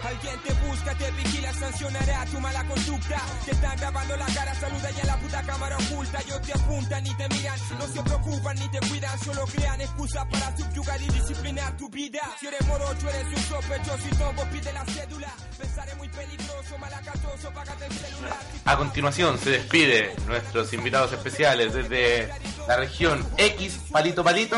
Alguien 0.06 0.40
te 0.42 0.54
busca, 0.68 0.94
te 0.94 1.12
vigila, 1.12 1.52
sancionará 1.54 2.26
tu 2.26 2.40
mala 2.40 2.64
conducta. 2.66 3.22
Te 3.44 3.52
están 3.52 3.76
grabando 3.78 4.16
la 4.18 4.26
cara, 4.26 4.54
saluda 4.54 4.92
ya 4.92 5.06
la 5.06 5.18
puta 5.18 5.42
cámara 5.42 5.78
oculta. 5.78 6.20
Ellos 6.22 6.42
te 6.44 6.54
apuntan 6.54 7.04
ni 7.04 7.16
te 7.16 7.28
miran, 7.30 7.60
no 7.80 7.88
se 7.88 8.04
preocupan 8.04 8.56
ni 8.58 8.70
te 8.70 8.80
cuidan, 8.88 9.20
solo 9.20 9.46
crean 9.48 9.82
excusas 9.82 10.26
para 10.28 10.56
subyugar 10.58 11.02
y 11.02 11.08
disciplinar 11.08 11.78
tu 11.78 11.90
vida. 11.90 12.22
Si 12.40 12.46
eres 12.48 12.66
morocho, 12.68 13.10
eres 13.10 13.26
un 13.36 13.44
sospechoso 13.44 14.08
y 14.12 14.16
todo 14.16 14.50
pide 14.52 14.74
la 14.74 14.86
cédula. 14.86 15.34
Pensaré 15.58 15.96
muy 15.96 16.10
peligroso, 16.10 16.78
malacatoso, 16.78 17.52
págate 17.52 17.86
el 17.88 17.94
celular. 17.94 18.40
A 18.66 18.78
continuación 18.78 19.40
se 19.40 19.50
despide 19.52 20.16
nuestros 20.28 20.72
invitados 20.74 21.14
especiales 21.14 21.74
desde 21.74 22.30
la 22.68 22.78
región 22.78 23.28
X, 23.38 23.80
Palito 23.92 24.24
Palito, 24.24 24.58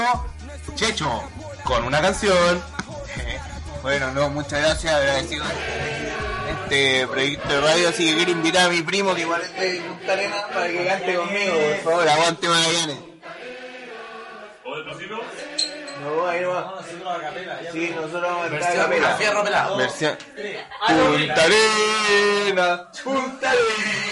Checho, 0.75 1.23
con 1.63 1.85
una 1.85 2.01
canción. 2.01 2.61
Bueno, 3.87 4.11
no, 4.11 4.29
muchas 4.29 4.59
gracias, 4.59 4.93
agradecido 4.93 5.45
este 6.61 7.07
proyecto 7.07 7.47
de 7.47 7.61
radio, 7.61 7.87
así 7.87 8.05
que 8.05 8.15
quiero 8.17 8.31
invitar 8.31 8.65
a 8.65 8.69
mi 8.69 8.81
primo 8.81 9.15
que 9.15 9.21
igual 9.21 9.41
es 9.41 9.55
de 9.57 9.79
Punta 9.79 10.11
Arenas 10.11 10.43
para 10.53 10.67
que 10.67 10.85
cante 10.85 11.15
conmigo, 11.15 11.53
por 11.53 11.77
favor, 11.93 12.09
aguante 12.09 12.49
Magallanes. 12.49 12.97
¿O 14.65 14.75
del 14.75 14.85
principio? 14.87 15.21
No, 16.03 16.27
ahí 16.27 16.41
no 16.41 16.49
va. 16.49 16.83
Sí, 17.71 17.93
nosotros 17.95 18.21
vamos 18.23 18.45
a 18.45 18.49
cantar 18.49 18.71
a 18.71 18.83
capela. 18.83 19.77
Versión. 19.77 20.17
Punta 20.85 21.43
Arenas, 21.43 23.01
Punta 23.05 23.51
Arenas, 23.51 24.06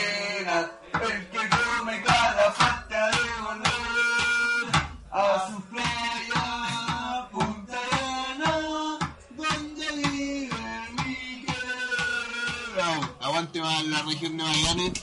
región 14.26 14.38
de 14.38 14.44
Magallanes. 14.44 14.94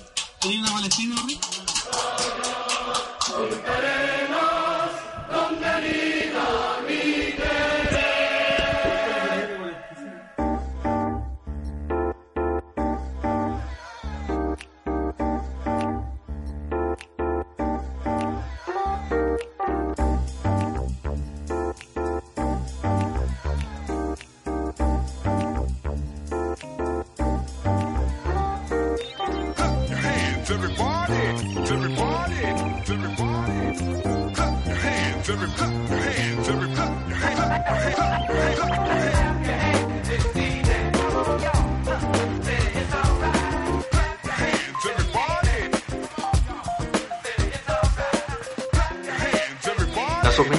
¿Hay 0.42 0.56
una 0.56 0.72
palestina? 0.72 1.16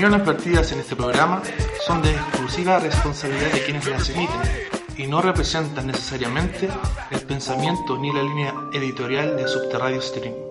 Opiniones 0.04 0.28
vertidas 0.28 0.72
en 0.74 0.80
este 0.80 0.97
programa 0.97 1.41
son 1.88 2.01
de 2.01 2.12
exclusiva 2.12 2.78
responsabilidad 2.78 3.54
de 3.54 3.64
quienes 3.64 3.88
las 3.88 4.10
emiten 4.10 4.41
y 4.97 5.08
no 5.08 5.22
representan 5.22 5.88
necesariamente 5.88 6.68
el 7.10 7.22
pensamiento 7.22 7.97
ni 7.97 8.12
la 8.12 8.22
línea 8.22 8.54
editorial 8.74 9.38
de 9.38 9.47
Subterráneo 9.47 10.01
Stream. 10.01 10.43